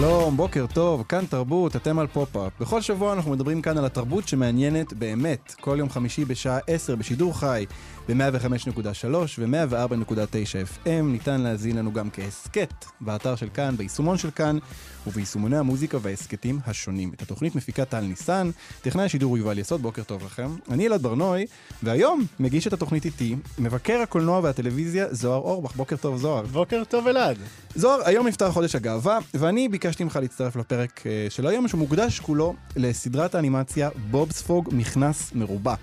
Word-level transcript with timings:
שלום, 0.00 0.36
בוקר 0.36 0.66
טוב, 0.74 1.04
כאן 1.08 1.24
תרבות, 1.26 1.76
אתם 1.76 1.98
על 1.98 2.06
פופ-אפ. 2.06 2.52
בכל 2.60 2.80
שבוע 2.80 3.12
אנחנו 3.12 3.30
מדברים 3.30 3.62
כאן 3.62 3.78
על 3.78 3.84
התרבות 3.84 4.28
שמעניינת 4.28 4.92
באמת. 4.92 5.54
כל 5.60 5.76
יום 5.78 5.90
חמישי 5.90 6.24
בשעה 6.24 6.58
10 6.66 6.96
בשידור 6.96 7.38
חי 7.38 7.66
ב-105.3 8.14 9.06
ו-104.9 9.38 10.84
FM. 10.84 11.02
ניתן 11.02 11.40
להזין 11.40 11.76
לנו 11.76 11.92
גם 11.92 12.10
כהסכת 12.10 12.84
באתר 13.00 13.36
של 13.36 13.48
כאן, 13.54 13.76
ביישומון 13.76 14.18
של 14.18 14.30
כאן 14.30 14.58
וביישומוני 15.06 15.56
המוזיקה 15.56 15.98
וההסכתים 16.02 16.60
השונים. 16.66 17.12
את 17.14 17.22
התוכנית 17.22 17.54
מפיקה 17.54 17.84
טל 17.84 18.00
ניסן, 18.00 18.50
טכנאי 18.82 19.04
השידור 19.04 19.38
יובל 19.38 19.58
יסוד, 19.58 19.82
בוקר 19.82 20.02
טוב 20.02 20.24
לכם. 20.24 20.48
אני 20.70 20.86
אלעד 20.86 21.02
בר-נוי, 21.02 21.46
והיום 21.82 22.26
מגיש 22.40 22.66
את 22.66 22.72
התוכנית 22.72 23.04
איתי, 23.04 23.36
מבקר 23.58 24.00
הקולנוע 24.02 24.40
והטלוויזיה 24.42 25.06
זוהר 25.10 25.40
אורבך. 25.40 25.76
בוקר 25.76 25.96
טוב 25.96 26.16
זוהר. 26.16 26.46
בוקר 26.46 26.82
טוב 26.88 27.06
אלעד. 27.06 27.36
זוהר, 27.74 28.00
היום 28.04 28.26
נפתר 28.26 28.50
חודש 28.50 28.74
הגאווה, 28.74 29.18
ואני 29.34 29.68
ביקשתי 29.68 30.04
ממך 30.04 30.18
להצטרף 30.22 30.56
לפרק 30.56 31.06
אה, 31.06 31.26
של 31.28 31.46
היום, 31.46 31.68
שמוקדש 31.68 32.20
כולו 32.20 32.54
לסדרת 32.76 33.34
האנימציה 33.34 33.90
בובספוג 34.10 34.68
מכנס 34.72 35.32
מרובע. 35.34 35.74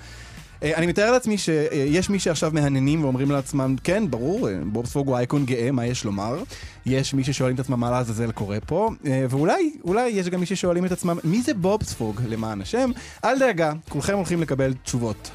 אה, 0.63 0.75
אני 0.75 0.87
מתאר 0.87 1.11
לעצמי 1.11 1.37
שיש 1.37 2.09
מי 2.09 2.19
שעכשיו 2.19 2.51
מהנהנים 2.53 3.03
ואומרים 3.03 3.31
לעצמם, 3.31 3.75
כן, 3.83 4.03
ברור, 4.09 4.49
אה, 4.49 4.53
בובספוג 4.63 5.07
הוא 5.07 5.17
אייקון 5.17 5.45
גאה, 5.45 5.71
מה 5.71 5.85
יש 5.85 6.03
לומר? 6.03 6.43
יש 6.87 7.13
מי 7.13 7.23
ששואלים 7.23 7.55
את 7.55 7.59
עצמם 7.59 7.79
מה 7.79 7.91
לעזאזל 7.91 8.31
קורה 8.31 8.57
פה, 8.65 8.89
אה, 9.05 9.25
ואולי, 9.29 9.73
אולי 9.83 10.07
יש 10.07 10.29
גם 10.29 10.39
מי 10.39 10.45
ששואלים 10.45 10.85
את 10.85 10.91
עצמם, 10.91 11.17
מי 11.23 11.41
זה 11.41 11.53
בובספוג 11.53 12.21
למען 12.27 12.61
השם? 12.61 12.91
אל 13.25 13.39
דאגה, 13.39 13.73
כולכם 13.89 14.13
הולכים 14.13 14.41
לקבל 14.41 14.73
תשובות. 14.83 15.31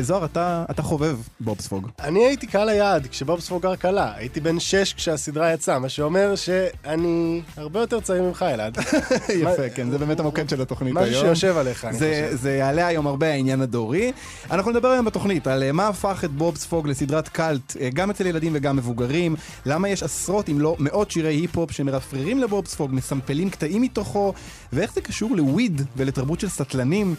זוהר, 0.00 0.24
אתה, 0.24 0.64
אתה 0.70 0.82
חובב 0.82 1.16
בובספוג. 1.40 1.88
אני 2.00 2.24
הייתי 2.24 2.46
קהל 2.46 2.68
היעד 2.68 3.06
כשבובספוג 3.06 3.66
הר 3.66 3.76
קלה, 3.76 4.12
הייתי 4.16 4.40
בן 4.40 4.60
שש 4.60 4.94
כשהסדרה 4.94 5.52
יצאה, 5.52 5.78
מה 5.78 5.88
שאומר 5.88 6.34
שאני 6.36 7.42
הרבה 7.56 7.80
יותר 7.80 8.00
צעיר 8.00 8.22
ממך, 8.22 8.44
אלעד. 8.48 8.78
יפה, 9.42 9.68
כן, 9.74 9.90
זה 9.90 9.98
באמת 9.98 10.20
המוקד 10.20 10.48
של 10.48 10.62
התוכנית 10.62 10.96
היום. 10.96 11.08
משהו 11.08 11.20
שיושב 11.20 11.56
עליך, 11.56 11.84
אני 11.84 11.92
חושב. 11.92 12.28
זה 12.32 12.56
יעלה 12.56 12.86
היום 12.86 13.06
הרבה 13.06 13.26
העניין 13.32 13.60
הדורי. 13.60 14.12
אנחנו 14.50 14.70
נדבר 14.70 14.88
היום 14.88 15.04
בתוכנית 15.04 15.46
על 15.46 15.62
אה, 15.62 15.72
מה 15.72 15.88
הפך 15.88 16.24
את 16.24 16.30
בובספוג 16.30 16.88
לסדרת 16.88 17.28
קאלט, 17.28 17.76
אה, 17.80 17.88
גם 17.94 18.10
אצל 18.10 18.26
ילדים 18.26 18.52
וגם 18.54 18.76
מבוגרים, 18.76 19.36
למה 19.66 19.88
יש 19.88 20.02
עשרות 20.02 20.48
אם 20.48 20.60
לא 20.60 20.76
מאות 20.88 21.10
שירי 21.10 21.28
היפ-הופ 21.28 21.70
שמרפררים 21.72 22.38
לבובספוג, 22.38 22.90
מסמפלים 22.94 23.50
קטעים 23.50 23.82
מתוכו, 23.82 24.32
ואיך 24.72 24.94
זה 24.94 25.00
קשור 25.00 25.36
לוויד 25.36 25.82
ולתרבות 25.96 26.40
של 26.40 26.48
סטלנים. 26.48 27.14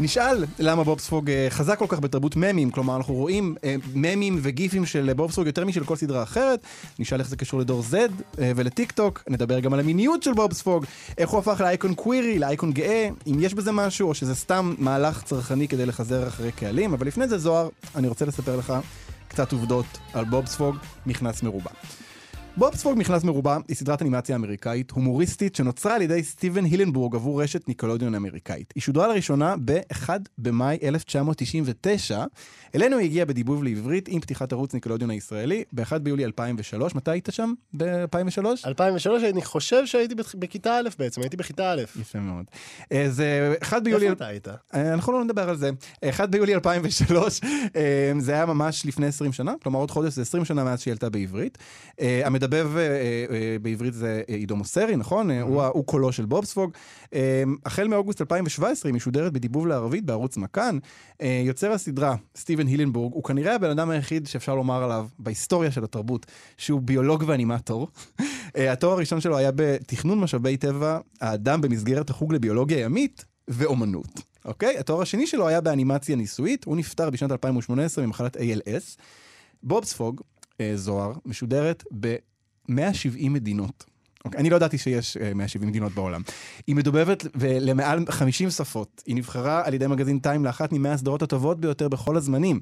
נשאל 0.00 0.44
למה 0.58 0.84
בובספוג 0.84 1.30
אה, 1.30 1.46
חזק 1.50 1.78
כל 1.78 1.86
כך 1.88 2.00
בתרבות 2.00 2.36
ממים, 2.36 2.70
כלומר 2.70 2.96
אנחנו 2.96 3.14
רואים 3.14 3.54
ממים 3.94 4.38
וגיפים 4.42 4.86
של 4.86 5.12
בובספוג 5.16 5.46
יותר 5.46 5.64
משל 5.64 5.84
כל 5.84 5.96
סדרה 5.96 6.22
אחרת, 6.22 6.60
נשאל 6.98 7.20
איך 7.20 7.28
זה 7.28 7.36
קשור 7.36 7.60
לדור 7.60 7.82
Z 7.90 7.94
ולטיק 8.38 8.92
טוק, 8.92 9.22
נדבר 9.28 9.60
גם 9.60 9.72
על 9.72 9.80
המיניות 9.80 10.22
של 10.22 10.32
בובספוג, 10.32 10.84
איך 11.18 11.30
הוא 11.30 11.38
הפך 11.38 11.60
לאייקון 11.60 11.94
קווירי, 11.94 12.38
לאייקון 12.38 12.72
גאה, 12.72 13.08
אם 13.26 13.36
יש 13.40 13.54
בזה 13.54 13.72
משהו 13.72 14.08
או 14.08 14.14
שזה 14.14 14.34
סתם 14.34 14.74
מהלך 14.78 15.22
צרכני 15.22 15.68
כדי 15.68 15.86
לחזר 15.86 16.28
אחרי 16.28 16.52
קהלים, 16.52 16.92
אבל 16.92 17.06
לפני 17.06 17.28
זה 17.28 17.38
זוהר, 17.38 17.68
אני 17.96 18.08
רוצה 18.08 18.24
לספר 18.24 18.56
לך 18.56 18.72
קצת 19.28 19.52
עובדות 19.52 19.86
על 20.12 20.24
בובספוג, 20.24 20.76
מכנס 21.06 21.42
מרובע. 21.42 21.70
בובספוג 22.56 22.98
מכנס 22.98 23.24
מרובע 23.24 23.56
היא 23.68 23.76
סדרת 23.76 24.02
אנימציה 24.02 24.36
אמריקאית 24.36 24.90
הומוריסטית 24.90 25.56
שנוצרה 25.56 25.94
על 25.94 26.02
ידי 26.02 26.22
סטיבן 26.22 26.64
הילנבורג 26.64 27.14
עבור 27.14 27.42
רשת 27.42 27.68
ניקולודיון 27.68 28.14
אמריקאית. 28.14 28.72
היא 28.74 28.82
שודרה 28.82 29.08
לראשונה 29.08 29.54
ב-1 29.64 30.08
במאי 30.38 30.78
1999. 30.82 32.24
אלינו 32.74 32.98
היא 32.98 33.04
הגיעה 33.04 33.26
בדיבוב 33.26 33.64
לעברית 33.64 34.08
עם 34.08 34.20
פתיחת 34.20 34.52
ערוץ 34.52 34.74
ניקולודיון 34.74 35.10
הישראלי 35.10 35.64
ב-1 35.72 35.98
ביולי 35.98 36.24
2003. 36.24 36.94
מתי 36.94 37.10
היית 37.10 37.28
שם? 37.30 37.52
ב-2003? 37.76 38.46
2003, 38.66 39.22
אני 39.22 39.42
חושב 39.42 39.86
שהייתי 39.86 40.14
בכיתה 40.14 40.78
א' 40.78 40.88
בעצם, 40.98 41.20
הייתי 41.20 41.36
בכיתה 41.36 41.72
א'. 41.72 41.82
יפה 42.00 42.18
מאוד. 42.18 42.44
אה, 42.92 43.06
זה 43.10 43.54
1 43.62 43.82
ביולי... 43.82 44.04
איפה 44.04 44.16
אתה 44.16 44.26
היית? 44.26 44.48
אה, 44.48 44.92
אנחנו 44.92 45.12
לא 45.12 45.24
נדבר 45.24 45.48
על 45.48 45.56
זה. 45.56 45.70
1 46.08 46.28
ביולי 46.28 46.54
2003, 46.54 47.40
אה, 47.76 48.12
זה 48.18 48.32
היה 48.32 48.46
ממש 48.46 48.86
לפני 48.86 49.06
20 49.06 49.32
שנה, 49.32 49.54
כלומר 49.62 49.78
עוד 49.78 49.90
חודש 49.90 50.12
זה 50.12 50.22
20 50.22 50.44
שנה 50.44 50.64
מאז 50.64 50.80
שהיא 50.80 50.92
עלתה 50.92 51.10
בעברית. 51.10 51.58
המדבב 52.44 52.76
אה, 52.76 52.82
אה, 53.30 53.56
בעברית 53.62 53.94
זה 53.94 54.22
אה, 54.28 54.34
עידו 54.34 54.56
מוסרי, 54.56 54.96
נכון? 54.96 55.30
הוא, 55.30 55.62
הוא 55.62 55.84
קולו 55.84 56.12
של 56.12 56.24
בובספוג. 56.24 56.70
החל 57.66 57.88
מאוגוסט 57.88 58.20
2017 58.20 58.88
היא 58.88 58.94
משודרת 58.94 59.32
בדיבוב 59.32 59.66
לערבית 59.66 60.04
בערוץ 60.04 60.36
מכאן. 60.36 60.78
יוצר 61.22 61.72
הסדרה, 61.72 62.16
סטיבן 62.36 62.66
הילנבורג, 62.66 63.12
הוא 63.14 63.24
כנראה 63.24 63.54
הבן 63.54 63.70
אדם 63.70 63.90
היחיד 63.90 64.26
שאפשר 64.26 64.54
לומר 64.54 64.84
עליו 64.84 65.06
בהיסטוריה 65.18 65.70
של 65.70 65.84
התרבות, 65.84 66.26
שהוא 66.56 66.80
ביולוג 66.80 67.24
ואנימטור. 67.26 67.88
התואר 68.72 68.92
הראשון 68.92 69.20
שלו 69.20 69.36
היה 69.36 69.50
בתכנון 69.54 70.20
משאבי 70.20 70.56
טבע 70.56 70.98
האדם 71.20 71.60
במסגרת 71.60 72.10
החוג 72.10 72.34
לביולוגיה 72.34 72.78
ימית 72.78 73.24
ואומנות. 73.48 74.20
אוקיי? 74.44 74.78
התואר 74.78 75.02
השני 75.02 75.26
שלו 75.26 75.48
היה 75.48 75.60
באנימציה 75.60 76.16
ניסויית, 76.16 76.64
הוא 76.64 76.76
נפטר 76.76 77.10
בשנת 77.10 77.32
2018 77.32 78.06
ממחלת 78.06 78.36
ALS. 78.36 78.98
בובספוג, 79.62 80.20
זוהר, 80.74 81.12
משודרת 81.26 81.84
ב... 82.00 82.16
170 82.68 83.32
מדינות. 83.32 83.84
אוקיי, 84.24 84.40
אני 84.40 84.50
לא 84.50 84.56
ידעתי 84.56 84.78
שיש 84.78 85.16
uh, 85.16 85.20
אה, 85.20 85.34
170 85.34 85.68
מדינות 85.68 85.92
בעולם. 85.92 86.22
היא 86.66 86.76
מדובבת 86.76 87.26
למעל 87.40 88.04
50 88.10 88.50
שפות. 88.50 89.02
היא 89.06 89.16
נבחרה 89.16 89.62
על 89.66 89.74
ידי 89.74 89.86
מגזין 89.86 90.18
טיים 90.18 90.44
לאחת 90.44 90.72
מ-100 90.72 90.88
הסדרות 90.88 91.22
הטובות 91.22 91.60
ביותר 91.60 91.88
בכל 91.88 92.16
הזמנים. 92.16 92.60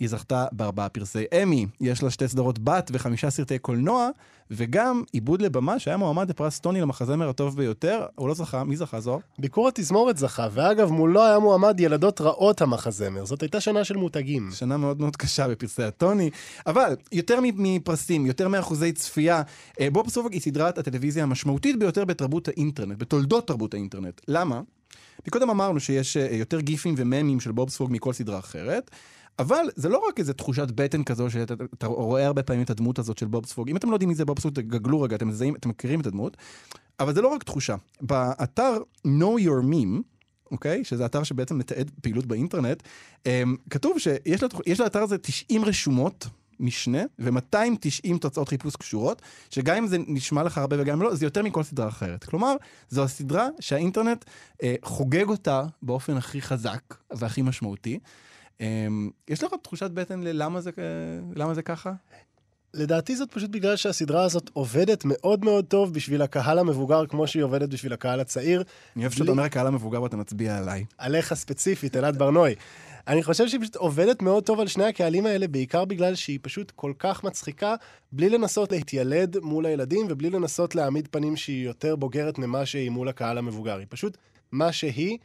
היא 0.00 0.08
זכתה 0.08 0.46
בארבעה 0.52 0.88
פרסי 0.88 1.24
אמי, 1.42 1.66
יש 1.80 2.02
לה 2.02 2.10
שתי 2.10 2.28
סדרות 2.28 2.58
בת 2.58 2.90
וחמישה 2.94 3.30
סרטי 3.30 3.58
קולנוע, 3.58 4.08
וגם 4.50 5.02
עיבוד 5.12 5.42
לבמה 5.42 5.78
שהיה 5.78 5.96
מועמד 5.96 6.30
לפרס 6.30 6.60
טוני 6.60 6.80
למחזמר 6.80 7.28
הטוב 7.28 7.56
ביותר, 7.56 8.06
הוא 8.14 8.28
לא 8.28 8.34
זכה, 8.34 8.64
מי 8.64 8.76
זכה 8.76 9.00
זוהר? 9.00 9.18
ביקור 9.38 9.68
התזמורת 9.68 10.16
זכה, 10.16 10.48
ואגב 10.52 10.90
מולו 10.90 11.24
היה 11.24 11.38
מועמד 11.38 11.80
ילדות 11.80 12.20
רעות 12.20 12.62
המחזמר, 12.62 13.24
זאת 13.24 13.42
הייתה 13.42 13.60
שנה 13.60 13.84
של 13.84 13.96
מותגים. 13.96 14.50
שנה 14.52 14.76
מאוד 14.76 15.00
מאוד 15.00 15.16
קשה 15.16 15.48
בפרסי 15.48 15.82
הטוני, 15.82 16.30
אבל 16.66 16.96
יותר 17.12 17.38
מפרסים, 17.42 18.26
יותר 18.26 18.48
מאחוזי 18.48 18.92
צפייה, 18.92 19.42
אה, 19.80 19.90
בוב 19.90 20.08
סופג 20.08 20.32
היא 20.32 20.40
סדרת 20.40 20.78
הטלוויזיה 20.78 21.22
המשמעותית 21.22 21.78
ביותר 21.78 22.04
בתרבות 22.04 22.48
האינטרנט, 22.48 22.98
בתולדות 22.98 23.46
תרבות 23.46 23.74
האינטרנט. 23.74 24.20
למה? 24.28 24.60
מקודם 25.26 25.50
אמרנו 25.50 25.80
שיש 25.80 26.16
אה, 26.16 26.36
יותר 26.36 26.60
גיפים 26.60 26.94
וממים 26.98 27.40
של 27.40 27.52
בובספוג 27.52 27.92
מכל 27.92 28.12
סדרה 28.12 28.38
אחרת, 28.38 28.90
אבל 29.38 29.64
זה 29.76 29.88
לא 29.88 30.02
רק 30.08 30.18
איזה 30.18 30.32
תחושת 30.32 30.70
בטן 30.70 31.04
כזו 31.04 31.30
שאתה 31.30 31.86
רואה 31.86 32.26
הרבה 32.26 32.42
פעמים 32.42 32.62
את 32.62 32.70
הדמות 32.70 32.98
הזאת 32.98 33.18
של 33.18 33.26
בוב 33.26 33.46
ספוג. 33.46 33.68
אם 33.68 33.76
אתם 33.76 33.90
לא 33.90 33.94
יודעים 33.94 34.08
מי 34.08 34.14
זה 34.14 34.24
בוב 34.24 34.38
ספוג, 34.38 34.54
תגגלו 34.54 35.00
רגע, 35.00 35.16
אתם 35.16 35.28
מזהים, 35.28 35.54
אתם 35.54 35.68
מכירים 35.68 36.00
את 36.00 36.06
הדמות. 36.06 36.36
אבל 37.00 37.14
זה 37.14 37.22
לא 37.22 37.28
רק 37.28 37.42
תחושה. 37.42 37.74
באתר 38.00 38.76
know 39.06 39.40
your 39.40 39.64
meme, 39.72 40.02
אוקיי? 40.50 40.80
Okay, 40.80 40.84
שזה 40.84 41.06
אתר 41.06 41.22
שבעצם 41.22 41.58
מתעד 41.58 41.90
פעילות 42.02 42.26
באינטרנט, 42.26 42.82
um, 43.22 43.28
כתוב 43.70 43.98
שיש 43.98 44.80
לאתר 44.80 45.02
הזה 45.02 45.18
90 45.18 45.64
רשומות. 45.64 46.26
משנה 46.60 47.02
ו-290 47.18 48.18
תוצאות 48.20 48.48
חיפוש 48.48 48.76
קשורות, 48.76 49.22
שגם 49.50 49.76
אם 49.76 49.86
זה 49.86 49.96
נשמע 50.06 50.42
לך 50.42 50.58
הרבה 50.58 50.76
וגם 50.80 50.96
אם 50.96 51.02
לא, 51.02 51.14
זה 51.14 51.26
יותר 51.26 51.42
מכל 51.42 51.62
סדרה 51.62 51.88
אחרת. 51.88 52.24
כלומר, 52.24 52.54
זו 52.88 53.04
הסדרה 53.04 53.48
שהאינטרנט 53.60 54.24
אה, 54.62 54.74
חוגג 54.82 55.28
אותה 55.28 55.62
באופן 55.82 56.16
הכי 56.16 56.42
חזק 56.42 56.80
והכי 57.12 57.42
משמעותי. 57.42 57.98
אמ, 58.60 59.10
יש 59.28 59.42
לך 59.42 59.54
תחושת 59.62 59.90
בטן 59.90 60.20
ללמה 60.20 60.60
זה, 60.60 60.70
למה 61.36 61.54
זה 61.54 61.62
ככה? 61.62 61.92
לדעתי 62.74 63.16
זאת 63.16 63.30
פשוט 63.32 63.50
בגלל 63.50 63.76
שהסדרה 63.76 64.24
הזאת 64.24 64.50
עובדת 64.52 65.04
מאוד 65.04 65.44
מאוד 65.44 65.64
טוב 65.64 65.94
בשביל 65.94 66.22
הקהל 66.22 66.58
המבוגר 66.58 67.06
כמו 67.06 67.26
שהיא 67.26 67.42
עובדת 67.42 67.68
בשביל 67.68 67.92
הקהל 67.92 68.20
הצעיר. 68.20 68.62
אני 68.96 69.04
אוהב 69.04 69.12
שאתה 69.12 69.30
אומר 69.30 69.42
הקהל 69.42 69.66
המבוגר 69.66 70.02
ואתה 70.02 70.16
מצביע 70.16 70.58
עליי. 70.58 70.84
עליך 70.98 71.34
ספציפית, 71.34 71.96
אלעד 71.96 72.18
ברנועי. 72.18 72.54
אני 73.08 73.22
חושב 73.22 73.48
שהיא 73.48 73.60
פשוט 73.60 73.76
עובדת 73.76 74.22
מאוד 74.22 74.44
טוב 74.44 74.60
על 74.60 74.66
שני 74.66 74.84
הקהלים 74.84 75.26
האלה, 75.26 75.48
בעיקר 75.48 75.84
בגלל 75.84 76.14
שהיא 76.14 76.38
פשוט 76.42 76.70
כל 76.70 76.92
כך 76.98 77.24
מצחיקה, 77.24 77.74
בלי 78.12 78.28
לנסות 78.28 78.72
להתיילד 78.72 79.36
מול 79.38 79.66
הילדים 79.66 80.06
ובלי 80.10 80.30
לנסות 80.30 80.74
להעמיד 80.74 81.08
פנים 81.10 81.36
שהיא 81.36 81.66
יותר 81.66 81.96
בוגרת 81.96 82.38
ממה 82.38 82.66
שהיא 82.66 82.90
מול 82.90 83.08
הקהל 83.08 83.38
המבוגר. 83.38 83.78
היא 83.78 83.86
פשוט 83.88 84.16
מה 84.52 84.72
שהיא, 84.72 85.18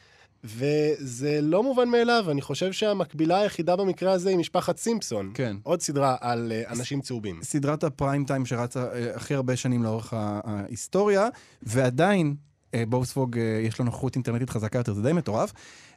וזה 0.43 1.39
לא 1.41 1.63
מובן 1.63 1.89
מאליו, 1.89 2.25
אני 2.31 2.41
חושב 2.41 2.71
שהמקבילה 2.71 3.37
היחידה 3.39 3.75
במקרה 3.75 4.11
הזה 4.11 4.29
היא 4.29 4.37
משפחת 4.37 4.77
סימפסון. 4.77 5.31
כן. 5.33 5.57
עוד 5.63 5.81
סדרה 5.81 6.15
על 6.21 6.51
אה, 6.51 6.71
אנשים 6.71 7.01
צהובים. 7.01 7.39
סדרת 7.43 7.83
הפריים 7.83 8.25
טיים 8.25 8.45
שרצה 8.45 8.83
אה, 8.93 9.15
הכי 9.15 9.33
הרבה 9.33 9.55
שנים 9.55 9.83
לאורך 9.83 10.13
ההיסטוריה, 10.13 11.27
ועדיין 11.63 12.35
אה, 12.73 12.83
בובספוג 12.87 13.37
אה, 13.37 13.43
יש 13.43 13.79
לו 13.79 13.85
נוכחות 13.85 14.15
אינטרנטית 14.15 14.49
חזקה 14.49 14.79
יותר, 14.79 14.93
זה 14.93 15.01
די 15.01 15.13
מטורף. 15.13 15.53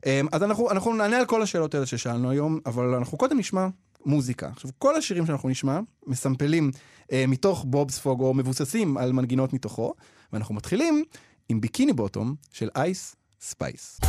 אה, 0.07 0.21
אז 0.33 0.43
אנחנו, 0.43 0.71
אנחנו 0.71 0.95
נענה 0.95 1.19
על 1.19 1.27
כל 1.27 1.43
השאלות 1.43 1.75
האלה 1.75 1.87
ששאלנו 1.87 2.31
היום, 2.31 2.59
אבל 2.67 2.95
אנחנו 2.95 3.19
קודם 3.19 3.39
נשמע 3.39 3.69
מוזיקה. 4.07 4.49
עכשיו, 4.49 4.71
כל 4.79 4.97
השירים 4.97 5.27
שאנחנו 5.27 5.49
נשמע 5.49 5.81
מסמפלים 6.07 6.71
אה, 7.13 7.25
מתוך 7.29 7.65
בובספוג, 7.69 8.21
או 8.21 8.35
מבוססים 8.35 8.97
על 8.97 9.13
מנגינות 9.13 9.53
מתוכו, 9.53 9.95
ואנחנו 10.33 10.55
מתחילים 10.55 11.05
עם 11.49 11.61
Bikini 11.61 11.93
Bottom 11.93 12.35
של 12.53 12.69
אייס 12.77 13.17
ספייס. 13.41 14.01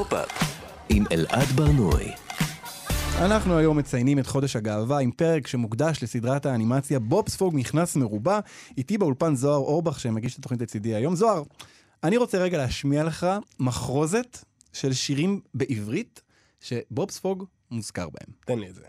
פופ-אפ 0.00 0.28
עם 0.88 1.04
אלעד 1.12 1.48
בר-נוי. 1.54 2.12
אנחנו 3.18 3.58
היום 3.58 3.78
מציינים 3.78 4.18
את 4.18 4.26
חודש 4.26 4.56
הגאווה 4.56 4.98
עם 4.98 5.10
פרק 5.10 5.46
שמוקדש 5.46 6.02
לסדרת 6.02 6.46
האנימציה 6.46 6.98
בובספוג 6.98 7.54
מכנס 7.56 7.96
מרובע. 7.96 8.40
איתי 8.78 8.98
באולפן 8.98 9.34
זוהר 9.34 9.56
אורבך 9.56 10.00
שמגיש 10.00 10.34
את 10.34 10.38
התוכנית 10.38 10.60
לצידי 10.60 10.94
היום. 10.94 11.16
זוהר, 11.16 11.42
אני 12.04 12.16
רוצה 12.16 12.38
רגע 12.38 12.58
להשמיע 12.58 13.04
לך 13.04 13.26
מחרוזת 13.58 14.44
של 14.72 14.92
שירים 14.92 15.40
בעברית 15.54 16.22
שבובספוג 16.60 17.44
מוזכר 17.70 18.08
בהם. 18.08 18.34
תן 18.44 18.58
לי 18.58 18.68
את 18.68 18.74
זה. 18.74 18.84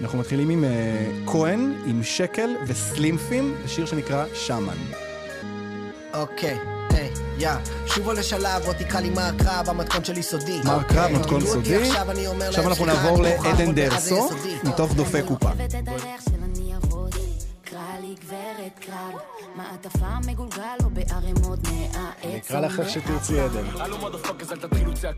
אנחנו 0.00 0.18
מתחילים 0.18 0.50
עם 0.50 0.64
uh, 0.64 1.30
כהן, 1.30 1.72
עם 1.86 2.02
שקל 2.02 2.50
וסלימפים, 2.66 3.54
בשיר 3.64 3.86
שנקרא 3.86 4.26
שמן. 4.34 5.11
אוקיי, 6.14 6.58
היי, 6.90 7.10
יא, 7.38 7.50
שוב 7.86 8.06
עולה 8.06 8.22
שלב, 8.22 8.62
בוא 8.64 8.72
תקרא 8.72 9.00
לי 9.00 9.10
מה 9.10 9.28
הקרב, 9.28 9.68
המתכון 9.68 10.04
שלי 10.04 10.22
סודי. 10.22 10.58
מה 10.64 10.74
הקרב, 10.76 10.98
אוקיי, 10.98 11.18
מתכון 11.18 11.40
אותי 11.40 11.52
סודי. 11.52 11.90
עכשיו 12.48 12.68
אנחנו 12.68 12.86
נעבור 12.86 13.22
לעדן 13.22 13.74
דרסו. 13.74 14.30
מתוך 14.64 14.94
דופק 14.94 15.24
קופה. 15.28 15.46
אוהבת 15.46 15.74
את 15.74 15.88
הריח 15.88 16.20
של 16.24 16.36
אני 16.44 16.72
אבוד, 16.76 17.14
קרא 17.64 17.80
לי 18.00 18.14
גברת 18.24 18.78
קרב, 18.86 19.20
מעטפה 19.56 20.06
מגולגל 20.26 20.62
או 20.84 20.90
בערימות 20.90 21.58
מהעץ. 21.62 22.24
אני 22.24 22.36
אקרא 22.36 22.60
לך 22.60 22.80
איך 22.80 22.88
שתרצי 22.90 23.40
עדן. 23.40 23.64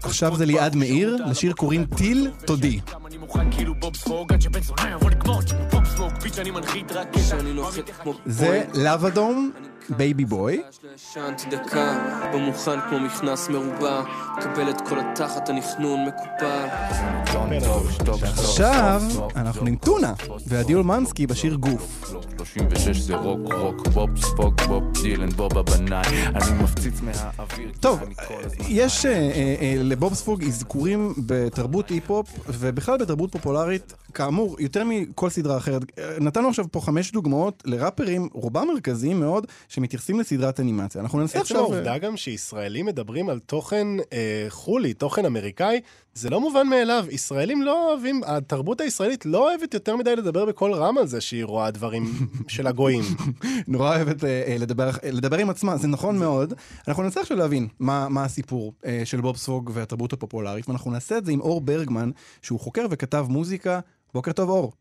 עכשיו 0.03 0.37
זה 0.37 0.47
ליעד 0.47 0.77
מאיר, 0.77 1.17
לשיר 1.27 1.53
קוראים 1.53 1.87
טיל 1.97 2.31
תודי. 2.47 2.81
אני 3.07 3.17
מוכן 3.17 3.51
כאילו 3.51 3.75
בוב 3.75 3.97
ספוג 3.97 4.33
עד 4.33 4.41
שבן 4.41 4.63
זונה 4.63 4.91
יבוא 4.91 5.11
לקמוט 5.11 5.45
בוב 5.71 5.85
ספוג 5.85 6.13
פיץ' 6.23 6.39
אני 6.39 6.51
מנחית 6.51 6.93
רק 6.93 7.09
שאני 7.29 7.53
נוחת 7.53 7.91
כמו 8.03 8.15
זה 8.27 8.65
לבדום, 8.75 9.53
בייבי 9.91 10.25
בוי. 10.25 10.63
ישנתי 10.95 11.51
דקה, 11.51 11.99
במוכן 12.33 12.81
כמו 12.81 13.01
מכנס 13.01 13.49
מרובע 13.49 14.03
קבל 14.41 14.71
את 14.71 14.81
כל 14.89 14.99
התחת 15.01 15.49
הנכנון 15.49 16.05
מקופל 16.05 16.67
עכשיו 18.23 19.03
אנחנו 19.37 19.67
עם 19.67 19.77
טונה, 19.77 20.13
ועדי 20.47 20.75
אולמנסקי 20.75 21.27
בשיר 21.27 21.55
גוף. 21.55 22.15
36 22.37 22.97
זה 22.97 23.17
רוק 23.17 23.53
רוק 23.53 23.89
בוב 23.89 24.11
ספוג 24.17 24.61
בוב 24.69 24.83
דילן 25.03 25.31
בוב 25.31 25.59
הבנאי 25.59 26.27
אני 26.35 26.63
מפציץ 26.63 27.01
מהאוויר 27.01 27.71
טוב, 27.81 28.01
יש 28.69 29.07
אה, 29.07 29.13
אה, 29.13 29.55
אה, 29.61 29.75
לבוב 29.79 30.15
ספוג 30.15 30.45
אזכורים 30.45 31.15
בתרבות 31.27 31.89
היפ-הופ, 31.89 32.29
ובכלל 32.49 32.99
בתרבות 32.99 33.33
פופולרית, 33.33 33.95
כאמור, 34.15 34.57
יותר 34.59 34.85
מכל 34.85 35.31
סדרה 35.31 35.57
אחרת. 35.57 35.83
אה, 35.99 36.17
נתנו 36.21 36.49
עכשיו 36.49 36.65
פה 36.71 36.81
חמש 36.81 37.13
דוגמאות 37.13 37.63
לראפרים, 37.67 38.29
רובם 38.33 38.69
מרכזיים 38.69 39.21
מאוד, 39.21 39.47
שמתייחסים 39.69 40.21
לסדרת 40.21 40.61
אנימציה. 40.61 41.01
אנחנו 41.01 41.21
ננסה 41.21 41.39
עצם 41.39 41.41
עכשיו... 41.41 41.57
אה, 41.57 41.63
העובדה 41.63 41.99
גם 41.99 42.17
שישראלים 42.17 42.87
מדברים 42.87 43.29
על 43.29 43.39
תוכן 43.39 43.87
אה, 44.13 44.47
חולי, 44.49 44.95
תוכן 44.95 45.25
אמריקאי, 45.25 45.81
זה 46.15 46.31
לא 46.31 46.41
מובן 46.41 46.67
מאליו. 46.67 47.05
ישראלים 47.11 47.63
לא 47.63 47.91
אוהבים, 47.91 48.21
התרבות 48.27 48.81
הישראלית 48.81 49.27
לא 49.27 49.51
אוהבת 49.51 49.75
יותר 49.75 49.97
מדי 49.97 50.17
לדבר 50.17 50.45
בקול 50.45 50.73
רם 50.73 50.99
על 50.99 51.07
זה 51.07 51.21
שהיא 51.21 51.45
רואה 51.45 51.71
דברים 51.71 52.05
של 52.49 52.67
הגויים. 52.67 53.05
נורא 53.69 53.97
אוהבת 53.97 54.25
אה, 54.25 54.43
אה, 54.47 54.57
לדבר, 54.59 54.91
אה, 55.05 55.11
לדבר 55.11 55.39
עם 55.39 55.51
עצמה, 55.51 55.77
זה 55.77 55.89
נכון 55.89 56.19
מאוד. 56.19 56.55
אנחנו 56.89 57.03
ננסה 57.03 57.21
עכשיו 57.21 57.37
להבין 57.37 57.69
מה, 57.79 58.09
מה 58.09 58.25
הסיפור 58.25 58.73
אה, 58.85 59.03
של 59.05 59.21
בוב 59.21 59.37
ספוג 59.37 59.71
והתרבות 59.75 60.13
הפופולרית, 60.13 60.69
ואנחנו 60.69 60.91
נעשה 60.91 61.19
את 61.19 61.25
זה 61.25 61.33
עם 61.33 61.41
אור 61.41 61.61
ברגמן, 61.61 62.11
שהוא 62.43 62.61
חוקר 62.61 62.87
וכתב 62.91 63.27
מוזיקה. 63.29 63.81
בוקר 64.15 64.33
טוב, 64.33 64.51
אור. 64.51 64.73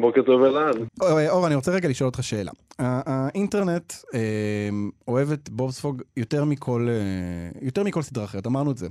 בוקר 0.00 0.22
טוב 0.22 0.42
אלעד. 0.42 0.76
אה, 1.02 1.30
אור, 1.30 1.46
אני 1.46 1.54
רוצה 1.54 1.72
רגע 1.72 1.88
לשאול 1.88 2.06
אותך 2.08 2.22
שאלה. 2.22 2.52
האינטרנט 2.78 3.92
אה, 4.14 4.20
אוהב 5.08 5.32
את 5.32 5.48
בוב 5.50 5.70
ספוג 5.70 6.02
יותר 6.16 6.44
מכל, 6.44 6.88
אה, 6.90 7.60
יותר 7.62 7.84
מכל 7.84 8.02
סדרה 8.02 8.24
אחרת, 8.24 8.46
אמרנו 8.46 8.70
את 8.70 8.78
זה. 8.78 8.88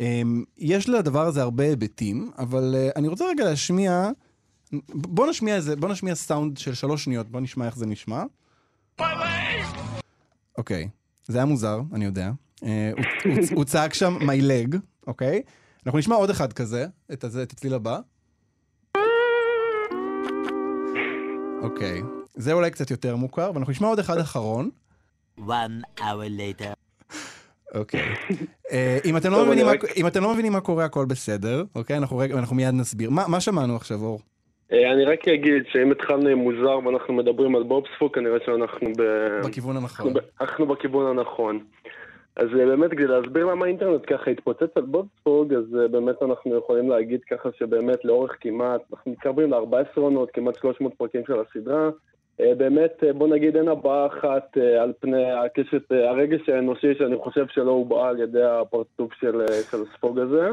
אה, 0.00 0.22
יש 0.58 0.88
לדבר 0.88 1.26
הזה 1.26 1.42
הרבה 1.42 1.64
היבטים, 1.64 2.30
אבל 2.38 2.74
אה, 2.76 2.90
אני 2.96 3.08
רוצה 3.08 3.24
רגע 3.28 3.44
להשמיע, 3.44 4.10
בוא 4.88 5.26
נשמיע 5.26 5.56
איזה, 5.56 5.76
בוא 5.76 5.88
נשמיע 5.88 6.14
סאונד 6.14 6.56
של 6.56 6.74
שלוש 6.74 7.04
שניות, 7.04 7.28
בוא 7.28 7.40
נשמע 7.40 7.66
איך 7.66 7.76
זה 7.76 7.86
נשמע. 7.86 8.24
אוקיי, 10.58 10.88
זה 11.26 11.38
היה 11.38 11.44
מוזר, 11.44 11.80
אני 11.92 12.04
יודע. 12.04 12.30
אה, 12.64 12.90
הוא, 12.96 13.04
הוא, 13.24 13.44
הוא 13.54 13.64
צעק 13.64 13.94
שם 13.94 14.16
my 14.20 14.42
leg, 14.42 14.76
אוקיי? 15.06 15.42
אנחנו 15.86 15.98
נשמע 15.98 16.16
עוד 16.16 16.30
אחד 16.30 16.52
כזה, 16.52 16.86
את, 17.12 17.24
הזה, 17.24 17.42
את 17.42 17.52
הצליל 17.52 17.74
הבא. 17.74 18.00
אוקיי, 21.62 22.02
זה 22.34 22.52
אולי 22.52 22.70
קצת 22.70 22.90
יותר 22.90 23.16
מוכר, 23.16 23.50
ואנחנו 23.54 23.70
נשמע 23.70 23.88
עוד 23.88 23.98
אחד 23.98 24.18
אחרון. 24.18 24.70
One 25.38 26.00
hour 26.00 26.28
later. 26.38 26.74
אוקיי. 27.74 28.00
אה, 28.72 28.98
אם 29.04 29.16
אתם 29.16 29.30
לא 29.30 29.46
מבינים 29.46 29.66
אם 29.96 30.06
אתם 30.06 30.22
לא 30.22 30.32
מבינים 30.32 30.52
מה 30.52 30.60
קורה, 30.60 30.84
הכל 30.84 31.04
בסדר, 31.04 31.64
אוקיי? 31.74 31.96
אנחנו 31.96 32.54
מיד 32.54 32.74
נסביר. 32.74 33.10
מה 33.10 33.24
מה 33.28 33.40
שמענו 33.40 33.76
עכשיו, 33.76 33.98
אור? 34.00 34.20
אה, 34.72 34.92
אני 34.92 35.04
רק 35.04 35.28
אגיד 35.28 35.62
שאם 35.72 35.90
התחלנו 35.92 36.28
עם 36.28 36.38
מוזר 36.38 36.78
ואנחנו 36.86 37.14
מדברים 37.14 37.56
על 37.56 37.62
בובספוג, 37.62 38.14
כנראה 38.14 38.38
שאנחנו 38.46 38.92
ב... 38.96 39.02
בכיוון 39.46 39.76
הנכון. 39.76 40.06
אנחנו 40.06 40.20
ב- 40.20 40.40
אנחנו 40.40 40.66
בכיוון 40.66 41.18
הנכון. 41.18 41.64
אז 42.38 42.48
אה, 42.60 42.66
באמת 42.66 42.90
כדי 42.90 43.06
להסביר 43.06 43.46
למה 43.46 43.64
האינטרנט 43.64 44.00
ככה 44.06 44.30
התפוצץ 44.30 44.76
על 44.76 44.82
בובספוג, 44.82 45.54
אז 45.54 45.76
אה, 45.80 45.88
באמת 45.88 46.22
אנחנו 46.22 46.56
יכולים 46.56 46.90
להגיד 46.90 47.24
ככה 47.24 47.48
שבאמת 47.58 48.04
לאורך 48.04 48.36
כמעט, 48.40 48.80
אנחנו 48.92 49.10
מתקרבים 49.12 49.50
ל-14 49.50 50.00
עונות, 50.00 50.30
כמעט 50.30 50.56
300 50.56 50.94
פרקים 50.94 51.22
של 51.26 51.40
הסדרה. 51.40 51.90
אה, 52.40 52.54
באמת, 52.54 53.02
בוא 53.14 53.28
נגיד 53.28 53.56
אין 53.56 53.68
הבעה 53.68 54.06
אחת 54.06 54.56
על 54.80 54.92
פני 55.00 55.30
הקשת, 55.30 55.92
הרגש 55.92 56.48
האנושי 56.48 56.94
שאני 56.98 57.16
חושב 57.16 57.46
שלא 57.48 57.70
הובעה 57.70 58.08
על 58.08 58.20
ידי 58.20 58.42
הפרצוף 58.42 59.12
של, 59.20 59.42
של 59.70 59.78
הספוג 59.82 60.18
הזה. 60.18 60.50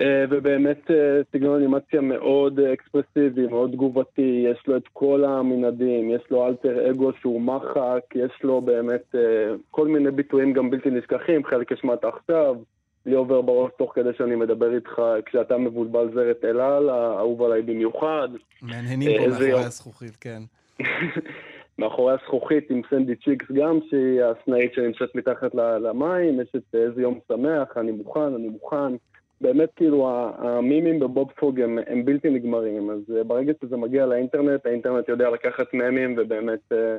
אה, 0.00 0.24
ובאמת 0.30 0.90
אה, 0.90 1.20
סגנון 1.32 1.56
אנימציה 1.56 2.00
מאוד 2.00 2.60
אקספרסיבי, 2.60 3.46
מאוד 3.46 3.70
תגובתי, 3.72 4.44
יש 4.50 4.62
לו 4.66 4.76
את 4.76 4.88
כל 4.92 5.24
המנעדים, 5.24 6.10
יש 6.10 6.22
לו 6.30 6.46
אלטר 6.46 6.90
אגו 6.90 7.10
שהוא 7.20 7.40
מחק, 7.40 8.00
יש 8.14 8.42
לו 8.42 8.60
באמת 8.60 9.14
אה, 9.14 9.20
כל 9.70 9.88
מיני 9.88 10.10
ביטויים 10.10 10.52
גם 10.52 10.70
בלתי 10.70 10.90
נשכחים, 10.90 11.44
חלק 11.44 11.72
השמעת 11.72 12.04
עכשיו, 12.04 12.56
לי 13.06 13.14
עובר 13.14 13.40
בראש 13.40 13.70
תוך 13.78 13.92
כדי 13.94 14.10
שאני 14.18 14.34
מדבר 14.34 14.74
איתך, 14.74 15.02
כשאתה 15.26 15.58
מבולבל 15.58 16.08
זרת 16.14 16.44
אל 16.44 16.60
על, 16.60 16.88
האהוב 16.88 17.42
עליי 17.42 17.62
במיוחד. 17.62 18.28
מהנהנים 18.62 19.18
פה 19.18 19.28
מאחורי. 19.28 19.52
הזכוכית, 19.52 20.16
כן. 20.20 20.42
מאחורי 21.78 22.12
הזכוכית 22.12 22.70
עם 22.70 22.82
סנדי 22.90 23.16
צ'יקס 23.16 23.46
גם, 23.52 23.78
שהיא 23.90 24.22
הסנאית 24.22 24.74
שנמצאת 24.74 25.14
מתחת 25.14 25.54
למים, 25.54 26.40
יש 26.40 26.52
את 26.56 26.74
איזה 26.74 27.02
יום 27.02 27.18
שמח, 27.28 27.76
אני 27.76 27.92
מוכן, 27.92 28.34
אני 28.34 28.48
מוכן. 28.48 28.92
באמת 29.42 29.68
כאילו 29.76 30.08
המימים 30.38 31.00
בבובספוג 31.00 31.60
הם, 31.60 31.78
הם 31.86 32.04
בלתי 32.04 32.30
נגמרים, 32.30 32.90
אז 32.90 33.16
אה, 33.16 33.24
ברגע 33.24 33.52
שזה 33.64 33.76
מגיע 33.76 34.06
לאינטרנט, 34.06 34.66
האינטרנט 34.66 35.08
יודע 35.08 35.30
לקחת 35.30 35.66
ממים 35.74 36.14
ובאמת, 36.18 36.60
אה, 36.72 36.96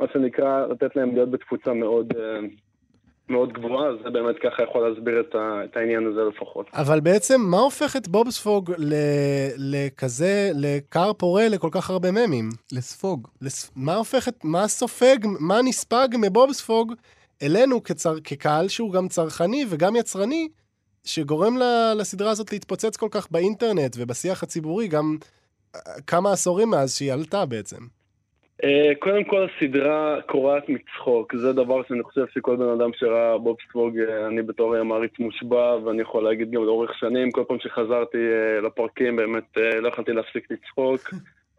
מה 0.00 0.06
שנקרא, 0.12 0.66
לתת 0.66 0.96
להם 0.96 1.14
להיות 1.14 1.30
בתפוצה 1.30 1.72
מאוד, 1.72 2.12
אה, 2.16 2.40
מאוד 3.28 3.52
גבוהה, 3.52 3.90
זה 4.04 4.10
באמת 4.10 4.36
ככה 4.42 4.62
יכול 4.62 4.88
להסביר 4.88 5.20
את, 5.20 5.34
ה- 5.34 5.60
את 5.64 5.76
העניין 5.76 6.06
הזה 6.06 6.20
לפחות. 6.24 6.66
אבל 6.72 7.00
בעצם, 7.00 7.40
מה 7.50 7.58
הופך 7.58 7.96
את 7.96 8.08
בובספוג 8.08 8.70
ל- 8.78 8.94
לכזה, 9.58 10.50
לכר 10.54 11.12
פורה 11.12 11.48
לכל 11.48 11.68
כך 11.72 11.90
הרבה 11.90 12.08
ממים? 12.10 12.48
לספוג. 12.72 13.28
לס... 13.42 13.70
מה 13.76 13.94
הופך 13.94 14.28
את, 14.28 14.44
מה 14.44 14.68
סופג, 14.68 15.16
מה 15.40 15.62
נספג 15.64 16.08
מבובספוג 16.20 16.94
אלינו 17.42 17.82
כצר... 17.82 18.14
כקהל 18.24 18.68
שהוא 18.68 18.92
גם 18.92 19.08
צרכני 19.08 19.64
וגם 19.70 19.96
יצרני, 19.96 20.48
שגורם. 21.06 21.54
לסדרה 21.98 22.30
הזאת 22.30 22.52
להתפוצץ 22.52 22.96
כל 22.96 23.08
כך 23.10 23.30
באינטרנט 23.30 23.96
ובשיח 23.98 24.42
הציבורי 24.42 24.88
גם 24.88 25.16
אה, 25.74 25.80
כמה 26.06 26.32
עשורים 26.32 26.70
מאז 26.70 26.96
שהיא 26.96 27.12
עלתה 27.12 27.46
בעצם. 27.46 27.76
אה, 28.64 28.92
קודם 28.98 29.24
כל 29.24 29.46
הסדרה 29.46 30.18
קורעת 30.26 30.68
מצחוק, 30.68 31.36
זה 31.36 31.52
דבר 31.52 31.82
שאני 31.88 32.02
חושב 32.02 32.24
שכל 32.34 32.56
בן 32.56 32.68
אדם 32.68 32.90
שראה 32.94 33.38
בוב 33.38 33.56
ספוג, 33.68 33.98
אה, 33.98 34.26
אני 34.26 34.42
בתור 34.42 34.82
מעריץ 34.82 35.12
מושבע, 35.18 35.76
ואני 35.84 36.02
יכול 36.02 36.24
להגיד 36.24 36.50
גם 36.50 36.64
לאורך 36.64 36.98
שנים, 36.98 37.30
כל 37.30 37.44
פעם 37.48 37.58
שחזרתי 37.60 38.18
לפרקים 38.62 39.16
באמת 39.16 39.56
לא 39.82 39.88
יכולתי 39.88 40.12
להפסיק 40.12 40.50
לצחוק. 40.50 41.00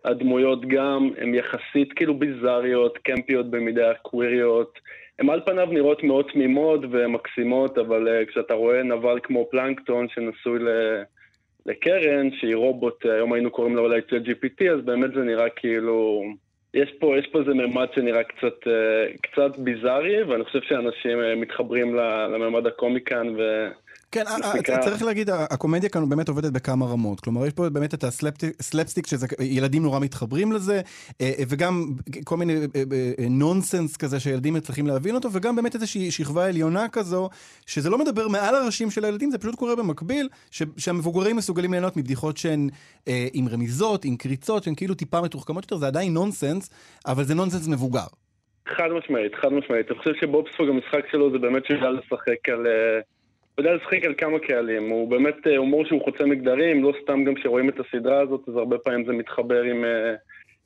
הדמויות 0.05 0.65
גם 0.67 1.09
הן 1.17 1.35
יחסית 1.35 1.93
כאילו 1.95 2.19
ביזאריות, 2.19 2.97
קמפיות 2.97 3.49
במידה 3.49 3.93
קוויריות. 4.01 4.79
הן 5.19 5.29
על 5.29 5.41
פניו 5.45 5.67
נראות 5.71 6.03
מאוד 6.03 6.25
תמימות 6.33 6.79
ומקסימות, 6.91 7.77
אבל 7.77 8.07
אה, 8.07 8.25
כשאתה 8.25 8.53
רואה 8.53 8.83
נבל 8.83 9.19
כמו 9.23 9.47
פלנקטון 9.51 10.07
שנשוי 10.09 10.59
ל- 10.59 11.03
לקרן, 11.65 12.31
שהיא 12.31 12.55
רובוט, 12.55 13.05
אה, 13.05 13.13
היום 13.13 13.33
היינו 13.33 13.51
קוראים 13.51 13.75
לה 13.75 13.81
אולי 13.81 14.01
צ'אט 14.01 14.21
GPT, 14.21 14.71
אז 14.71 14.85
באמת 14.85 15.13
זה 15.13 15.23
נראה 15.23 15.49
כאילו... 15.49 16.23
יש 16.73 16.91
פה, 16.99 17.17
יש 17.17 17.27
פה 17.27 17.39
איזה 17.39 17.53
ממד 17.53 17.87
שנראה 17.95 18.23
קצת, 18.23 18.67
אה, 18.67 19.05
קצת 19.21 19.57
ביזארי, 19.57 20.23
ואני 20.23 20.43
חושב 20.43 20.61
שאנשים 20.61 21.19
אה, 21.21 21.35
מתחברים 21.35 21.95
לממד 22.33 22.67
הקומי 22.67 23.01
כאן, 23.01 23.35
ו... 23.37 23.67
כן, 24.11 24.23
ה- 24.27 24.31
ה- 24.31 24.37
מספיקה- 24.37 24.77
צריך 24.83 25.03
להגיד, 25.03 25.29
הקומדיה 25.29 25.89
כאן 25.89 26.09
באמת 26.09 26.29
עובדת 26.29 26.51
בכמה 26.51 26.85
רמות. 26.85 27.19
כלומר, 27.19 27.45
יש 27.45 27.53
פה 27.53 27.69
באמת 27.69 27.93
את 27.93 28.03
הסלפסטיק, 28.03 29.07
שילדים 29.07 29.83
נורא 29.83 29.99
מתחברים 29.99 30.51
לזה, 30.51 30.81
אה, 31.21 31.31
וגם 31.49 31.85
כל 32.23 32.37
מיני 32.37 32.53
אה, 32.53 32.83
אה, 33.19 33.25
נונסנס 33.29 33.97
כזה 33.97 34.19
שילדים 34.19 34.53
מצליחים 34.53 34.87
להבין 34.87 35.15
אותו, 35.15 35.29
וגם 35.33 35.55
באמת 35.55 35.75
איזושהי 35.75 36.11
שכבה 36.11 36.45
עליונה 36.47 36.89
כזו, 36.89 37.29
שזה 37.65 37.89
לא 37.89 37.97
מדבר 37.97 38.27
מעל 38.27 38.55
הראשים 38.55 38.91
של 38.91 39.05
הילדים, 39.05 39.31
זה 39.31 39.37
פשוט 39.37 39.55
קורה 39.55 39.75
במקביל, 39.75 40.29
ש- 40.51 40.63
שהמבוגרים 40.77 41.35
מסוגלים 41.35 41.71
ליהנות 41.71 41.97
מבדיחות 41.97 42.37
שהן 42.37 42.69
אה, 43.07 43.27
עם 43.33 43.47
רמיזות, 43.47 44.05
עם 44.05 44.15
קריצות, 44.15 44.63
שהן 44.63 44.75
כאילו 44.75 44.95
טיפה 44.95 45.21
מתוחכמות 45.21 45.63
יותר, 45.63 45.77
זה 45.77 45.87
עדיין 45.87 46.13
נונסנס, 46.13 46.69
אבל 47.07 47.23
זה 47.23 47.35
נונסנס 47.35 47.67
מבוגר. 47.67 48.07
חד 48.67 48.87
משמעית, 48.99 49.31
חד 49.41 49.53
משמעית. 49.53 49.91
אני 49.91 49.97
חושב 49.99 50.11
שבובספוג 50.21 50.69
המשחק 50.69 51.11
שלו 51.11 51.31
זה 51.31 51.37
באמת 51.37 51.65
שהוא 51.65 51.77
לשחק 51.77 52.49
על... 52.49 52.67
אה, 52.67 52.99
הוא 53.57 53.65
יודע 53.65 53.75
לשחק 53.75 54.05
על 54.05 54.13
כמה 54.17 54.39
קהלים. 54.39 54.89
הוא 54.89 55.07
באמת 55.07 55.47
אה, 55.47 55.57
הומור 55.57 55.85
שהוא 55.85 56.03
חוצה 56.03 56.25
מגדרים, 56.25 56.83
לא 56.83 56.93
סתם 57.03 57.23
גם 57.23 57.35
כשרואים 57.35 57.69
את 57.69 57.75
הסדרה 57.79 58.21
הזאת, 58.21 58.41
אז 58.49 58.55
הרבה 58.55 58.77
פעמים 58.77 59.05
זה 59.05 59.13
מתחבר 59.13 59.61
עם, 59.61 59.85
אה, 59.85 60.13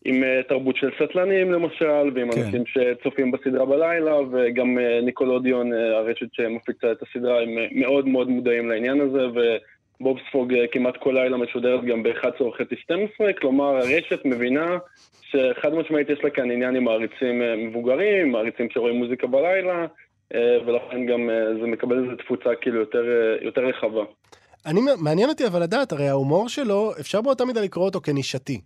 עם 0.06 0.24
אה, 0.24 0.42
תרבות 0.50 0.76
של 0.76 0.90
סטלנים 1.04 1.52
למשל, 1.52 2.12
ועם 2.16 2.32
כן. 2.32 2.42
אנשים 2.42 2.64
שצופים 2.66 3.32
בסדרה 3.32 3.66
בלילה, 3.66 4.16
וגם 4.32 4.78
ניקולודיון, 5.04 5.74
הרשת 5.74 6.34
שמפיצה 6.34 6.92
את 6.92 6.98
הסדרה, 7.02 7.42
הם 7.42 7.50
מאוד 7.72 8.08
מאוד 8.08 8.30
מודעים 8.30 8.70
לעניין 8.70 9.02
הזה, 9.02 9.22
ובובספוג 10.00 10.54
אה, 10.54 10.68
כמעט 10.72 10.98
כל 10.98 11.12
לילה 11.12 11.38
משודרת 11.38 11.84
גם 11.84 12.04
ב-11 12.04 12.44
וחצי 12.44 12.76
12, 12.76 13.34
כלומר 13.34 13.76
הרשת 13.78 14.26
מבינה 14.26 14.78
שחד 15.22 15.74
משמעית 15.74 16.10
יש 16.10 16.24
לה 16.24 16.30
כאן 16.30 16.52
עניין 16.52 16.76
עם 16.76 16.84
מעריצים 16.84 17.42
מבוגרים, 17.58 18.32
מעריצים 18.32 18.70
שרואים 18.70 18.96
מוזיקה 18.96 19.28
בלילה, 19.28 19.86
ולכן 20.66 21.06
גם 21.06 21.30
אה, 21.30 21.62
זה 21.62 21.68
מקבל 21.68 22.04
איזו 22.04 22.16
תפוצה 22.24 22.50
כאילו 22.62 22.80
יותר, 22.80 23.04
אה, 23.04 23.46
יותר 23.46 23.62
רחבה. 23.62 24.02
אני, 24.66 24.82
מעניין 24.98 25.30
אותי 25.30 25.48
אבל 25.48 25.64
לדעת, 25.64 25.92
הרי 25.92 26.08
ההומור 26.08 26.50
שלו, 26.50 26.92
אפשר 27.00 27.22
באותה 27.22 27.46
מידה 27.46 27.62
לקרוא 27.62 27.86
אותו 27.86 28.02
כנישתי. 28.02 28.62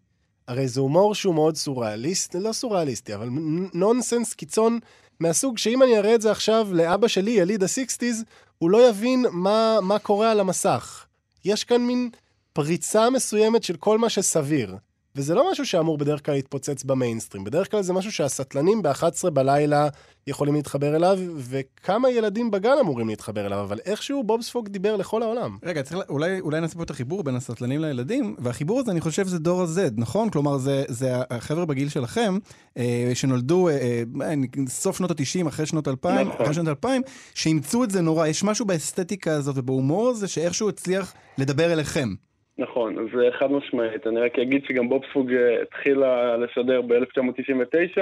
הרי 0.47 0.67
זה 0.67 0.81
הומור 0.81 1.15
שהוא 1.15 1.35
מאוד 1.35 1.55
סוריאליסט, 1.55 2.35
לא 2.35 2.51
סוריאליסטי, 2.51 3.15
אבל 3.15 3.27
נונסנס 3.73 4.33
קיצון 4.33 4.79
מהסוג 5.19 5.57
שאם 5.57 5.83
אני 5.83 5.97
אראה 5.97 6.15
את 6.15 6.21
זה 6.21 6.31
עכשיו 6.31 6.67
לאבא 6.71 7.07
שלי, 7.07 7.31
יליד 7.31 7.63
הסיקסטיז, 7.63 8.25
הוא 8.57 8.71
לא 8.71 8.89
יבין 8.89 9.25
מה, 9.31 9.77
מה 9.81 9.99
קורה 9.99 10.31
על 10.31 10.39
המסך. 10.39 11.05
יש 11.45 11.63
כאן 11.63 11.81
מין 11.81 12.09
פריצה 12.53 13.09
מסוימת 13.09 13.63
של 13.63 13.77
כל 13.77 13.97
מה 13.97 14.09
שסביר. 14.09 14.75
וזה 15.15 15.35
לא 15.35 15.51
משהו 15.51 15.65
שאמור 15.65 15.97
בדרך 15.97 16.25
כלל 16.25 16.35
להתפוצץ 16.35 16.83
במיינסטרים. 16.83 17.43
בדרך 17.43 17.71
כלל 17.71 17.81
זה 17.81 17.93
משהו 17.93 18.11
שהסטלנים 18.11 18.81
ב-11 18.81 19.29
בלילה 19.29 19.87
יכולים 20.27 20.55
להתחבר 20.55 20.95
אליו, 20.95 21.19
וכמה 21.37 22.09
ילדים 22.09 22.51
בגן 22.51 22.75
אמורים 22.81 23.07
להתחבר 23.07 23.45
אליו, 23.45 23.61
אבל 23.61 23.79
איכשהו 23.85 24.23
בובספוג 24.23 24.67
דיבר 24.67 24.95
לכל 24.95 25.23
העולם. 25.23 25.57
רגע, 25.63 25.83
צריך, 25.83 25.99
אולי, 26.09 26.39
אולי 26.39 26.61
נעשה 26.61 26.75
פה 26.75 26.83
את 26.83 26.89
החיבור 26.89 27.23
בין 27.23 27.35
הסטלנים 27.35 27.81
לילדים, 27.81 28.35
והחיבור 28.39 28.79
הזה, 28.79 28.91
אני 28.91 29.01
חושב, 29.01 29.27
זה 29.27 29.39
דור 29.39 29.61
ה-Z, 29.61 29.79
נכון? 29.97 30.29
כלומר, 30.29 30.57
זה, 30.57 30.83
זה 30.87 31.13
החבר'ה 31.29 31.65
בגיל 31.65 31.89
שלכם, 31.89 32.37
אה, 32.77 33.11
שנולדו 33.13 33.69
אה, 33.69 34.03
אה, 34.21 34.33
סוף 34.67 34.97
שנות 34.97 35.11
ה-90, 35.11 35.47
אחרי 35.47 35.65
שנות 35.65 35.87
2000, 35.87 36.27
נכון. 36.27 36.41
אחרי 36.41 36.53
שנות 36.53 36.67
2000, 36.67 37.01
שאימצו 37.33 37.83
את 37.83 37.91
זה 37.91 38.01
נורא. 38.01 38.27
יש 38.27 38.43
משהו 38.43 38.65
באסתטיקה 38.65 39.31
הזאת 39.31 39.55
ובהומור 39.57 40.09
הזה, 40.09 40.27
שאיכשהו 40.27 40.69
הצליח 40.69 41.13
לדבר 41.37 41.73
אליכם. 41.73 42.13
נכון, 42.57 42.99
אז 42.99 43.07
חד 43.39 43.51
משמעית. 43.51 44.07
אני 44.07 44.19
רק 44.19 44.39
אגיד 44.39 44.65
שגם 44.65 44.89
בובספוג 44.89 45.31
אה, 45.33 45.61
התחילה 45.61 46.37
לשדר 46.37 46.81
ב-1999, 46.81 48.01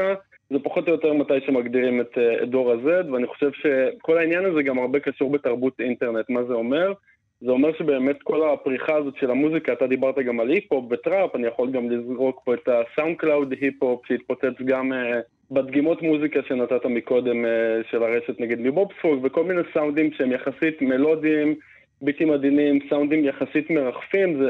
זה 0.49 0.59
פחות 0.63 0.87
או 0.87 0.93
יותר 0.93 1.13
מתי 1.13 1.41
שמגדירים 1.45 2.01
את, 2.01 2.17
אה, 2.17 2.43
את 2.43 2.49
דור 2.49 2.71
ה-Z, 2.71 3.11
ואני 3.11 3.27
חושב 3.27 3.51
שכל 3.53 4.17
העניין 4.17 4.45
הזה 4.45 4.63
גם 4.63 4.79
הרבה 4.79 4.99
קשור 4.99 5.31
בתרבות 5.31 5.79
אינטרנט. 5.79 6.29
מה 6.29 6.43
זה 6.43 6.53
אומר? 6.53 6.93
זה 7.41 7.51
אומר 7.51 7.73
שבאמת 7.77 8.23
כל 8.23 8.49
הפריחה 8.49 8.95
הזאת 8.95 9.13
של 9.19 9.31
המוזיקה, 9.31 9.73
אתה 9.73 9.87
דיברת 9.87 10.15
גם 10.19 10.39
על 10.39 10.49
היפ-הופ 10.49 10.91
וטראפ, 10.91 11.35
אני 11.35 11.47
יכול 11.47 11.71
גם 11.71 11.89
לזרוק 11.89 12.41
פה 12.45 12.53
את 12.53 12.67
ה 12.67 13.17
SoundCloud 13.17 13.53
היפ-הופ 13.61 14.05
שהתפוצץ 14.07 14.61
גם 14.65 14.93
אה, 14.93 15.19
בדגימות 15.51 16.01
מוזיקה 16.01 16.39
שנתת 16.47 16.85
מקודם 16.85 17.45
אה, 17.45 17.81
של 17.91 18.03
הרשת 18.03 18.39
נגיד 18.39 18.59
מבובספוג, 18.61 19.19
וכל 19.23 19.43
מיני 19.43 19.61
סאונדים 19.73 20.11
שהם 20.13 20.31
יחסית 20.31 20.81
מלודיים, 20.81 21.55
ביטים 22.03 22.31
עדינים, 22.31 22.79
סאונדים 22.89 23.25
יחסית 23.25 23.69
מרחפים, 23.69 24.43
זה... 24.43 24.49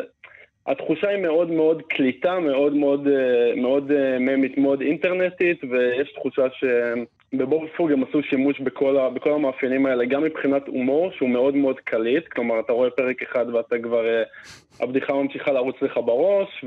התחושה 0.67 1.10
היא 1.10 1.22
מאוד 1.22 1.51
מאוד 1.51 1.81
קליטה, 1.81 2.39
מאוד 2.39 2.75
מאוד, 2.75 3.07
אה, 3.07 3.62
מאוד 3.62 3.91
אה, 3.91 4.19
ממית, 4.19 4.57
מאוד 4.57 4.81
אינטרנטית, 4.81 5.63
ויש 5.69 6.13
תחושה 6.13 6.41
שבבובספוג 7.33 7.91
הם 7.91 8.03
עשו 8.03 8.24
שימוש 8.24 8.60
בכל, 8.60 8.98
ה, 8.98 9.10
בכל 9.10 9.33
המאפיינים 9.33 9.86
האלה, 9.86 10.05
גם 10.05 10.24
מבחינת 10.24 10.67
הומור, 10.67 11.12
שהוא 11.12 11.29
מאוד 11.29 11.55
מאוד 11.55 11.79
קליט, 11.79 12.27
כלומר, 12.27 12.60
אתה 12.60 12.74
רואה 12.74 12.89
פרק 12.89 13.22
אחד 13.22 13.45
ואתה 13.53 13.75
כבר, 13.83 14.07
אה, 14.07 14.24
הבדיחה 14.79 15.13
ממשיכה 15.13 15.51
לרוץ 15.51 15.75
לך 15.81 15.98
בראש, 16.05 16.65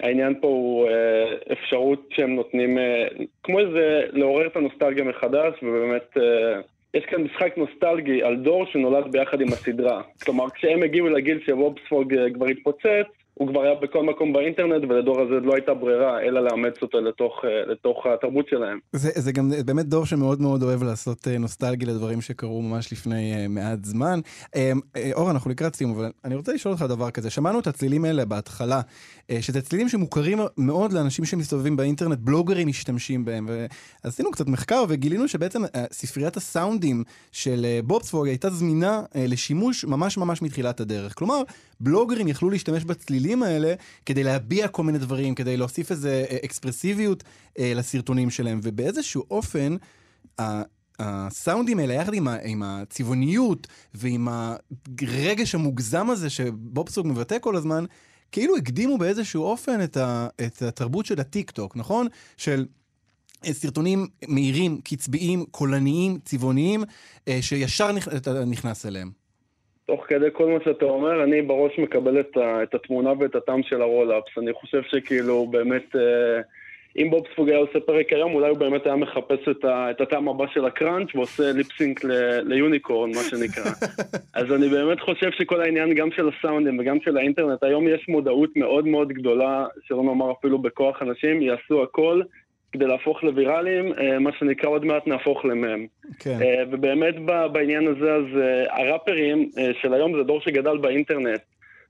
והעניין 0.00 0.40
פה 0.40 0.48
הוא 0.48 0.88
אה, 0.88 1.34
אפשרות 1.52 2.08
שהם 2.10 2.34
נותנים, 2.34 2.78
אה, 2.78 3.06
כמו 3.42 3.58
איזה, 3.60 4.00
לעורר 4.12 4.46
את 4.46 4.56
הנוסטלגיה 4.56 5.04
מחדש, 5.04 5.62
ובאמת... 5.62 6.16
אה, 6.16 6.60
יש 6.96 7.04
כאן 7.04 7.22
משחק 7.22 7.52
נוסטלגי 7.56 8.22
על 8.22 8.36
דור 8.36 8.66
שנולד 8.66 9.12
ביחד 9.12 9.40
עם 9.40 9.48
הסדרה. 9.48 10.02
כלומר, 10.24 10.50
כשהם 10.50 10.82
הגיעו 10.82 11.08
לגיל 11.08 11.40
שוובספוג 11.46 12.14
אה, 12.14 12.30
כבר 12.34 12.46
התפוצץ, 12.46 13.08
הוא 13.38 13.48
כבר 13.48 13.60
היה 13.62 13.74
בכל 13.74 14.02
מקום 14.02 14.32
באינטרנט, 14.32 14.84
ולדור 14.88 15.20
הזה 15.20 15.34
לא 15.42 15.54
הייתה 15.54 15.74
ברירה 15.74 16.20
אלא 16.20 16.44
לאמץ 16.44 16.82
אותו 16.82 17.00
לתוך, 17.00 17.44
אה, 17.44 17.72
לתוך 17.72 18.06
התרבות 18.06 18.48
שלהם. 18.48 18.78
זה, 18.92 19.10
זה 19.14 19.32
גם 19.32 19.50
באמת 19.66 19.86
דור 19.86 20.06
שמאוד 20.06 20.40
מאוד 20.40 20.62
אוהב 20.62 20.82
לעשות 20.82 21.28
אה, 21.28 21.38
נוסטלגיה 21.38 21.88
לדברים 21.88 22.20
שקרו 22.20 22.62
ממש 22.62 22.92
לפני 22.92 23.34
אה, 23.34 23.48
מעט 23.48 23.84
זמן. 23.84 24.20
אור, 25.14 25.30
אנחנו 25.30 25.50
לקראת 25.50 25.74
סיום, 25.74 25.90
אבל 25.90 26.10
אני 26.24 26.34
רוצה 26.34 26.52
לשאול 26.52 26.74
אותך 26.74 26.84
דבר 26.88 27.10
כזה. 27.10 27.30
שמענו 27.30 27.58
את 27.58 27.66
הצלילים 27.66 28.04
האלה 28.04 28.24
בהתחלה, 28.24 28.80
שזה 29.40 29.62
צלילים 29.62 29.88
שמוכרים 29.88 30.38
מאוד 30.58 30.92
לאנשים 30.92 31.24
שמסתובבים 31.24 31.76
באינטרנט, 31.76 32.18
בלוגרים 32.18 32.68
משתמשים 32.68 33.24
בהם, 33.24 33.48
ועשינו 34.04 34.30
קצת 34.30 34.46
מחקר 34.46 34.84
וגילינו 34.88 35.28
שבעצם 35.28 35.62
ספריית 35.92 36.36
הסאונדים 36.36 37.04
של 37.32 37.66
בובספוג 37.84 38.26
הייתה 38.26 38.50
זמינה 38.50 39.02
לשימוש 39.14 39.84
ממש 39.84 40.18
ממש 40.18 40.42
מתחילת 40.42 40.80
הדרך. 40.80 41.14
כלומר, 41.18 41.42
בלוגרים 41.80 42.28
יכלו 42.28 42.50
להשתמש 42.50 42.84
בצלילים 42.84 43.25
האלה 43.42 43.74
כדי 44.06 44.24
להביע 44.24 44.68
כל 44.68 44.82
מיני 44.82 44.98
דברים, 44.98 45.34
כדי 45.34 45.56
להוסיף 45.56 45.90
איזו 45.90 46.08
אקספרסיביות 46.44 47.24
אה, 47.58 47.72
לסרטונים 47.74 48.30
שלהם, 48.30 48.60
ובאיזשהו 48.62 49.24
אופן, 49.30 49.76
הסאונדים 50.98 51.78
האלה, 51.78 51.94
יחד 51.94 52.14
עם, 52.14 52.28
עם 52.28 52.62
הצבעוניות 52.62 53.66
ועם 53.94 54.28
הרגש 54.28 55.54
המוגזם 55.54 56.10
הזה 56.10 56.30
שבובסוג 56.30 57.06
מבטא 57.06 57.38
כל 57.40 57.56
הזמן, 57.56 57.84
כאילו 58.32 58.56
הקדימו 58.56 58.98
באיזשהו 58.98 59.42
אופן 59.42 59.84
את, 59.84 59.96
ה, 59.96 60.28
את 60.46 60.62
התרבות 60.62 61.06
של 61.06 61.20
הטיק 61.20 61.50
טוק, 61.50 61.76
נכון? 61.76 62.06
של 62.36 62.66
אה, 63.46 63.52
סרטונים 63.52 64.06
מהירים, 64.28 64.80
קצביים, 64.80 65.44
קולניים, 65.50 66.18
צבעוניים, 66.24 66.84
אה, 67.28 67.38
שישר 67.42 67.92
נכ... 67.92 68.08
נכנס 68.46 68.86
אליהם. 68.86 69.25
תוך 69.86 70.04
כדי 70.08 70.26
כל 70.32 70.46
מה 70.46 70.58
שאתה 70.64 70.84
אומר, 70.84 71.24
אני 71.24 71.42
בראש 71.42 71.78
מקבל 71.78 72.20
את, 72.20 72.36
ה, 72.36 72.62
את 72.62 72.74
התמונה 72.74 73.12
ואת 73.18 73.34
הטעם 73.34 73.62
של 73.62 73.82
הרולאפס. 73.82 74.38
אני 74.38 74.52
חושב 74.52 74.82
שכאילו 74.82 75.46
באמת, 75.46 75.96
אה, 75.96 76.40
אם 76.98 77.10
בובספוג 77.10 77.48
היה 77.48 77.58
עושה 77.58 77.80
פרק 77.80 78.12
היום, 78.12 78.34
אולי 78.34 78.48
הוא 78.48 78.58
באמת 78.58 78.86
היה 78.86 78.96
מחפש 78.96 79.48
את, 79.50 79.64
ה, 79.64 79.90
את 79.90 80.00
הטעם 80.00 80.28
הבא 80.28 80.44
של 80.54 80.64
הקראנץ' 80.64 81.14
ועושה 81.14 81.52
ליפסינק 81.52 82.04
ל- 82.04 82.40
ליוניקורן, 82.40 83.10
מה 83.10 83.22
שנקרא. 83.22 83.70
אז 84.40 84.52
אני 84.52 84.68
באמת 84.68 85.00
חושב 85.00 85.30
שכל 85.30 85.60
העניין 85.60 85.94
גם 85.94 86.10
של 86.10 86.28
הסאונדים 86.28 86.78
וגם 86.78 86.98
של 87.00 87.16
האינטרנט, 87.16 87.62
היום 87.62 87.88
יש 87.88 88.08
מודעות 88.08 88.56
מאוד 88.56 88.86
מאוד 88.86 89.08
גדולה, 89.08 89.66
שלא 89.86 90.02
נאמר 90.02 90.32
אפילו 90.32 90.58
בכוח 90.58 91.02
אנשים, 91.02 91.42
יעשו 91.42 91.82
הכל 91.82 92.22
כדי 92.72 92.86
להפוך 92.86 93.24
לוויראליים, 93.24 93.92
אה, 93.92 94.18
מה 94.18 94.30
שנקרא 94.38 94.70
עוד 94.70 94.84
מעט 94.84 95.06
נהפוך 95.06 95.44
למם. 95.44 95.86
כן. 96.18 96.38
אה, 96.42 96.62
ובאמת 96.70 97.14
בעניין 97.52 97.86
הזה, 97.86 98.12
אז 98.12 98.24
אה, 98.36 98.82
הראפרים 98.82 99.50
של 99.82 99.94
היום 99.94 100.16
זה 100.16 100.22
דור 100.22 100.40
שגדל 100.40 100.76
באינטרנט. 100.76 101.40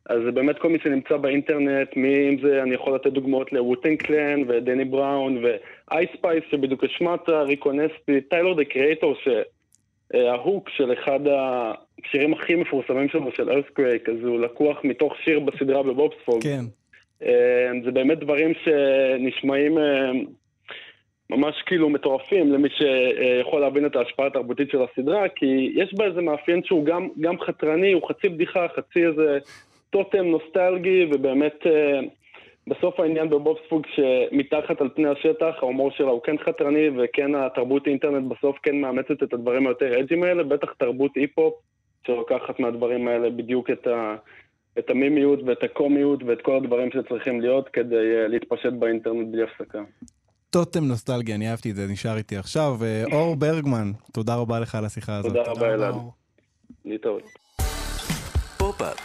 אז 0.08 0.18
זה 0.24 0.32
באמת 0.32 0.58
כל 0.58 0.68
מי 0.68 0.78
שנמצא 0.82 1.16
באינטרנט, 1.16 1.96
מי 1.96 2.28
אם 2.28 2.36
זה, 2.42 2.62
אני 2.62 2.74
יכול 2.74 2.94
לתת 2.94 3.12
דוגמאות 3.12 3.52
לווטינג 3.52 4.02
קלן 4.02 4.42
ודני 4.48 4.84
בראון 4.84 5.44
ואייספייס 5.44 6.44
שבדיוק 6.50 6.84
השמעת, 6.84 7.28
Rico 7.28 7.72
Nasty, 7.72 8.20
Tyler, 8.20 8.54
the 8.54 8.64
Creator, 8.64 9.14
שה 9.24 9.86
hook 9.86 10.68
של 10.68 10.92
אחד 10.92 11.20
השירים 11.26 12.34
הכי 12.34 12.54
מפורסמים 12.54 13.08
שלו, 13.08 13.32
של 13.32 13.50
EARFQUAKE, 13.50 14.08
אז 14.08 14.16
הוא 14.22 14.40
לקוח 14.40 14.78
מתוך 14.84 15.14
שיר 15.24 15.40
בסדרה 15.40 15.82
בבובספוג. 15.82 16.42
כן. 16.42 16.64
זה 17.84 17.90
באמת 17.92 18.18
דברים 18.18 18.52
שנשמעים 18.64 19.78
ממש 21.30 21.62
כאילו 21.66 21.88
מטורפים 21.88 22.52
למי 22.52 22.68
שיכול 22.68 23.60
להבין 23.60 23.86
את 23.86 23.96
ההשפעה 23.96 24.26
התרבותית 24.26 24.70
של 24.70 24.78
הסדרה, 24.82 25.28
כי 25.28 25.72
יש 25.74 25.94
בה 25.94 26.04
איזה 26.04 26.20
מאפיין 26.20 26.64
שהוא 26.64 26.84
גם, 26.84 27.08
גם 27.20 27.40
חתרני, 27.40 27.92
הוא 27.92 28.08
חצי 28.08 28.28
בדיחה, 28.28 28.66
חצי 28.76 29.06
איזה 29.06 29.38
טוטם 29.90 30.24
נוסטלגי, 30.24 31.06
ובאמת 31.12 31.66
אה, 31.66 32.00
בסוף 32.66 33.00
העניין 33.00 33.30
בבובספוג 33.30 33.86
שמתחת 33.86 34.80
על 34.80 34.88
פני 34.94 35.08
השטח, 35.08 35.54
ההומור 35.58 35.90
שלה 35.90 36.10
הוא 36.10 36.22
כן 36.22 36.38
חתרני, 36.38 36.88
וכן 36.96 37.34
התרבות 37.34 37.86
אינטרנט 37.86 38.28
בסוף 38.28 38.58
כן 38.62 38.80
מאמצת 38.80 39.22
את 39.22 39.32
הדברים 39.32 39.66
היותר 39.66 40.00
אג'ים 40.00 40.22
האלה, 40.22 40.42
בטח 40.42 40.72
תרבות 40.72 41.16
אי-פופ, 41.16 41.54
שלוקחת 42.06 42.60
מהדברים 42.60 43.08
האלה 43.08 43.30
בדיוק 43.30 43.70
את 43.70 43.86
ה... 43.86 44.16
את 44.78 44.90
המימיות 44.90 45.40
ואת 45.46 45.62
הקומיות 45.62 46.22
ואת 46.22 46.42
כל 46.42 46.56
הדברים 46.56 46.90
שצריכים 46.90 47.40
להיות 47.40 47.68
כדי 47.68 48.16
אה, 48.16 48.28
להתפשט 48.28 48.72
באינטרנט 48.72 49.28
בלי 49.28 49.42
הפסקה. 49.42 49.82
טוטם 50.50 50.84
נוסטלגיה, 50.84 51.34
אני 51.34 51.50
אהבתי 51.50 51.70
את 51.70 51.76
זה, 51.76 51.86
נשאר 51.86 52.16
איתי 52.16 52.36
עכשיו. 52.36 52.78
אור 53.12 53.36
ברגמן, 53.42 53.92
תודה 54.12 54.34
רבה 54.34 54.60
לך 54.60 54.74
על 54.74 54.84
השיחה 54.84 55.16
הזאת. 55.16 55.32
תודה 55.32 55.50
רבה 55.50 55.74
אלעד. 55.74 55.94
להתראות. 56.84 57.22
פופ-אפ 58.56 58.96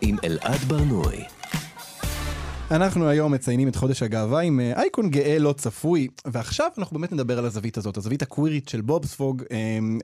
עם 0.00 0.16
אלעד 0.24 0.58
בר-נוי. 0.68 1.24
אנחנו 2.70 3.08
היום 3.08 3.32
מציינים 3.32 3.68
את 3.68 3.76
חודש 3.76 4.02
הגאווה 4.02 4.40
עם 4.40 4.60
אה, 4.60 4.72
אייקון 4.72 5.10
גאה 5.10 5.38
לא 5.38 5.52
צפוי, 5.52 6.08
ועכשיו 6.24 6.66
אנחנו 6.78 6.98
באמת 6.98 7.12
נדבר 7.12 7.38
על 7.38 7.44
הזווית 7.44 7.78
הזאת, 7.78 7.96
הזווית 7.96 8.22
הקווירית 8.22 8.68
של 8.68 8.80
בובספוג, 8.80 9.42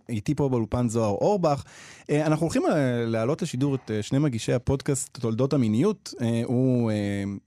איתי 0.09 0.35
פה 0.35 0.49
באולפן 0.49 0.89
זוהר 0.89 1.11
אורבך. 1.11 1.65
אה, 2.11 2.27
אנחנו 2.27 2.45
הולכים 2.45 2.63
אה, 2.67 3.05
להעלות 3.07 3.43
לשידור 3.43 3.75
את 3.75 3.91
שני 4.03 4.19
מגישי 4.19 4.53
הפודקאסט 4.53 5.19
תולדות 5.21 5.53
המיניות, 5.53 6.15
הוא 6.45 6.91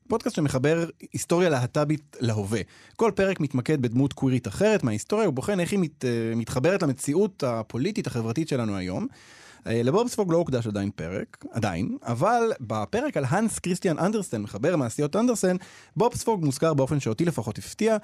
פודקאסט 0.08 0.36
שמחבר 0.36 0.86
היסטוריה 1.14 1.50
להט"בית 1.50 2.18
להווה. 2.20 2.62
כל 2.96 3.12
פרק 3.16 3.40
מתמקד 3.40 3.82
בדמות 3.82 4.14
קווירית 4.14 4.48
אחרת 4.48 4.84
מההיסטוריה, 4.84 5.26
הוא 5.26 5.34
בוחן 5.34 5.60
איך 5.60 5.72
היא 5.72 5.80
מת, 5.80 6.06
מתחברת 6.36 6.84
למציאות 6.84 7.44
הפוליטית 7.48 8.08
החברתית 8.08 8.48
שלנו 8.48 8.76
היום. 8.76 9.08
אה, 9.70 9.84
לבובספוג 9.84 10.32
לא 10.32 10.38
הוקדש 10.38 10.68
עדיין 10.68 10.92
פרק, 10.96 11.46
עדיין, 11.52 11.98
אבל 12.04 12.52
בפרק 12.62 13.18
על 13.18 13.24
האנס 13.28 13.60
כריסטיאן 13.60 14.00
אנדרסן, 14.00 14.42
מחבר 14.42 14.76
מעשיות 14.76 15.16
אנדרסן, 15.16 15.56
בובספוג 15.96 16.46
מוזכר 16.46 16.74
באופן 16.74 17.00
שאותי 17.00 17.26
לפחות 17.26 17.58
הפתיע, 17.58 17.98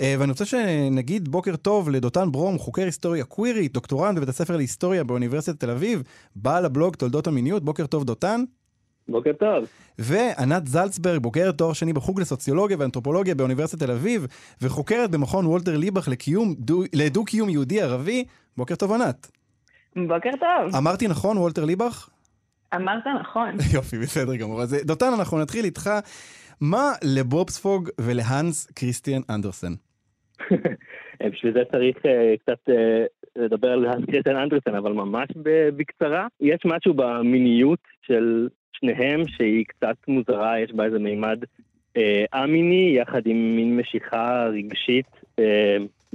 אה, 0.00 0.14
ואני 0.18 0.30
רוצה 0.30 0.44
שנגיד 0.44 1.28
בוקר 1.28 1.56
טוב 1.56 1.90
לדותן 1.90 2.32
ברום, 2.32 2.58
חוקר 2.58 2.82
היסטוריה 2.82 3.24
קווירית, 3.24 3.72
דוקטורנט 3.72 4.16
בבית 4.16 4.28
הספר 4.28 4.56
להיסטוריה 4.56 5.04
באוניברסיטת 5.04 5.60
תל 5.60 5.70
אביב, 5.70 6.02
בעל 6.36 6.64
הבלוג 6.64 6.96
תולדות 6.96 7.26
המיניות, 7.26 7.64
בוקר 7.64 7.86
טוב 7.86 8.04
דותן. 8.04 8.44
בוקר 9.08 9.32
טוב. 9.32 9.64
וענת 9.98 10.66
זלצברג, 10.66 11.22
בוגרת 11.22 11.58
תואר 11.58 11.72
שני 11.72 11.92
בחוג 11.92 12.20
לסוציולוגיה 12.20 12.76
ואנתרופולוגיה 12.80 13.34
באוניברסיטת 13.34 13.82
תל 13.82 13.90
אביב, 13.90 14.26
וחוקרת 14.62 15.10
במכון 15.10 15.46
וולטר 15.46 15.76
ליבך 15.76 16.08
לדו-קיום 16.92 17.48
יהודי-ערבי. 17.48 18.24
בוקר 18.56 18.74
טוב 18.74 18.92
ענת. 18.92 19.39
בוקר 19.96 20.30
טוב. 20.30 20.76
אמרתי 20.76 21.08
נכון, 21.08 21.38
וולטר 21.38 21.64
ליבך? 21.64 22.08
אמרת 22.74 23.04
נכון. 23.20 23.50
יופי, 23.74 23.98
בסדר 23.98 24.36
גמור. 24.36 24.62
אז 24.62 24.76
דותן, 24.84 25.06
אנחנו 25.18 25.38
נתחיל 25.38 25.64
איתך. 25.64 25.90
מה 26.60 26.92
לבובספוג 27.04 27.88
ולהאנס 28.00 28.66
כריסטיאן 28.66 29.20
אנדרסן? 29.30 29.72
בשביל 31.32 31.52
זה 31.52 31.62
צריך 31.72 31.96
uh, 31.96 32.08
קצת 32.42 32.68
uh, 32.68 32.72
לדבר 33.36 33.68
על 33.68 33.86
האנס 33.86 34.04
כריסטיאן 34.06 34.36
אנדרסן, 34.36 34.74
אבל 34.74 34.92
ממש 34.92 35.28
בקצרה. 35.76 36.26
יש 36.40 36.60
משהו 36.64 36.94
במיניות 36.94 37.78
של 38.02 38.48
שניהם 38.72 39.28
שהיא 39.28 39.64
קצת 39.68 39.96
מוזרה, 40.08 40.60
יש 40.60 40.72
בה 40.72 40.84
איזה 40.84 40.98
מימד 40.98 41.38
א-מיני, 42.32 42.98
uh, 42.98 43.02
יחד 43.02 43.22
עם 43.26 43.56
מין 43.56 43.76
משיכה 43.76 44.46
רגשית 44.52 45.06
uh, 45.40 45.42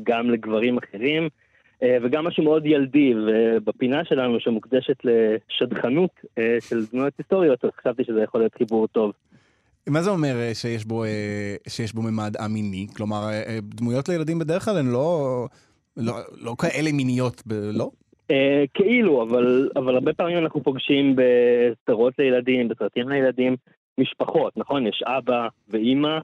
גם 0.03 0.29
לגברים 0.29 0.77
אחרים. 0.77 1.29
אה, 1.85 1.97
וגם 2.03 2.25
משהו 2.25 2.43
מאוד 2.43 2.65
ילדי, 2.65 3.13
ובפינה 3.15 4.05
שלנו 4.05 4.39
שמוקדשת 4.39 4.97
לשדכנות 5.03 6.11
אה, 6.37 6.57
של 6.69 6.85
דמויות 6.91 7.13
היסטוריות, 7.17 7.65
אז 7.65 7.69
חשבתי 7.79 8.03
שזה 8.03 8.21
יכול 8.21 8.41
להיות 8.41 8.55
חיבור 8.55 8.87
טוב. 8.87 9.11
מה 9.87 10.01
זה 10.01 10.09
אומר 10.09 10.35
אה, 10.35 10.53
שיש 10.53 10.85
בו, 10.85 11.03
שיש 11.67 11.93
בו 11.93 12.01
ממד 12.01 12.37
א-מיני? 12.37 12.87
כלומר, 12.95 13.29
דמויות 13.61 14.09
לילדים 14.09 14.39
בדרך 14.39 14.65
כלל 14.65 14.77
הן 14.77 14.87
לא, 14.87 15.47
לא, 15.97 16.13
לא 16.41 16.55
כאלה 16.59 16.91
מיניות, 16.91 17.43
לא? 17.73 17.89
כאילו, 18.73 19.23
אבל, 19.23 19.69
אבל 19.75 19.95
הרבה 19.95 20.13
פעמים 20.13 20.37
אנחנו 20.37 20.63
פוגשים 20.63 21.15
בסדרות 21.15 22.13
לילדים, 22.19 22.67
בסרטים 22.67 23.09
לילדים, 23.09 23.55
משפחות, 23.97 24.57
נכון? 24.57 24.87
יש 24.87 25.03
אבא 25.07 25.47
ואימא. 25.69 26.19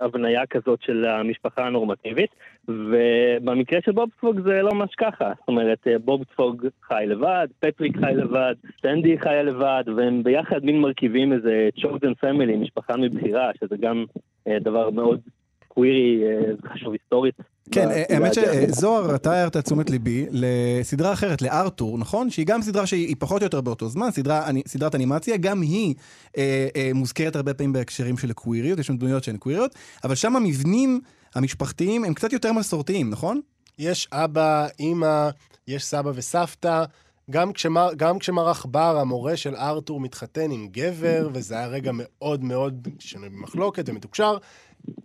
הבניה 0.00 0.46
כזאת 0.46 0.82
של 0.82 1.04
המשפחה 1.04 1.66
הנורמטיבית, 1.66 2.30
ובמקרה 2.68 3.78
של 3.84 3.92
בובספוג 3.92 4.40
זה 4.40 4.62
לא 4.62 4.74
ממש 4.74 4.94
ככה. 4.98 5.32
זאת 5.38 5.48
אומרת, 5.48 5.78
אה, 5.86 5.98
בובספוג 5.98 6.66
חי 6.82 7.04
לבד, 7.06 7.46
פטריק 7.60 7.96
חי 7.96 8.12
לבד, 8.14 8.54
סנדי 8.78 9.18
חיה 9.18 9.42
לבד, 9.42 9.84
והם 9.96 10.22
ביחד 10.22 10.64
מין 10.64 10.80
מרכיבים 10.80 11.32
איזה 11.32 11.68
chosen 11.80 12.14
family, 12.14 12.56
משפחה 12.56 12.96
מבחירה, 12.96 13.50
שזה 13.60 13.76
גם 13.80 14.04
אה, 14.48 14.58
דבר 14.60 14.90
מאוד 14.90 15.20
קווירי, 15.68 16.22
אה, 16.24 16.72
חשוב 16.72 16.92
היסטורית. 16.92 17.34
כן, 17.72 17.88
האמת 18.08 18.34
שזוהר, 18.34 19.14
אתה 19.14 19.32
הערת 19.32 19.56
תשומת 19.56 19.90
ליבי 19.90 20.26
לסדרה 20.30 21.12
אחרת, 21.12 21.42
לארתור, 21.42 21.98
נכון? 21.98 22.30
שהיא 22.30 22.46
גם 22.46 22.62
סדרה 22.62 22.86
שהיא 22.86 23.16
פחות 23.18 23.42
או 23.42 23.46
יותר 23.46 23.60
באותו 23.60 23.88
זמן, 23.88 24.10
סדרה, 24.10 24.46
סדרת 24.66 24.94
אנימציה, 24.94 25.36
גם 25.36 25.60
היא 25.62 25.94
אה, 26.38 26.68
אה, 26.76 26.90
מוזכרת 26.94 27.36
הרבה 27.36 27.54
פעמים 27.54 27.72
בהקשרים 27.72 28.18
של 28.18 28.32
קוויריות, 28.32 28.78
יש 28.78 28.86
שם 28.86 28.96
דמויות 28.96 29.24
שהן 29.24 29.36
קוויריות, 29.36 29.74
אבל 30.04 30.14
שם 30.14 30.36
המבנים 30.36 31.00
המשפחתיים 31.34 32.04
הם 32.04 32.14
קצת 32.14 32.32
יותר 32.32 32.52
מסורתיים, 32.52 33.10
נכון? 33.10 33.40
יש 33.78 34.08
אבא, 34.12 34.66
אימא, 34.78 35.28
יש 35.68 35.84
סבא 35.84 36.10
וסבתא. 36.14 36.84
גם, 37.30 37.52
כשמר, 37.52 37.88
גם 37.96 38.18
כשמר 38.18 38.48
עכבר, 38.48 38.98
המורה 39.00 39.36
של 39.36 39.56
ארתור, 39.56 40.00
מתחתן 40.00 40.50
עם 40.50 40.68
גבר, 40.70 41.28
וזה 41.32 41.58
היה 41.58 41.66
רגע 41.66 41.90
מאוד 41.94 42.44
מאוד 42.44 42.88
שנוי 42.98 43.28
במחלוקת 43.28 43.88
ומתוקשר, 43.88 44.36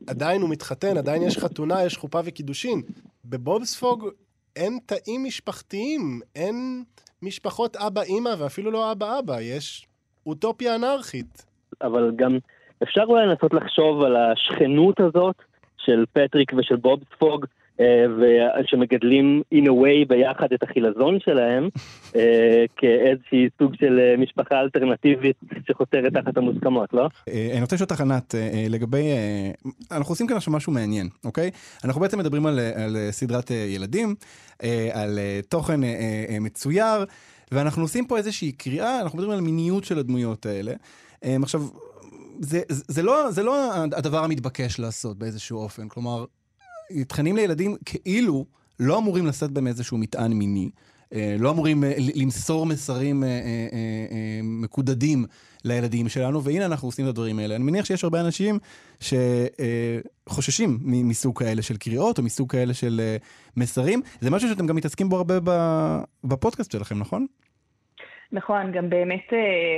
עדיין 0.07 0.41
הוא 0.41 0.49
מתחתן, 0.49 0.97
עדיין 0.97 1.21
יש 1.21 1.38
חתונה, 1.38 1.83
יש 1.83 1.97
חופה 1.97 2.19
וקידושין. 2.25 2.81
בבובספוג 3.25 4.09
אין 4.55 4.79
תאים 4.86 5.23
משפחתיים, 5.23 6.21
אין 6.36 6.83
משפחות 7.21 7.75
אבא-אימא 7.75 8.29
ואפילו 8.38 8.71
לא 8.71 8.91
אבא-אבא, 8.91 9.41
יש 9.41 9.88
אוטופיה 10.25 10.75
אנרכית. 10.75 11.45
אבל 11.81 12.12
גם 12.15 12.38
אפשר 12.83 13.01
אולי 13.07 13.27
לנסות 13.27 13.53
לחשוב 13.53 14.03
על 14.03 14.15
השכנות 14.15 14.99
הזאת 14.99 15.36
של 15.86 16.06
פטריק 16.13 16.52
ושל 16.58 16.76
בובספוג, 16.76 17.46
אה, 17.80 18.06
ושמגדלים 18.62 19.41
in 19.56 19.65
a 19.65 19.69
way 19.69 20.08
ביחד 20.08 20.54
את 20.54 20.63
החילזון 20.63 21.19
שלהם 21.19 21.69
אה, 22.15 22.65
כאיזשהי 22.78 23.50
סוג 23.60 23.76
של 23.76 24.00
אה, 24.00 24.17
משפחה 24.17 24.60
אלטרנטיבית 24.60 25.36
שחותרת 25.67 26.13
תחת 26.13 26.38
המוסכמות, 26.38 26.93
לא? 26.93 27.08
אני 27.28 27.62
רוצה 27.62 27.76
לשאול 27.76 27.88
אותך 27.91 28.02
ענת, 28.02 28.36
לגבי, 28.69 29.04
אנחנו 29.91 30.12
עושים 30.12 30.28
כאן 30.28 30.38
עכשיו 30.38 30.54
משהו 30.54 30.74
מעניין, 30.74 31.10
אוקיי? 31.26 31.52
אנחנו 31.86 32.02
בעצם 32.02 32.19
מדברים 32.19 32.46
על, 32.46 32.60
על 32.60 32.98
סדרת 33.12 33.52
ילדים, 33.52 34.15
על 34.93 35.19
תוכן 35.50 35.80
מצויר, 36.41 37.06
ואנחנו 37.52 37.82
עושים 37.82 38.06
פה 38.06 38.17
איזושהי 38.17 38.52
קריאה, 38.52 39.02
אנחנו 39.02 39.17
מדברים 39.17 39.38
על 39.38 39.43
מיניות 39.43 39.84
של 39.84 40.00
הדמויות 40.00 40.46
האלה. 40.46 40.74
עכשיו, 41.24 41.62
זה, 42.43 42.62
זה, 42.69 43.03
לא, 43.03 43.32
זה 43.32 43.43
לא 43.43 43.73
הדבר 43.73 44.23
המתבקש 44.23 44.79
לעשות 44.79 45.17
באיזשהו 45.17 45.60
אופן, 45.60 45.88
כלומר, 45.88 46.25
תכנים 47.08 47.36
לילדים 47.36 47.75
כאילו 47.86 48.45
לא 48.79 48.97
אמורים 48.97 49.25
לשאת 49.25 49.51
בהם 49.51 49.67
איזשהו 49.67 49.97
מטען 49.97 50.34
מיני, 50.34 50.69
אה, 51.13 51.36
לא 51.39 51.51
אמורים 51.51 51.84
אה, 51.84 51.93
למסור 51.97 52.65
מסרים 52.65 53.23
אה, 53.23 53.29
מקודדים 54.43 55.25
לילדים 55.63 56.10
שלנו, 56.10 56.43
והנה 56.43 56.65
אנחנו 56.65 56.88
עושים 56.88 57.06
את 57.06 57.10
הדברים 57.10 57.39
האלה. 57.39 57.56
אני 57.56 57.63
מניח 57.63 57.86
שיש 57.86 58.03
הרבה 58.03 58.21
אנשים 58.21 58.60
שחוששים 58.99 60.79
מסוג 60.84 61.39
כאלה 61.39 61.62
של 61.62 61.77
קריאות, 61.77 62.17
או 62.17 62.23
מסוג 62.23 62.51
כאלה 62.51 62.73
של 62.73 63.01
מסרים. 63.58 64.01
זה 64.21 64.29
משהו 64.29 64.49
שאתם 64.49 64.67
גם 64.67 64.75
מתעסקים 64.75 65.10
בו 65.10 65.17
הרבה 65.17 65.39
בפודקאסט 66.23 66.71
שלכם, 66.71 66.99
נכון? 66.99 67.25
נכון, 68.34 68.72
גם 68.72 68.89
באמת 68.89 69.34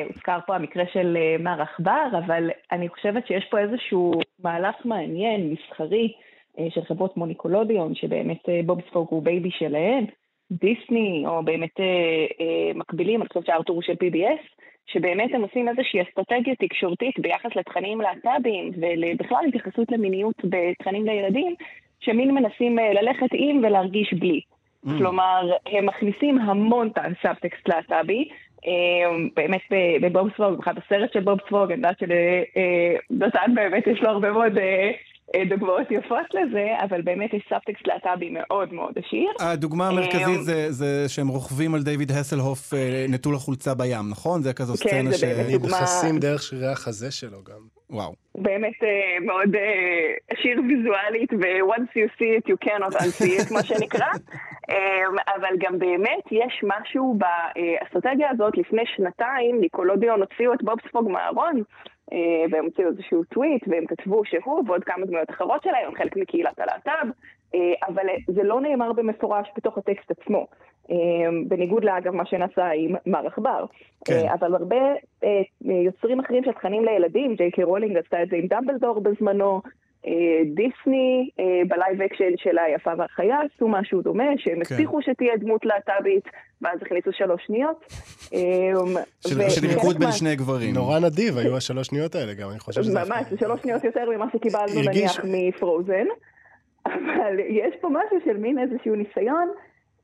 הוזכר 0.08 0.40
פה 0.48 0.56
המקרה 0.56 0.84
של 0.94 1.18
מר 1.40 1.62
עכבר, 1.62 2.08
אבל 2.26 2.50
אני 2.72 2.90
חושבת 2.90 3.28
שיש 3.28 3.46
פה 3.52 3.60
איזשהו 3.60 4.14
מהלך 4.44 4.76
מעניין, 4.86 5.54
מסחרי, 5.54 6.14
אה, 6.60 6.68
של 6.70 6.84
חברות 6.84 7.14
כמו 7.14 7.26
ניקלודיאון, 7.26 7.96
שבאמת 7.96 8.50
אה, 8.50 8.60
בובספוג 8.66 9.08
הוא 9.10 9.24
baby 9.24 9.52
שלהן, 9.52 10.06
דיסני, 10.52 11.24
או 11.28 11.44
באמת 11.44 11.80
אה, 11.80 12.72
מקבילים, 12.76 13.22
אני 13.22 13.28
חושבת 13.28 13.46
שהארתור 13.46 13.76
הוא 13.76 13.84
של 13.84 13.94
PBS, 13.94 14.62
שבאמת 14.88 15.34
הם 15.34 15.42
עושים 15.42 15.70
איזושהי 15.70 16.02
אסטרטגיה 16.02 16.56
תקשורתית 16.56 17.20
ביחס 17.20 17.56
לתכנים 17.56 18.02
להט"בים, 18.02 18.72
ובכלל 18.78 19.46
התייחסות 19.48 19.92
למיניות 19.92 20.36
בתכנים 20.44 21.06
לילדים, 21.06 21.56
שמין 22.00 22.32
מנסים 22.32 22.78
ללכת 22.78 23.30
עם 23.34 23.58
ולהרגיש 23.58 24.14
בלי. 24.14 24.42
Mm. 24.86 24.90
כלומר, 24.98 25.52
הם 25.66 25.86
מכניסים 25.86 26.38
המון 26.40 26.90
סאבטקסט 27.22 27.68
להט"בי, 27.68 28.30
באמת 29.36 29.62
בבובספוג, 30.02 30.54
מבחינת 30.54 30.78
הסרט 30.86 31.14
של 31.14 31.20
בובספוג, 31.20 31.72
אני 31.72 31.74
יודעת 31.74 32.00
שלדותן 32.00 33.56
באמת 33.56 33.88
יש 33.88 34.02
לו 34.02 34.10
הרבה 34.10 34.32
מאוד 34.32 34.58
אה, 34.58 34.92
דוגמאות 35.50 35.92
יפות 35.92 36.26
לזה, 36.34 36.68
אבל 36.90 37.02
באמת 37.02 37.34
יש 37.34 37.44
סאבטקסט 37.50 37.88
להט"בי 37.88 38.30
מאוד 38.30 38.74
מאוד 38.74 38.94
עשיר. 39.06 39.30
הדוגמה 39.40 39.88
המרכזית 39.88 40.38
אה, 40.38 40.42
זה, 40.44 40.72
זה 40.72 41.10
שהם 41.10 41.28
רוכבים 41.28 41.76
על 41.76 41.84
דיוויד 41.84 42.12
הסלהוף 42.12 42.74
אה, 42.74 43.06
נטול 43.10 43.36
החולצה 43.36 43.74
בים, 43.76 44.10
נכון? 44.12 44.42
זה 44.42 44.54
כזו 44.54 44.74
כן, 44.74 44.90
סצנה 44.90 45.12
זה 45.12 45.18
ש... 45.18 45.24
באמת 45.24 45.52
דוגמה- 45.52 45.68
נכנסים 45.78 46.20
דרך 46.20 46.42
שרירי 46.44 46.72
החזה 46.72 47.12
שלו 47.12 47.44
גם. 47.44 47.60
וואו. 47.90 48.14
באמת 48.36 48.84
אה, 48.84 48.90
מאוד 49.26 49.56
אה, 49.56 49.62
עשיר 50.30 50.62
ויזואלית, 50.70 51.34
ו-once 51.34 51.92
you 51.98 52.10
see 52.18 52.40
it 52.40 52.52
you 52.52 52.70
cannot 52.70 52.96
unsee 52.96 53.42
it, 53.50 53.54
מה 53.54 53.64
שנקרא. 53.64 54.08
אה, 54.70 54.76
אבל 55.38 55.56
גם 55.60 55.80
באמת 55.80 56.24
יש 56.32 56.64
משהו 56.64 57.18
באסטרטגיה 57.18 58.30
הזאת, 58.32 58.58
לפני 58.58 58.82
שנתיים 58.96 59.60
ניקלודיאון 59.62 60.22
הוציאו 60.22 60.54
את 60.54 60.64
בוב 60.64 60.78
ספוג 60.90 61.10
מהארון, 61.12 61.56
אה, 61.58 61.62
והם 62.52 62.66
הוציאו 62.66 62.88
איזשהו 62.88 63.24
טוויט, 63.24 63.68
והם 63.68 63.86
כתבו 63.86 64.26
שהוא 64.26 64.64
ועוד 64.68 64.84
כמה 64.84 65.06
דמויות 65.06 65.30
אחרות 65.30 65.64
שלהם, 65.64 65.88
הם 65.88 65.96
חלק 65.96 66.18
מקהילת 66.18 66.60
הלהט"ב, 66.60 67.10
אה, 67.56 67.74
אבל 67.88 68.04
זה 68.28 68.44
לא 68.44 68.62
נאמר 68.62 68.94
במפורש 68.94 69.48
בתוך 69.58 69.78
הטקסט 69.78 70.12
עצמו. 70.12 70.48
אה, 70.92 70.96
בניגוד 71.48 71.84
לאגב 71.84 72.16
מה 72.16 72.26
שנעשה 72.26 72.72
עם 72.72 72.96
מר 73.06 73.28
עכבר. 73.28 73.66
כן. 74.06 74.14
אה, 74.14 74.34
אבל 74.34 74.56
הרבה 74.56 74.82
אה, 75.24 75.42
יוצרים 75.62 76.20
אחרים 76.20 76.44
של 76.44 76.52
תכנים 76.52 76.86
לילדים, 76.86 77.36
ג'יי 77.36 77.52
קיי 77.52 77.64
רולינג 77.64 77.98
עשתה 77.98 78.24
את 78.24 78.30
זה 78.30 78.36
עם 78.36 78.48
דמבלדור 78.48 79.00
בזמנו, 79.00 79.62
אה, 79.66 79.70
דיסני 80.46 81.30
אה, 81.40 81.62
ב 81.68 81.74
live 81.74 82.02
action 82.02 82.38
של 82.38 82.58
היפה 82.58 82.92
והחיה 82.98 83.38
עשו 83.42 83.68
משהו 83.68 84.02
דומה, 84.02 84.24
שהם 84.38 84.64
כן. 84.64 84.76
הבטיחו 84.76 85.02
שתהיה 85.02 85.38
דמות 85.38 85.66
להט"בית, 85.66 86.24
ואז 86.62 86.80
הכניסו 86.82 87.14
שלוש 87.14 87.44
שניות. 87.48 87.94
אה, 88.34 88.40
של, 89.28 89.68
מיקוד 89.68 90.00
בין 90.00 90.12
שני 90.12 90.36
גברים. 90.36 90.74
נורא 90.74 91.00
נדיב 91.00 91.38
היו 91.38 91.58
השלוש 91.58 91.88
שניות 91.88 92.16
האלה 92.16 92.34
גם, 92.34 92.50
אני 92.50 92.60
חושב 92.60 92.84
שזה... 92.84 93.00
ממש, 93.00 93.26
שלוש 93.40 93.62
שניות 93.62 93.84
יותר 93.84 94.10
ממה 94.16 94.26
שקיבלנו 94.34 94.82
נניח 94.82 95.20
מפרוזן, 95.24 96.06
אבל 96.86 97.40
יש 97.50 97.76
פה 97.82 97.90
משהו 97.90 98.18
של 98.26 98.38
מין 98.38 98.60
איזשהו 98.60 98.96
ניסיון 98.96 99.50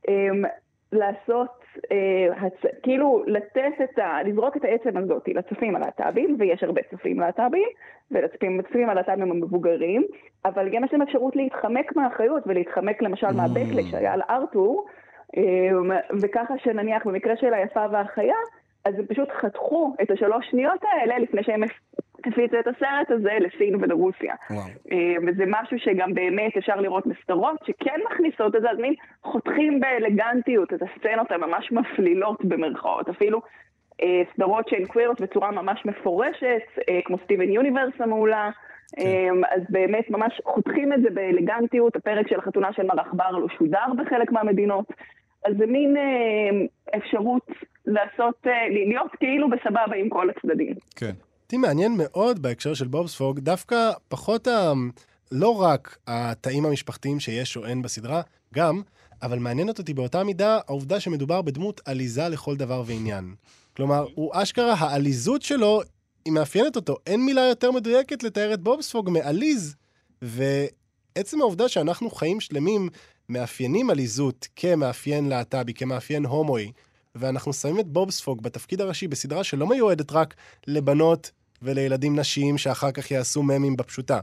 אמ, 0.08 0.44
לעשות, 0.92 1.64
אה, 1.92 2.46
הצ... 2.46 2.82
כאילו 2.84 3.24
לתת 3.28 3.74
את 3.84 4.00
ה... 4.00 4.24
לזרוק 4.24 4.58
את 4.58 4.64
העצם 4.64 4.98
הזאת 4.98 5.28
לצופים 5.28 5.76
הלהט"בים, 5.76 6.36
ויש 6.40 6.64
הרבה 6.64 6.82
צופים 6.92 7.20
להט"בים, 7.20 7.68
ולצופים 8.12 8.90
הלהט"בים 8.90 9.32
המבוגרים, 9.32 10.04
אבל 10.46 10.70
גם 10.70 10.84
יש 10.84 10.94
להם 10.94 11.02
אפשרות 11.02 11.36
להתחמק 11.36 11.96
מהאחריות 11.96 12.44
ולהתחמק 12.46 13.02
למשל 13.02 13.32
מהבקלש 13.32 13.92
שהיה 13.92 14.14
על 14.14 14.22
ארתור, 14.30 14.86
אמ, 15.38 15.92
וככה 16.22 16.54
שנניח 16.58 17.08
במקרה 17.08 17.36
של 17.38 17.54
היפה 17.54 17.86
והחיה, 17.92 18.36
אז 18.86 19.00
הם 19.00 19.06
פשוט 19.06 19.30
חתכו 19.42 19.94
את 20.02 20.12
השלוש 20.12 20.50
שניות 20.52 20.84
האלה 20.84 21.20
לפני 21.20 21.44
שהם 21.44 21.64
הפיצו 22.28 22.60
את 22.60 22.68
הסרט 22.68 23.12
הזה 23.12 23.38
לסין 23.40 23.76
ולרוסיה. 23.76 24.36
אה, 24.92 25.16
וזה 25.28 25.44
משהו 25.48 25.80
שגם 25.80 26.14
באמת 26.14 26.58
אפשר 26.58 26.76
לראות 26.76 27.08
בסדרות 27.08 27.60
שכן 27.66 28.00
מכניסות 28.12 28.56
את 28.56 28.62
זה, 28.62 28.72
אז 28.72 28.78
מין 28.78 28.94
חותכים 29.24 29.80
באלגנטיות 29.80 30.74
את 30.74 30.82
הסצנות 30.82 31.32
הממש 31.32 31.72
מפלילות 31.72 32.46
במרכאות. 32.46 33.10
אפילו 33.10 33.42
אה, 34.04 34.22
סדרות 34.36 34.68
שהן 34.70 34.86
קווירות 34.86 35.22
בצורה 35.22 35.52
ממש 35.52 35.86
מפורשת, 35.86 36.62
אה, 36.90 37.00
כמו 37.06 37.18
סטיבן 37.24 37.50
יוניברס 37.50 37.94
המעולה. 38.00 38.50
אה, 39.00 39.30
אז 39.56 39.62
באמת 39.70 40.10
ממש 40.10 40.42
חותכים 40.46 40.94
את 40.94 41.02
זה 41.02 41.10
באלגנטיות, 41.10 41.96
הפרק 41.96 42.28
של 42.28 42.40
החתונה 42.40 42.74
של 42.74 42.84
מר 42.84 43.00
עכבר 43.00 43.32
לא 43.32 43.48
שודר 43.58 43.86
בחלק 43.98 44.32
מהמדינות. 44.32 44.86
אז 45.46 45.54
זה 45.58 45.66
מין 45.66 45.98
אה, 45.98 46.98
אפשרות 46.98 47.48
לעשות, 47.86 48.36
אה, 48.48 48.70
להיות 48.70 49.12
כאילו 49.20 49.50
בסבבה 49.50 49.96
עם 49.96 50.10
כל 50.10 50.30
הצדדים. 50.30 50.74
כן. 50.96 51.12
אותי 51.52 51.58
מעניין 51.58 51.96
מאוד 51.98 52.42
בהקשר 52.42 52.74
של 52.74 52.88
בובספוג, 52.88 53.40
דווקא 53.40 53.92
פחות 54.08 54.48
ה... 54.48 54.74
לא 55.32 55.62
רק 55.62 55.98
התאים 56.08 56.66
המשפחתיים 56.66 57.20
שיש 57.20 57.58
או 57.58 57.66
אין 57.66 57.82
בסדרה, 57.82 58.22
גם, 58.54 58.82
אבל 59.22 59.40
מעניינת 59.40 59.80
אותי 59.80 59.94
באותה 59.94 60.24
מידה 60.24 60.60
העובדה 60.68 61.00
שמדובר 61.00 61.42
בדמות 61.42 61.82
עליזה 61.86 62.30
לכל 62.30 62.56
דבר 62.56 62.84
ועניין. 62.86 63.36
כלומר, 63.76 64.06
הוא 64.16 64.32
אשכרה, 64.34 64.74
העליזות 64.74 65.42
שלו, 65.42 65.82
היא 66.26 66.34
מאפיינת 66.34 66.76
אותו. 66.76 66.98
אין 67.08 67.26
מילה 67.26 67.42
יותר 67.42 67.72
מדויקת 67.72 68.24
לתאר 68.24 68.54
את 68.54 68.62
בובספוג 68.62 69.10
מעליז. 69.10 69.76
ועצם 70.22 71.42
העובדה 71.42 71.68
שאנחנו 71.68 72.10
חיים 72.10 72.40
שלמים 72.40 72.90
מאפיינים 73.30 73.90
עליזות 73.90 74.48
כמאפיין 74.56 75.30
להט"בי, 75.30 75.74
כמאפיין 75.74 76.26
הומואי, 76.26 76.72
ואנחנו 77.16 77.54
שמים 77.54 77.80
את 77.80 77.88
בובספוג 77.88 78.44
בתפקיד 78.44 78.82
הראשי 78.82 79.08
בסדרה 79.08 79.44
שלא 79.44 79.68
מיועדת 79.68 80.12
רק 80.12 80.36
לבנות 80.68 81.32
ולילדים 81.62 82.20
נשיים 82.20 82.58
שאחר 82.58 82.92
כך 82.92 83.12
יעשו 83.12 83.44
ממים 83.44 83.76
בפשוטה. 83.76 84.20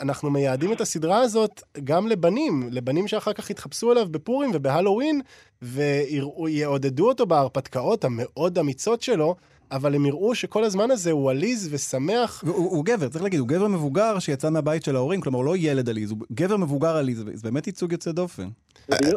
אנחנו 0.00 0.30
מייעדים 0.30 0.72
את 0.72 0.80
הסדרה 0.80 1.20
הזאת 1.20 1.62
גם 1.84 2.06
לבנים, 2.06 2.68
לבנים 2.72 3.08
שאחר 3.08 3.32
כך 3.32 3.50
יתחפשו 3.50 3.92
אליו 3.92 4.06
בפורים 4.10 4.50
ובהלואוין, 4.54 5.20
ויעודדו 5.62 7.08
אותו 7.08 7.26
בהרפתקאות 7.26 8.04
המאוד 8.04 8.58
אמיצות 8.58 9.02
שלו, 9.02 9.34
אבל 9.72 9.94
הם 9.94 10.06
יראו 10.06 10.34
שכל 10.34 10.64
הזמן 10.64 10.90
הזה 10.90 11.10
הוא 11.10 11.30
עליז 11.30 11.68
ושמח. 11.72 12.44
הוא, 12.46 12.54
הוא 12.54 12.84
גבר, 12.84 13.08
צריך 13.08 13.24
להגיד, 13.24 13.40
הוא 13.40 13.48
גבר 13.48 13.68
מבוגר 13.68 14.18
שיצא 14.18 14.50
מהבית 14.50 14.84
של 14.84 14.96
ההורים, 14.96 15.20
כלומר 15.20 15.38
הוא 15.38 15.44
לא 15.44 15.56
ילד 15.56 15.88
עליז, 15.88 16.10
הוא 16.10 16.18
גבר 16.32 16.56
מבוגר 16.56 16.96
עליז, 16.96 17.24
זה 17.32 17.50
באמת 17.50 17.66
ייצוג 17.66 17.92
יוצא 17.92 18.12
דופן. 18.12 18.48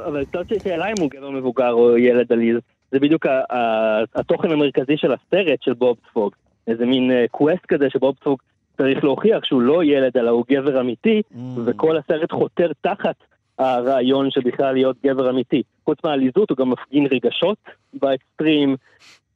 אבל 0.05 0.23
זאת 0.33 0.63
שאלה 0.63 0.87
אם 0.87 0.95
הוא 0.99 1.09
גבר 1.09 1.29
מבוגר 1.29 1.71
או 1.71 1.97
ילד 1.97 2.31
עליז. 2.31 2.57
זה 2.91 2.99
בדיוק 2.99 3.25
התוכן 4.15 4.51
המרכזי 4.51 4.97
של 4.97 5.11
הסרט 5.13 5.61
של 5.61 5.73
בוב 5.73 5.97
ספוג. 6.09 6.35
איזה 6.67 6.85
מין 6.85 7.11
quest 7.31 7.65
כזה 7.67 7.89
שבוב 7.89 8.15
ספוג 8.21 8.39
צריך 8.77 9.03
להוכיח 9.03 9.43
שהוא 9.43 9.61
לא 9.61 9.83
ילד 9.83 10.17
אלא 10.17 10.29
הוא 10.29 10.45
גבר 10.51 10.81
אמיתי, 10.81 11.21
וכל 11.65 11.97
הסרט 11.97 12.31
חותר 12.31 12.71
תחת 12.81 13.15
הרעיון 13.59 14.31
של 14.31 14.41
בכלל 14.41 14.73
להיות 14.73 14.97
גבר 15.05 15.29
אמיתי. 15.29 15.63
חוץ 15.85 15.97
מהעליזות 16.03 16.49
הוא 16.49 16.57
גם 16.57 16.69
מפגין 16.69 17.07
רגשות 17.11 17.57
באקסטרים. 17.93 18.75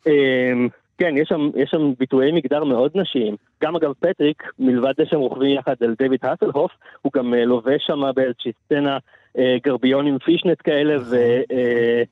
אמ, 0.08 0.68
כן, 0.98 1.18
יש 1.18 1.30
שם, 1.30 1.50
יש 1.56 1.70
שם 1.70 1.94
ביטויי 2.00 2.32
מגדר 2.32 2.64
מאוד 2.64 2.92
נשיים. 2.96 3.36
גם 3.64 3.76
אגב 3.76 3.94
פטריק, 4.00 4.44
מלבד 4.60 4.94
זה 4.98 5.04
שהם 5.06 5.20
רוכבים 5.20 5.58
יחד 5.58 5.76
על 5.82 5.96
דיוויד 5.98 6.20
האסלהוף, 6.24 6.72
הוא 7.02 7.12
גם 7.16 7.34
אה, 7.34 7.46
לובש 7.46 7.84
שם 7.88 8.02
באיזושהי 8.16 8.52
סצנה 8.66 8.98
אה, 9.38 9.58
גרביון 9.64 10.08
עם 10.08 10.18
פישנט 10.20 10.58
כאלה 10.64 10.96
ו, 11.02 11.16
אה, 11.52 12.04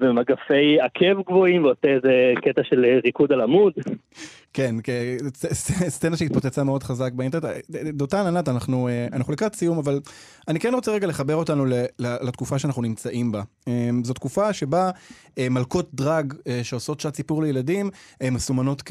ומגפי 0.00 0.80
עקב 0.80 1.22
גבוהים, 1.26 1.64
ועושה 1.64 1.88
איזה 1.88 2.32
קטע 2.42 2.62
של 2.64 2.84
אה, 2.84 2.98
ריקוד 3.04 3.32
על 3.32 3.40
עמוד. 3.40 3.72
כן, 4.52 4.74
סצנה 5.88 6.16
שהתפוצצה 6.16 6.64
מאוד 6.64 6.82
חזק 6.82 7.12
באינטרנט. 7.12 7.44
דותן, 7.92 8.26
ענת, 8.26 8.48
אנחנו, 8.48 8.88
אה, 8.88 9.06
אנחנו 9.12 9.32
לקראת 9.32 9.54
סיום, 9.54 9.78
אבל 9.78 10.00
אני 10.48 10.60
כן 10.60 10.74
רוצה 10.74 10.92
רגע 10.92 11.06
לחבר 11.06 11.34
אותנו 11.34 11.64
לתקופה 11.98 12.58
שאנחנו 12.58 12.82
נמצאים 12.82 13.32
בה. 13.32 13.42
אה, 13.68 13.90
זו 14.02 14.14
תקופה 14.14 14.52
שבה 14.52 14.90
אה, 15.38 15.48
מלכות 15.48 15.90
דרג 15.94 16.34
אה, 16.46 16.60
שעושות 16.64 17.00
שעת 17.00 17.14
סיפור 17.14 17.42
לילדים 17.42 17.90
אה, 18.22 18.30
מסומנות. 18.30 18.82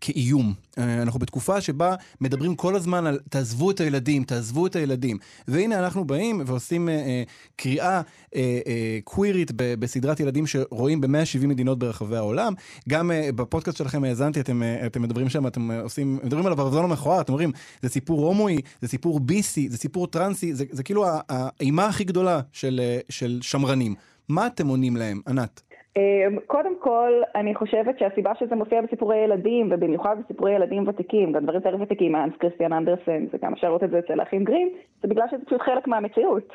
כאיום. 0.00 0.54
אה, 0.78 1.02
אנחנו 1.02 1.20
בתקופה 1.20 1.60
שבה 1.60 1.94
מדברים 2.20 2.56
כל 2.56 2.76
הזמן 2.76 3.06
על 3.06 3.18
תעזבו 3.30 3.70
את 3.70 3.80
הילדים, 3.80 4.24
תעזבו 4.24 4.66
את 4.66 4.76
הילדים. 4.76 5.18
והנה 5.48 5.78
אנחנו 5.78 6.04
באים 6.04 6.42
ועושים 6.46 6.88
אה, 6.88 6.94
אה, 6.94 7.22
קריאה 7.56 8.00
אה, 8.36 8.60
אה, 8.66 8.98
קווירית 9.04 9.52
ב- 9.56 9.74
בסדרת 9.74 10.20
ילדים 10.20 10.46
שרואים 10.46 11.00
ב-170 11.00 11.46
מדינות 11.46 11.78
ברחבי 11.78 12.16
העולם. 12.16 12.54
גם 12.88 13.10
אה, 13.10 13.30
בפודקאסט 13.34 13.78
שלכם 13.78 14.04
האזנתי, 14.04 14.40
אתם, 14.40 14.62
אה, 14.62 14.86
אתם 14.86 15.02
מדברים 15.02 15.28
שם, 15.28 15.46
אתם 15.46 15.70
אה, 15.70 15.80
עושים, 15.80 16.18
מדברים 16.24 16.46
על 16.46 16.52
הברזון 16.52 16.84
המכוער, 16.84 17.20
אתם 17.20 17.32
אומרים, 17.32 17.52
זה 17.82 17.88
סיפור 17.88 18.26
הומואי, 18.26 18.58
זה 18.82 18.88
סיפור 18.88 19.20
ביסי, 19.20 19.68
זה 19.68 19.76
סיפור 19.76 20.06
טרנסי, 20.06 20.54
זה, 20.54 20.64
זה 20.70 20.82
כאילו 20.82 21.06
האימה 21.28 21.86
הכי 21.86 22.04
גדולה 22.04 22.40
של, 22.52 22.80
של 23.08 23.38
שמרנים. 23.42 23.94
מה 24.28 24.46
אתם 24.46 24.68
עונים 24.68 24.96
להם, 24.96 25.20
ענת? 25.28 25.60
אמ, 25.98 26.38
קודם 26.46 26.72
כל, 26.78 27.12
אני 27.34 27.54
חושבת 27.54 27.98
שהסיבה 27.98 28.32
שזה 28.34 28.54
מופיע 28.54 28.82
בסיפורי 28.82 29.16
ילדים, 29.16 29.68
ובמיוחד 29.70 30.16
בסיפורי 30.24 30.52
ילדים 30.52 30.88
ותיקים, 30.88 31.32
גם 31.32 31.42
דברים 31.42 31.60
יותר 31.64 31.76
ותיקים, 31.80 32.14
האנס 32.14 32.32
קריסטיאן 32.38 32.72
אנדרסן, 32.72 33.24
וגם 33.32 33.52
אפשר 33.52 33.66
לראות 33.66 33.84
את 33.84 33.90
זה 33.90 33.98
אצל 33.98 34.20
האחים 34.20 34.44
גרים, 34.44 34.68
זה 35.02 35.08
בגלל 35.08 35.26
שזה 35.30 35.44
פשוט 35.44 35.60
חלק 35.60 35.86
מהמציאות. 35.86 36.52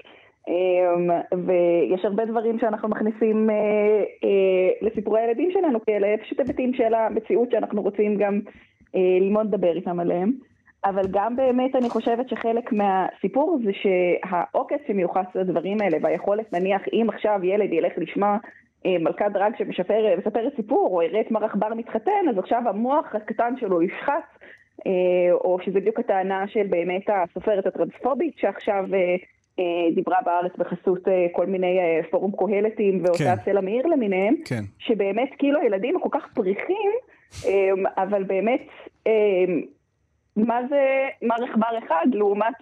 אמ, 0.48 1.10
ויש 1.46 2.06
הרבה 2.06 2.26
דברים 2.26 2.60
שאנחנו 2.60 2.90
מכניסים 2.90 3.50
אה, 3.50 3.56
אה, 4.24 4.88
לסיפורי 4.88 5.22
הילדים 5.22 5.52
שלנו, 5.52 5.80
כי 5.86 5.92
אלה 5.92 6.16
פשוט 6.24 6.40
היבטים 6.40 6.74
של 6.74 6.94
המציאות 6.94 7.52
שאנחנו 7.52 7.82
רוצים 7.82 8.18
גם 8.18 8.40
אה, 8.96 9.18
ללמוד 9.20 9.48
לדבר 9.48 9.76
איתם 9.76 10.00
עליהם. 10.00 10.32
אבל 10.86 11.04
גם 11.12 11.36
באמת 11.36 11.76
אני 11.76 11.90
חושבת 11.90 12.30
שחלק 12.30 12.72
מהסיפור 12.72 13.60
זה 13.66 13.72
שהעוקץ 13.74 14.80
שמיוחס 14.88 15.26
לדברים 15.36 15.78
האלה, 15.82 15.98
והיכולת 16.02 16.54
נניח 16.54 16.82
אם 16.94 17.08
עכשיו 17.10 17.40
ילד 17.44 17.74
ילך 17.74 17.94
לשמוע 17.98 18.38
מלכת 18.86 19.26
דרג 19.34 19.54
שמספרת 19.58 20.56
סיפור, 20.56 20.90
או 20.92 21.02
יראה 21.02 21.22
את 21.22 21.32
מר 21.32 21.46
עכבר 21.46 21.74
מתחתן, 21.74 22.30
אז 22.30 22.38
עכשיו 22.38 22.62
המוח 22.66 23.16
הקטן 23.16 23.54
שלו 23.60 23.82
ישחץ, 23.82 24.24
אה, 24.88 25.34
או 25.34 25.58
שזה 25.66 25.80
בדיוק 25.80 26.00
הטענה 26.00 26.48
של 26.48 26.68
באמת 26.70 27.04
הסופרת 27.08 27.66
הטרנספובית 27.66 28.38
שעכשיו 28.38 28.86
אה, 28.94 29.16
אה, 29.60 29.96
דיברה 29.96 30.18
בארץ 30.26 30.52
בחסות 30.58 31.08
אה, 31.08 31.26
כל 31.32 31.46
מיני 31.46 31.80
אה, 31.80 32.00
פורום 32.12 32.32
קהלתים 32.38 33.04
והוצאת 33.04 33.40
כן. 33.40 33.46
סלע 33.46 33.62
מאיר 33.62 33.88
למיניהם, 33.88 34.36
כן. 34.46 34.64
שבאמת 34.80 35.30
כאילו 35.38 35.60
הילדים 35.60 36.00
כל 36.00 36.10
כך 36.12 36.28
פריחים, 36.34 36.92
אה, 37.46 37.70
אבל 38.04 38.24
באמת, 38.24 38.68
אה, 39.08 39.12
מה 40.36 40.60
זה 40.70 41.08
מר 41.22 41.44
עכבר 41.50 41.78
אחד 41.86 42.06
לעומת 42.14 42.56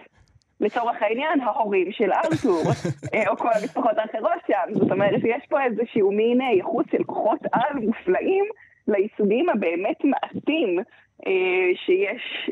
לצורך 0.62 1.02
העניין, 1.02 1.41
ההורים 1.41 1.91
של 1.91 2.12
ארתור, 2.12 2.63
אה, 3.13 3.30
או 3.30 3.38
כל 3.38 3.50
המשפחות 3.62 3.97
האחרות 3.97 4.41
שם. 4.47 4.74
זאת 4.74 4.91
אומרת, 4.91 5.21
יש 5.24 5.45
פה 5.50 5.63
איזשהו 5.63 6.12
מין 6.12 6.41
אה, 6.41 6.52
ייחוס 6.52 6.86
של 6.91 7.04
כוחות 7.04 7.39
על 7.52 7.80
מופלאים 7.80 8.45
לייצוגים 8.88 9.50
הבאמת 9.50 10.04
מעטים 10.04 10.80
אה, 11.28 11.76
שיש 11.86 12.50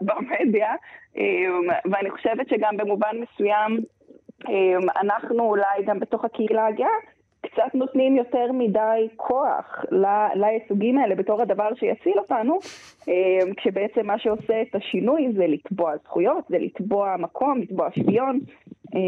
במדיה, 0.00 0.72
ואני 1.90 2.10
חושבת 2.10 2.48
שגם 2.48 2.76
במובן 2.76 3.16
מסוים, 3.20 3.80
אנחנו 5.00 5.40
אולי 5.40 5.82
גם 5.86 6.00
בתוך 6.00 6.24
הקהילה 6.24 6.66
הגאה, 6.66 6.86
קצת 7.42 7.74
נותנים 7.74 8.16
יותר 8.16 8.52
מדי 8.52 9.08
כוח 9.16 9.84
לייצוגים 10.34 10.98
האלה 10.98 11.14
בתור 11.14 11.42
הדבר 11.42 11.74
שיציל 11.74 12.18
אותנו, 12.18 12.58
אה, 13.08 13.52
כשבעצם 13.56 14.06
מה 14.06 14.18
שעושה 14.18 14.62
את 14.62 14.74
השינוי 14.74 15.32
זה 15.36 15.46
לתבוע 15.46 15.92
זכויות, 16.04 16.44
זה 16.48 16.58
לתבוע 16.58 17.16
מקום, 17.18 17.58
לתבוע 17.60 17.88
שוויון. 17.94 18.40
אה, 18.94 19.00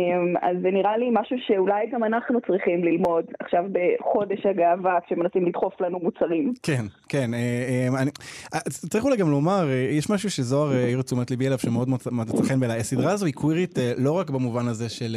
אז 0.49 0.57
זה 0.63 0.71
נראה 0.71 0.97
לי 0.97 1.09
משהו 1.13 1.37
שאולי 1.47 1.87
גם 1.93 2.05
אנחנו 2.05 2.41
צריכים 2.47 2.85
ללמוד 2.85 3.25
עכשיו 3.41 3.65
בחודש 3.73 4.47
הגאווה, 4.47 4.99
כשמנסים 5.07 5.47
לדחוף 5.47 5.81
לנו 5.81 5.99
מוצרים. 5.99 6.55
כן, 6.63 6.85
כן. 7.09 7.35
אה, 7.35 7.39
אה, 7.39 8.03
אני- 8.03 8.11
אה, 8.55 8.61
צריך 8.71 9.05
אולי 9.05 9.17
גם 9.17 9.31
לומר, 9.31 9.69
יש 9.91 10.11
משהו 10.11 10.31
שזוהר 10.31 10.73
העיר 10.73 11.03
תשומת 11.03 11.31
ליבי 11.31 11.47
אליו 11.47 11.59
שמאוד 11.59 11.89
מצא 11.89 12.11
חן 12.49 12.61
בעיניי. 12.61 12.79
הסדרה 12.79 13.13
הזו 13.13 13.27
היא 13.27 13.35
קווירית 13.35 13.79
לא 13.97 14.13
רק 14.13 14.31
במובן 14.31 14.69
הזה 14.69 14.89
של 14.89 15.17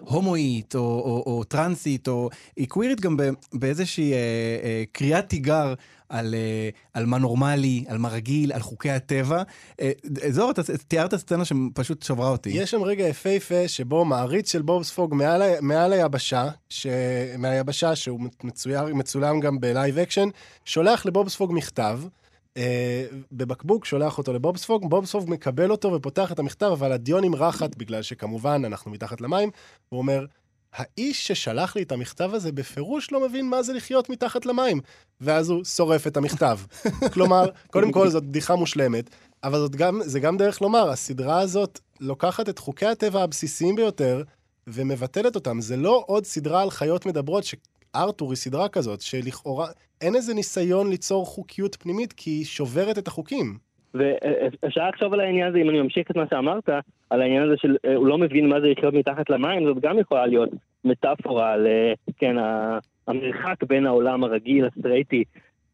הומואית 0.00 0.74
או, 0.74 0.80
או, 0.80 1.22
או 1.26 1.44
טרנסית, 1.44 2.08
או... 2.08 2.28
היא 2.56 2.68
קווירית 2.68 3.00
גם 3.00 3.16
באיזושהי 3.54 4.12
קריאת 4.92 5.28
תיגר. 5.28 5.74
על, 6.08 6.34
אה, 6.34 6.68
על 6.92 7.06
מה 7.06 7.18
נורמלי, 7.18 7.84
על 7.88 7.98
מה 7.98 8.08
רגיל, 8.08 8.52
על 8.52 8.60
חוקי 8.60 8.90
הטבע. 8.90 9.42
אה, 9.80 9.92
זוהר, 10.28 10.50
אתה 10.50 10.62
תיארת 10.88 11.14
סצנה 11.14 11.44
שפשוט 11.44 12.02
שברה 12.02 12.28
אותי. 12.28 12.50
יש 12.50 12.70
שם 12.70 12.82
רגע 12.82 13.08
יפהפה 13.08 13.68
שבו 13.68 14.04
מעריץ 14.04 14.52
של 14.52 14.62
בוב 14.62 14.82
ספוג 14.82 15.14
מעל, 15.14 15.42
מעל 15.60 15.92
היבשה, 15.92 16.48
ש... 16.68 16.86
מהיבשה 17.38 17.96
שהוא 17.96 18.20
מצויר, 18.44 18.94
מצולם 18.94 19.40
גם 19.40 19.60
ב 19.60 19.68
live 19.68 19.98
action, 19.98 20.28
שולח 20.64 21.06
לבוב 21.06 21.28
ספוג 21.28 21.52
מכתב. 21.52 22.00
אה, 22.56 23.06
בבקבוק 23.32 23.84
שולח 23.84 24.18
אותו 24.18 24.32
לבוב 24.32 24.56
ספוג, 24.56 24.90
בוב 24.90 25.06
ספוג 25.06 25.30
מקבל 25.30 25.70
אותו 25.70 25.92
ופותח 25.92 26.32
את 26.32 26.38
המכתב, 26.38 26.66
אבל 26.66 26.92
הדיו 26.92 27.20
נמרחת 27.20 27.76
בגלל 27.76 28.02
שכמובן 28.02 28.62
אנחנו 28.64 28.90
מתחת 28.90 29.20
למים, 29.20 29.50
הוא 29.88 29.98
אומר, 29.98 30.24
האיש 30.76 31.26
ששלח 31.26 31.76
לי 31.76 31.82
את 31.82 31.92
המכתב 31.92 32.30
הזה 32.34 32.52
בפירוש 32.52 33.12
לא 33.12 33.28
מבין 33.28 33.48
מה 33.50 33.62
זה 33.62 33.72
לחיות 33.72 34.10
מתחת 34.10 34.46
למים. 34.46 34.80
ואז 35.20 35.50
הוא 35.50 35.64
שורף 35.64 36.06
את 36.06 36.16
המכתב. 36.16 36.58
כלומר, 37.14 37.50
קודם 37.70 37.92
כל 37.92 38.08
זאת 38.08 38.24
בדיחה 38.24 38.56
מושלמת, 38.56 39.10
אבל 39.44 39.58
זאת 39.58 39.76
גם, 39.76 40.00
זה 40.04 40.20
גם 40.20 40.36
דרך 40.36 40.62
לומר, 40.62 40.90
הסדרה 40.90 41.40
הזאת 41.40 41.80
לוקחת 42.00 42.48
את 42.48 42.58
חוקי 42.58 42.86
הטבע 42.86 43.22
הבסיסיים 43.22 43.76
ביותר 43.76 44.22
ומבטלת 44.66 45.34
אותם. 45.34 45.60
זה 45.60 45.76
לא 45.76 46.04
עוד 46.06 46.24
סדרה 46.24 46.62
על 46.62 46.70
חיות 46.70 47.06
מדברות, 47.06 47.44
שארתור 47.44 48.30
היא 48.30 48.36
סדרה 48.36 48.68
כזאת, 48.68 49.00
שלכאורה 49.00 49.68
אין 50.00 50.16
איזה 50.16 50.34
ניסיון 50.34 50.90
ליצור 50.90 51.26
חוקיות 51.26 51.76
פנימית, 51.80 52.12
כי 52.12 52.30
היא 52.30 52.44
שוברת 52.44 52.98
את 52.98 53.08
החוקים. 53.08 53.58
ואפשר 53.98 54.88
לחשוב 54.88 55.12
על 55.14 55.20
העניין 55.20 55.48
הזה, 55.48 55.58
אם 55.58 55.70
אני 55.70 55.80
ממשיך 55.80 56.10
את 56.10 56.16
מה 56.16 56.24
שאמרת, 56.30 56.68
על 57.10 57.22
העניין 57.22 57.42
הזה 57.42 57.54
של 57.56 57.76
אה, 57.84 57.94
הוא 57.94 58.06
לא 58.06 58.18
מבין 58.18 58.48
מה 58.48 58.60
זה 58.60 58.68
לחיות 58.68 58.94
מתחת 58.94 59.30
למים, 59.30 59.64
זאת 59.64 59.80
גם 59.80 59.98
יכולה 59.98 60.26
להיות 60.26 60.50
מטאפורה 60.84 61.52
על, 61.52 61.66
אה, 61.66 61.92
כן, 62.18 62.36
המרחק 63.08 63.64
בין 63.68 63.86
העולם 63.86 64.24
הרגיל, 64.24 64.66
הסטרייטי, 64.66 65.24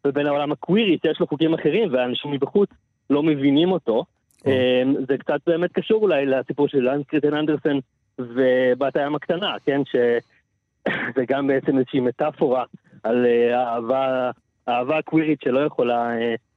ובין 0.06 0.26
העולם 0.26 0.52
הקווירי, 0.52 0.98
שיש 1.02 1.20
לו 1.20 1.26
חוקים 1.26 1.54
אחרים, 1.54 1.88
ואנשים 1.92 2.30
מבחוץ 2.30 2.70
לא 3.10 3.22
מבינים 3.22 3.72
אותו. 3.72 4.04
אה, 4.46 4.82
זה 5.08 5.18
קצת 5.18 5.40
באמת 5.46 5.72
קשור 5.72 6.02
אולי 6.02 6.26
לסיפור 6.26 6.68
של 6.68 6.90
לנס 6.90 7.06
קריטן 7.06 7.34
אנדרסן 7.34 7.78
ובת 8.18 8.96
הים 8.96 9.14
הקטנה, 9.14 9.54
כן, 9.64 9.80
שזה 9.84 11.24
גם 11.30 11.46
בעצם 11.46 11.78
איזושהי 11.78 12.00
מטאפורה 12.00 12.64
על 13.02 13.26
אה, 13.26 13.60
האהבה, 13.60 14.30
האהבה 14.66 14.98
הקווירית 14.98 15.40
שלא 15.44 15.60
יכולה 15.60 16.10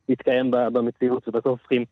להתקיים 0.09 0.51
במציאות, 0.51 1.27
ובסוף 1.27 1.47
הופכים 1.47 1.85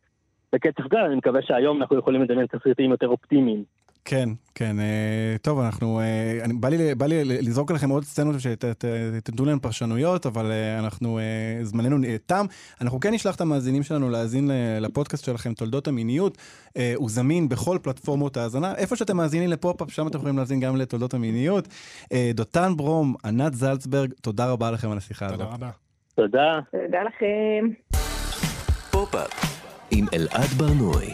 בקצב 0.54 0.88
גל, 0.88 1.00
אני 1.00 1.16
מקווה 1.16 1.42
שהיום 1.42 1.82
אנחנו 1.82 2.00
יכולים 2.00 2.24
לדמיין 2.24 2.48
תסריטים 2.48 2.92
יותר 2.92 3.08
אופטימיים. 3.08 3.64
כן, 4.06 4.30
כן. 4.56 4.80
אה, 4.80 5.36
טוב, 5.42 5.60
אנחנו... 5.60 6.00
אה, 6.00 6.40
אני, 6.44 6.54
בא, 6.54 6.70
לי, 6.70 6.96
בא 6.96 7.06
לי 7.06 7.26
לזרוק 7.26 7.72
עליכם 7.72 7.90
עוד 7.90 8.04
סצנות 8.04 8.36
שתתנו 8.40 9.46
להם 9.46 9.60
פרשנויות, 9.60 10.26
אבל 10.26 10.52
אה, 10.52 10.80
אנחנו... 10.80 11.20
זמננו 11.62 11.98
תם. 12.26 12.46
אנחנו 12.82 13.00
כן 13.00 13.14
נשלח 13.14 13.36
את 13.36 13.42
המאזינים 13.42 13.84
שלנו 13.84 14.10
להאזין 14.10 14.52
לפודקאסט 14.82 15.26
שלכם, 15.26 15.54
תולדות 15.54 15.88
המיניות. 15.88 16.38
הוא 16.96 17.10
זמין 17.10 17.50
בכל 17.50 17.78
פלטפורמות 17.82 18.38
ההאזנה. 18.38 18.76
איפה 18.76 18.96
שאתם 18.96 19.18
מאזינים 19.18 19.50
לפופ-אפ, 19.50 19.92
שם 19.92 20.08
אתם 20.08 20.18
יכולים 20.18 20.38
להאזין 20.38 20.60
גם 20.60 20.76
לתולדות 20.76 21.14
המיניות. 21.14 21.68
דותן 22.34 22.74
ברום, 22.78 23.16
ענת 23.26 23.54
זלצברג, 23.54 24.14
תודה 24.22 24.52
רבה 24.52 24.72
לכם 24.72 24.92
על 24.92 24.98
השיחה 24.98 25.26
הזאת. 25.26 25.40
תודה 25.40 25.54
רבה. 25.54 25.83
תודה. 26.16 26.60
תודה 26.72 27.04
לכם. 27.04 27.70
פופ-אפ 28.92 29.32
עם 29.92 30.06
אלעד 30.14 30.50
ברנועי. 30.58 31.14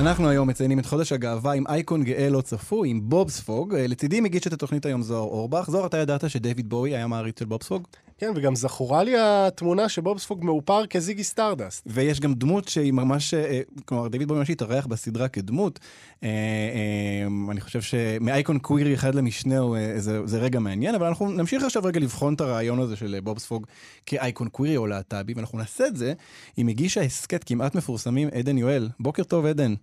אנחנו 0.00 0.28
היום 0.28 0.48
מציינים 0.48 0.78
את 0.78 0.86
חודש 0.86 1.12
הגאווה 1.12 1.52
עם 1.52 1.64
אייקון 1.66 2.04
גאה 2.04 2.28
לא 2.30 2.40
צפוי, 2.40 2.88
עם 2.88 3.00
בובספוג. 3.02 3.74
אה, 3.74 3.86
לצידי 3.86 4.20
מגיש 4.20 4.46
את 4.46 4.52
התוכנית 4.52 4.86
היום 4.86 5.02
זוהר 5.02 5.22
אורבך. 5.22 5.70
זוהר, 5.70 5.86
אתה 5.86 5.98
ידעת 5.98 6.30
שדייוויד 6.30 6.68
בואי 6.68 6.96
היה 6.96 7.06
מעריץ 7.06 7.38
של 7.38 7.44
בובספוג? 7.44 7.86
כן, 8.18 8.32
וגם 8.34 8.54
זכורה 8.54 9.02
לי 9.02 9.14
התמונה 9.18 9.88
שבוב 9.88 10.18
ספוג 10.18 10.44
מאופר 10.44 10.86
כזיגי 10.86 11.24
סטארדסט. 11.24 11.82
ויש 11.86 12.20
גם 12.20 12.34
דמות 12.34 12.68
שהיא 12.68 12.92
ממש, 12.92 13.34
אה, 13.34 13.60
כלומר, 13.84 14.08
דיוויד 14.08 14.28
בואי 14.28 14.38
ממש 14.38 14.50
התארח 14.50 14.86
בסדרה 14.86 15.28
כדמות. 15.28 15.80
אה, 16.22 16.28
אה, 16.28 17.50
אני 17.50 17.60
חושב 17.60 17.80
שמאייקון 17.82 18.58
קווירי 18.58 18.94
אחד 18.94 19.14
למשנהו 19.14 19.76
זה, 19.96 20.26
זה 20.26 20.38
רגע 20.38 20.58
מעניין, 20.58 20.94
אבל 20.94 21.06
אנחנו 21.06 21.32
נמשיך 21.32 21.62
עכשיו 21.62 21.84
רגע 21.84 22.00
לבחון 22.00 22.34
את 22.34 22.40
הרעיון 22.40 22.80
הזה 22.80 22.96
של 22.96 23.14
אה, 23.14 23.20
בובספוג 23.20 23.66
כאייקון 24.06 24.48
קווירי 24.48 24.76
או 24.76 24.86
להט"בי, 24.86 25.32
ואנחנו 25.36 25.58
נעשה 25.58 25.86
את 25.86 25.96
זה 25.96 26.12
עם 26.56 26.66
מגיש 26.66 26.98
ההסכת 26.98 27.44
כמעט 27.44 27.74
מפורסמים, 27.74 28.28
עדן 28.32 28.58
יואל. 28.58 28.88
בוקר 29.00 29.24
טוב, 29.24 29.46
עדן. 29.46 29.74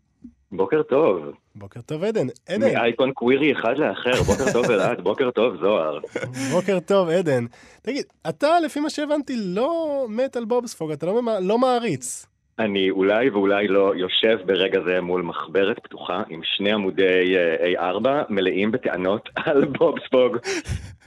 בוקר 0.52 0.82
טוב. 0.84 1.20
בוקר 1.56 1.82
טוב, 1.82 2.04
עדן. 2.04 2.28
עדן. 2.50 2.62
מאייקון 2.74 3.12
קווירי 3.14 3.52
אחד 3.54 3.74
לאחר, 3.78 4.24
בוקר 4.24 4.52
טוב 4.54 4.66
אלעד, 4.72 5.02
בוקר 5.02 5.32
טוב 5.32 5.56
זוהר. 5.62 6.00
בוקר 6.52 6.80
טוב, 6.80 7.10
עדן. 7.10 7.46
תגיד, 7.82 8.06
אתה, 8.30 8.60
לפי 8.66 8.80
מה 8.80 8.90
שהבנתי, 8.90 9.34
לא 9.38 9.72
מת 10.10 10.36
על 10.36 10.46
בובספוג, 10.46 10.92
אתה 10.92 11.06
לא, 11.06 11.22
ממ- 11.22 11.48
לא 11.48 11.58
מעריץ. 11.58 12.26
אני 12.60 12.90
אולי 12.90 13.30
ואולי 13.30 13.68
לא 13.68 13.94
יושב 13.96 14.38
ברגע 14.46 14.80
זה 14.88 15.02
מול 15.02 15.22
מחברת 15.22 15.80
פתוחה 15.84 16.22
עם 16.30 16.42
שני 16.58 16.72
עמודי 16.72 17.36
אה, 17.36 17.90
A4 17.92 18.08
מלאים 18.30 18.72
בטענות 18.72 19.30
על 19.46 19.66
בובספוג 19.66 20.38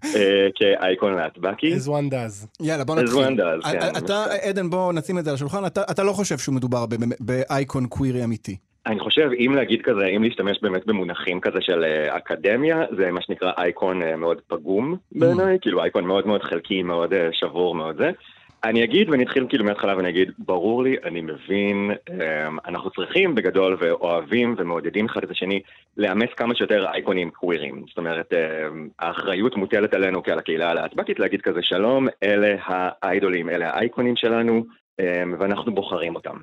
אה, 0.04 0.48
כאייקון 0.54 1.14
להטבקי. 1.14 1.74
as 1.76 1.88
one 1.88 2.12
does. 2.12 2.46
יאללה, 2.60 2.84
בוא 2.84 2.96
As 2.96 3.00
נתחיל. 3.00 3.18
one 3.26 3.38
does, 3.40 3.70
כן. 3.72 3.78
אתה- 3.98 4.24
עדן, 4.42 4.70
בוא 4.70 4.92
נשים 4.92 5.18
את 5.18 5.24
זה 5.24 5.30
על 5.30 5.34
השולחן. 5.34 5.66
אתה, 5.66 5.82
אתה 5.90 6.02
לא 6.02 6.12
חושב 6.12 6.38
שהוא 6.38 6.54
מדובר 6.54 6.86
ב- 6.86 6.94
ב- 6.94 7.14
באייקון 7.20 7.86
קווירי 7.86 8.24
אמיתי. 8.24 8.56
אני 8.86 9.00
חושב, 9.00 9.30
אם 9.38 9.52
להגיד 9.54 9.82
כזה, 9.82 10.06
אם 10.06 10.22
להשתמש 10.22 10.58
באמת 10.62 10.86
במונחים 10.86 11.40
כזה 11.40 11.58
של 11.60 11.84
אה, 11.84 12.16
אקדמיה, 12.16 12.84
זה 12.96 13.10
מה 13.10 13.20
שנקרא 13.22 13.52
אייקון 13.58 14.02
אה, 14.02 14.16
מאוד 14.16 14.40
פגום 14.46 14.96
בעיניי, 15.12 15.58
כאילו 15.60 15.82
אייקון 15.82 16.04
מאוד 16.04 16.26
מאוד 16.26 16.42
חלקי, 16.42 16.82
מאוד 16.82 17.12
אה, 17.12 17.28
שבור, 17.32 17.74
מאוד 17.74 17.96
זה. 17.96 18.10
אני 18.64 18.84
אגיד, 18.84 19.10
ואני 19.10 19.22
אתחיל 19.22 19.46
כאילו 19.48 19.64
מההתחלה 19.64 19.96
ואני 19.96 20.08
אגיד, 20.08 20.30
ברור 20.38 20.82
לי, 20.82 20.96
אני 21.04 21.20
מבין, 21.20 21.90
אה, 22.10 22.48
אנחנו 22.66 22.90
צריכים 22.90 23.34
בגדול 23.34 23.76
ואוהבים 23.80 24.54
ומעודדים 24.58 25.06
אחד 25.06 25.22
את 25.22 25.30
השני 25.30 25.60
לאמץ 25.96 26.30
כמה 26.36 26.54
שיותר 26.54 26.86
אייקונים 26.86 27.30
קווירים. 27.30 27.84
זאת 27.88 27.98
אומרת, 27.98 28.32
אה, 28.32 28.68
האחריות 28.98 29.56
מוטלת 29.56 29.94
עלינו 29.94 30.22
כעל 30.22 30.38
הקהילה 30.38 30.70
הלהטבקית 30.70 31.18
להגיד 31.18 31.42
כזה 31.42 31.62
שלום, 31.62 32.08
אלה 32.22 32.56
האיידולים, 32.66 33.50
אלה 33.50 33.70
האייקונים 33.70 34.16
שלנו, 34.16 34.64
אה, 35.00 35.22
ואנחנו 35.38 35.74
בוחרים 35.74 36.14
אותם. 36.14 36.36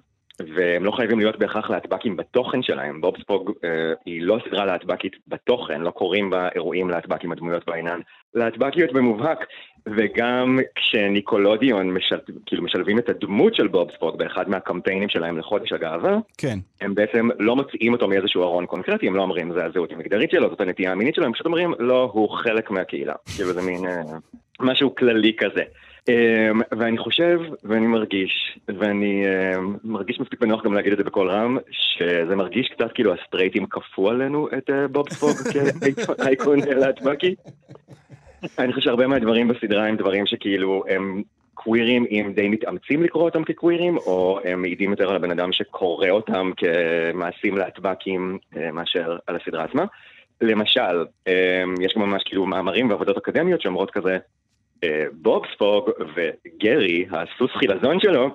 והם 0.56 0.86
לא 0.86 0.92
חייבים 0.92 1.20
להיות 1.20 1.40
בהכרח 1.40 1.70
להטבקים 1.70 2.18
בתוכן 2.18 2.64
שלהם. 2.64 3.02
בובספוג 3.02 3.52
אה, 3.64 3.94
היא 4.06 4.22
לא 4.22 4.40
סדרה 4.48 4.66
להטבקית 4.66 5.16
בתוכן, 5.28 5.82
לא 5.82 5.90
קוראים 5.90 6.30
בה 6.30 6.50
אירועים 6.56 6.90
להטבקים 6.90 7.32
הדמויות 7.32 7.66
בעינן. 7.66 8.00
להטבקיות 8.36 8.94
במובהק, 8.94 9.46
וגם 9.86 10.60
כשניקולודיון 10.76 11.94
משל, 11.94 12.16
כאילו 12.46 12.64
משלבים 12.64 13.00
את 13.00 13.10
הדמות 13.10 13.56
של 13.56 13.68
בובספוג 13.68 14.18
באחד 14.18 14.50
מהקמפיינים 14.50 15.10
שלהם 15.10 15.38
לחודש 15.38 15.74
הגאווה, 15.74 16.18
כן. 16.38 16.60
הם 16.82 16.96
בעצם 16.96 17.30
לא 17.40 17.56
מוציאים 17.56 17.94
אותו 17.94 18.08
מאיזשהו 18.08 18.44
ארון 18.44 18.66
קונקרטי, 18.66 19.08
הם 19.08 19.16
לא 19.16 19.22
אומרים 19.22 19.54
זה 19.54 19.66
הזהות 19.66 19.92
המגדרית 19.92 20.32
שלו, 20.32 20.50
זאת 20.50 20.62
הנטייה 20.62 20.92
המינית 20.92 21.16
שלו, 21.16 21.26
הם 21.26 21.34
פשוט 21.34 21.46
אומרים 21.46 21.74
לא, 21.80 22.10
הוא 22.14 22.30
חלק 22.30 22.72
מהקהילה. 22.72 23.14
כאילו 23.36 23.54
זה 23.54 23.62
מין 23.62 23.86
אה, 23.86 24.02
משהו 24.60 24.96
כללי 24.96 25.36
כזה. 25.38 25.64
Um, 26.10 26.62
ואני 26.78 26.98
חושב, 26.98 27.40
ואני 27.64 27.88
מרגיש, 27.88 28.60
ואני 28.68 29.24
um, 29.26 29.60
מרגיש 29.84 30.20
מספיק 30.20 30.42
בנוח 30.42 30.64
גם 30.64 30.74
להגיד 30.74 30.92
את 30.92 30.98
זה 30.98 31.04
בקול 31.04 31.30
רם, 31.30 31.58
שזה 31.72 32.36
מרגיש 32.36 32.68
קצת 32.68 32.92
כאילו 32.94 33.14
הסטרייטים 33.14 33.66
כפו 33.66 34.10
עלינו 34.10 34.48
את 34.58 34.70
uh, 34.70 34.74
בוב 34.92 35.10
ספוג 35.10 35.32
כאייקון 36.18 36.60
להטבקי. 36.82 37.36
אני 38.60 38.74
חושב 38.74 38.86
שהרבה 38.86 39.08
מהדברים 39.08 39.48
בסדרה 39.48 39.88
הם 39.88 39.96
דברים 39.96 40.26
שכאילו 40.26 40.84
הם 40.88 41.24
קווירים 41.54 42.06
אם 42.12 42.32
די 42.36 42.50
מתאמצים 42.50 43.04
לקרוא 43.04 43.24
אותם 43.24 43.44
כקווירים, 43.44 43.98
או 43.98 44.40
הם 44.44 44.62
מעידים 44.62 44.92
יותר 44.92 45.10
על 45.10 45.16
הבן 45.16 45.32
אדם 45.32 45.52
שקורא 45.52 46.10
אותם 46.10 46.52
כמעשים 46.58 47.58
להטב"קים 47.58 48.38
אה, 48.58 48.72
מאשר 48.72 49.18
על 49.28 49.36
הסדרה 49.36 49.64
עצמה. 49.64 49.86
למשל, 50.42 51.06
אה, 51.28 51.64
יש 51.82 51.94
גם 51.96 52.02
ממש 52.02 52.24
כאילו 52.26 52.46
מאמרים 52.46 52.90
ועבודות 52.90 53.18
אקדמיות 53.18 53.62
שאומרות 53.62 53.92
כזה, 53.92 54.14
אה, 54.14 54.18
בוב 55.14 55.44
ספוג 55.56 55.90
וגרי, 56.16 57.06
הסוס 57.12 57.52
חילזון 57.52 58.00
שלו, 58.00 58.30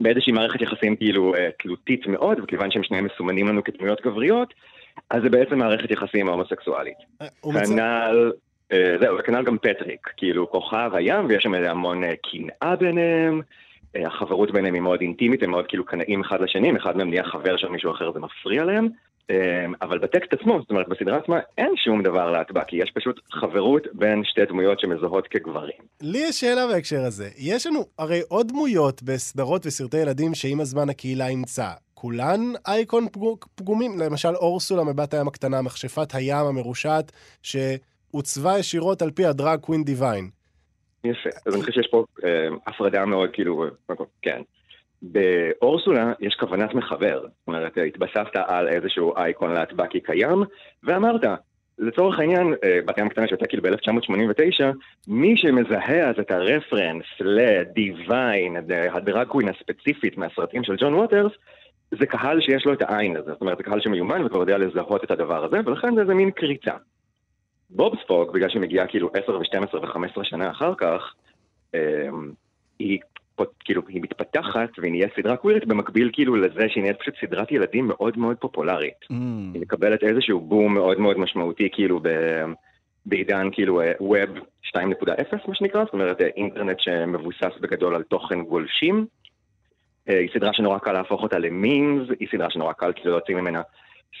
באיזושהי 0.00 0.32
מערכת 0.32 0.60
יחסים 0.60 0.96
כאילו 0.96 1.34
אה, 1.34 1.48
תלותית 1.62 2.06
מאוד, 2.06 2.38
וכיוון 2.42 2.70
שהם 2.70 2.82
שניהם 2.82 3.04
מסומנים 3.04 3.48
לנו 3.48 3.64
כדמויות 3.64 4.00
גבריות, 4.00 4.54
אז 5.10 5.22
זה 5.22 5.28
בעצם 5.30 5.58
מערכת 5.58 5.90
יחסים 5.90 6.28
הומוסקסואלית. 6.28 6.96
מצא- 7.44 7.64
כנ"ל, 7.66 8.32
אה, 8.72 8.96
זהו, 9.00 9.18
וכנ"ל 9.18 9.42
גם 9.44 9.58
פטריק, 9.58 10.08
כאילו 10.16 10.50
כוכב 10.50 10.90
הים, 10.94 11.26
ויש 11.28 11.42
שם 11.42 11.54
המון 11.54 12.04
אה, 12.04 12.12
קנאה 12.30 12.76
ביניהם, 12.76 13.40
אה, 13.96 14.06
החברות 14.06 14.50
ביניהם 14.50 14.74
היא 14.74 14.82
מאוד 14.82 15.00
אינטימית, 15.00 15.42
הם 15.42 15.50
מאוד 15.50 15.66
כאילו 15.66 15.84
קנאים 15.84 16.20
אחד 16.20 16.40
לשני, 16.40 16.70
אם 16.70 16.76
אחד 16.76 16.96
מהם 16.96 17.08
נהיה 17.10 17.24
חבר 17.24 17.56
של 17.56 17.68
מישהו 17.68 17.92
אחר 17.92 18.12
זה 18.12 18.20
מפריע 18.20 18.64
להם, 18.64 18.84
אה, 18.84 18.90
אבל 19.82 19.98
בטקסט 19.98 20.32
עצמו, 20.32 20.58
זאת 20.60 20.70
אומרת 20.70 20.88
בסדרה 20.88 21.18
עצמה, 21.18 21.38
אין 21.58 21.72
שום 21.84 22.02
דבר 22.02 22.30
להטב"קי, 22.30 22.76
יש 22.76 22.90
פשוט 22.94 23.20
חברות 23.32 23.82
בין 23.92 24.22
שתי 24.24 24.44
דמויות 24.44 24.80
שמזוהות 24.80 25.26
כגברים. 25.28 25.78
לי 26.02 26.18
יש 26.18 26.40
שאלה 26.40 26.66
בהקשר 26.66 27.00
הזה. 27.00 27.28
יש 27.38 27.66
לנו 27.66 27.80
הרי 27.98 28.20
עוד 28.28 28.48
דמויות 28.48 29.02
בסדרות 29.02 29.66
וסרטי 29.66 29.96
ילדים 29.96 30.34
שעם 30.34 30.60
הזמן 30.60 30.88
הקהילה 30.88 31.28
אימצה. 31.28 31.68
כולן 31.94 32.40
אייקון 32.66 33.06
פגו- 33.12 33.38
פגומים, 33.54 33.98
למשל 33.98 34.34
אורסולה 34.34 34.84
מבת 34.84 35.14
הים 35.14 35.28
הקטנה, 35.28 35.62
מכשפת 35.62 36.14
הים 36.14 36.46
המרושעת, 36.46 37.12
שעוצבה 37.42 38.58
ישירות 38.58 39.02
על 39.02 39.10
פי 39.10 39.26
הדרג 39.26 39.60
קווין 39.60 39.84
דיוויין. 39.84 40.30
יפה, 41.04 41.28
אז 41.46 41.54
אני 41.54 41.62
חושב 41.62 41.72
שיש 41.72 41.88
פה 41.90 42.04
אה, 42.24 42.48
הפרדה 42.66 43.04
מאוד 43.04 43.30
כאילו, 43.32 43.64
אה, 43.90 43.94
כן. 44.22 44.42
באורסולה 45.12 46.12
יש 46.20 46.34
כוונת 46.34 46.74
מחבר, 46.74 47.20
זאת 47.20 47.46
אומרת, 47.46 47.78
התבססת 47.86 48.36
על 48.46 48.68
איזשהו 48.68 49.16
אייקון 49.16 49.52
להטבקי 49.52 50.00
קיים, 50.00 50.42
ואמרת, 50.82 51.20
לצורך 51.78 52.18
העניין, 52.18 52.54
אה, 52.64 52.78
בת 52.86 52.98
ים 52.98 53.08
קטנה 53.08 53.26
שיצאה 53.28 53.46
כאילו 53.46 53.62
ב-1989, 53.62 54.64
מי 55.08 55.36
שמזהה 55.36 56.10
אז 56.10 56.14
את 56.20 56.30
הרפרנס 56.30 57.04
לדיוויין, 57.20 58.56
הדרג 58.92 59.26
קווין 59.26 59.48
הספציפית 59.48 60.18
מהסרטים 60.18 60.64
של 60.64 60.76
ג'ון 60.76 60.94
ווטרס, 60.94 61.32
זה 61.90 62.06
קהל 62.06 62.40
שיש 62.40 62.64
לו 62.66 62.72
את 62.72 62.82
העין 62.82 63.16
הזה, 63.16 63.32
זאת 63.32 63.40
אומרת, 63.40 63.56
זה 63.58 63.64
קהל 63.64 63.80
שמיומן 63.80 64.24
וכבר 64.24 64.38
יודע 64.40 64.58
לזהות 64.58 65.04
את 65.04 65.10
הדבר 65.10 65.44
הזה, 65.44 65.56
ולכן 65.66 65.94
זה 65.94 66.00
איזה 66.00 66.14
מין 66.14 66.30
קריצה. 66.30 66.74
בוב 67.70 67.94
ספוג, 68.04 68.32
בגלל 68.32 68.48
שהיא 68.48 68.62
מגיעה 68.62 68.86
כאילו 68.86 69.10
10 69.24 69.38
ו-12 69.38 69.76
ו-15 69.76 70.24
שנה 70.24 70.50
אחר 70.50 70.74
כך, 70.74 71.14
אמ, 71.74 72.32
היא 72.78 72.98
כאילו, 73.60 73.82
היא 73.88 74.02
מתפתחת 74.02 74.78
והיא 74.78 74.90
נהיית 74.90 75.12
סדרה 75.16 75.36
קווירית 75.36 75.66
במקביל 75.66 76.10
כאילו 76.12 76.36
לזה 76.36 76.68
שהיא 76.68 76.82
נהיית 76.82 76.98
פשוט 77.00 77.14
סדרת 77.20 77.52
ילדים 77.52 77.88
מאוד 77.88 78.18
מאוד 78.18 78.36
פופולרית. 78.36 79.04
היא 79.54 79.62
מקבלת 79.62 80.02
איזשהו 80.02 80.40
בום 80.40 80.74
מאוד 80.74 81.00
מאוד 81.00 81.18
משמעותי 81.18 81.68
כאילו 81.72 82.00
ב... 82.02 82.08
בעידן 83.06 83.48
כאילו 83.52 83.80
אה, 83.80 83.92
Web 83.92 84.38
2.0 84.68 85.48
מה 85.48 85.54
שנקרא, 85.54 85.84
זאת 85.84 85.92
אומרת 85.92 86.20
אה, 86.20 86.26
אינטרנט 86.36 86.80
שמבוסס 86.80 87.58
בגדול 87.60 87.94
על 87.94 88.02
תוכן 88.02 88.42
גולשים. 88.42 89.06
אה, 90.08 90.18
היא 90.18 90.28
סדרה 90.34 90.52
שנורא 90.52 90.78
קל 90.78 90.92
להפוך 90.92 91.22
אותה 91.22 91.38
למימס, 91.38 92.08
היא 92.20 92.28
סדרה 92.32 92.50
שנורא 92.50 92.72
קל 92.72 92.92
כאילו 92.96 93.10
להוציא 93.10 93.34
ממנה 93.34 93.62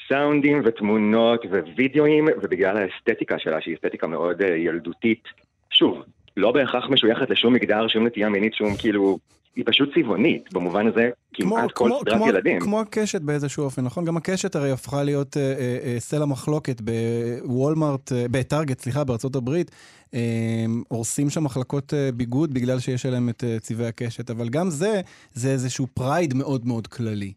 סאונדים 0.08 0.62
ותמונות 0.64 1.44
ווידאוים, 1.44 2.28
ובגלל 2.42 2.76
האסתטיקה 2.76 3.38
שלה, 3.38 3.60
שהיא 3.60 3.74
אסתטיקה 3.74 4.06
מאוד 4.06 4.40
ילדותית, 4.40 5.28
שוב, 5.70 6.02
לא 6.36 6.52
בהכרח 6.52 6.84
משויכת 6.90 7.30
לשום 7.30 7.52
מגדר, 7.52 7.88
שום 7.88 8.06
נטייה 8.06 8.28
מינית, 8.28 8.54
שום 8.54 8.76
כאילו, 8.78 9.18
היא 9.56 9.64
פשוט 9.66 9.88
צבעונית, 9.94 10.52
במובן 10.52 10.86
הזה 10.86 11.10
כמעט 11.34 11.72
כל 11.72 11.84
כמו, 11.84 12.00
סדרת 12.00 12.14
כמו, 12.14 12.28
ילדים. 12.28 12.60
כמו 12.60 12.80
הקשת 12.80 13.20
באיזשהו 13.20 13.64
אופן, 13.64 13.82
נכון? 13.82 14.04
גם 14.04 14.16
הקשת 14.16 14.56
הרי 14.56 14.70
הפכה 14.70 15.02
להיות 15.02 15.36
אה, 15.36 15.42
אה, 15.42 15.78
אה, 15.84 16.00
סלע 16.00 16.26
מחלוקת 16.26 16.80
בוולמארט, 16.80 18.12
אה, 18.12 18.26
בטארגט, 18.30 18.78
סליחה, 18.78 19.04
בארצות 19.04 19.36
הברית. 19.36 19.70
אה, 20.14 20.64
הורסים 20.88 21.30
שם 21.30 21.44
מחלקות 21.44 21.94
אה, 21.94 22.10
ביגוד 22.14 22.54
בגלל 22.54 22.78
שיש 22.78 23.06
עליהם 23.06 23.28
את 23.28 23.44
אה, 23.44 23.58
צבעי 23.60 23.86
הקשת, 23.86 24.30
אבל 24.30 24.48
גם 24.48 24.66
זה, 24.68 25.00
זה 25.32 25.48
איזשהו 25.48 25.86
pride 25.86 26.34
מאוד 26.34 26.66
מאוד 26.66 26.86
כללי. 26.86 27.32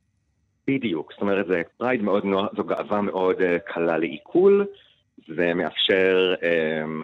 בדיוק, 0.68 1.12
זאת 1.12 1.22
אומרת, 1.22 1.48
זה 1.48 1.62
pride 1.78 2.02
מאוד 2.02 2.26
נוח, 2.26 2.46
זו 2.58 2.64
גאווה 2.64 3.02
מאוד 3.02 3.36
אה, 3.36 3.74
קלה 3.74 3.98
לעיכול, 3.98 4.66
זה 5.36 5.54
מאפשר 5.54 6.34
um, 6.40 7.04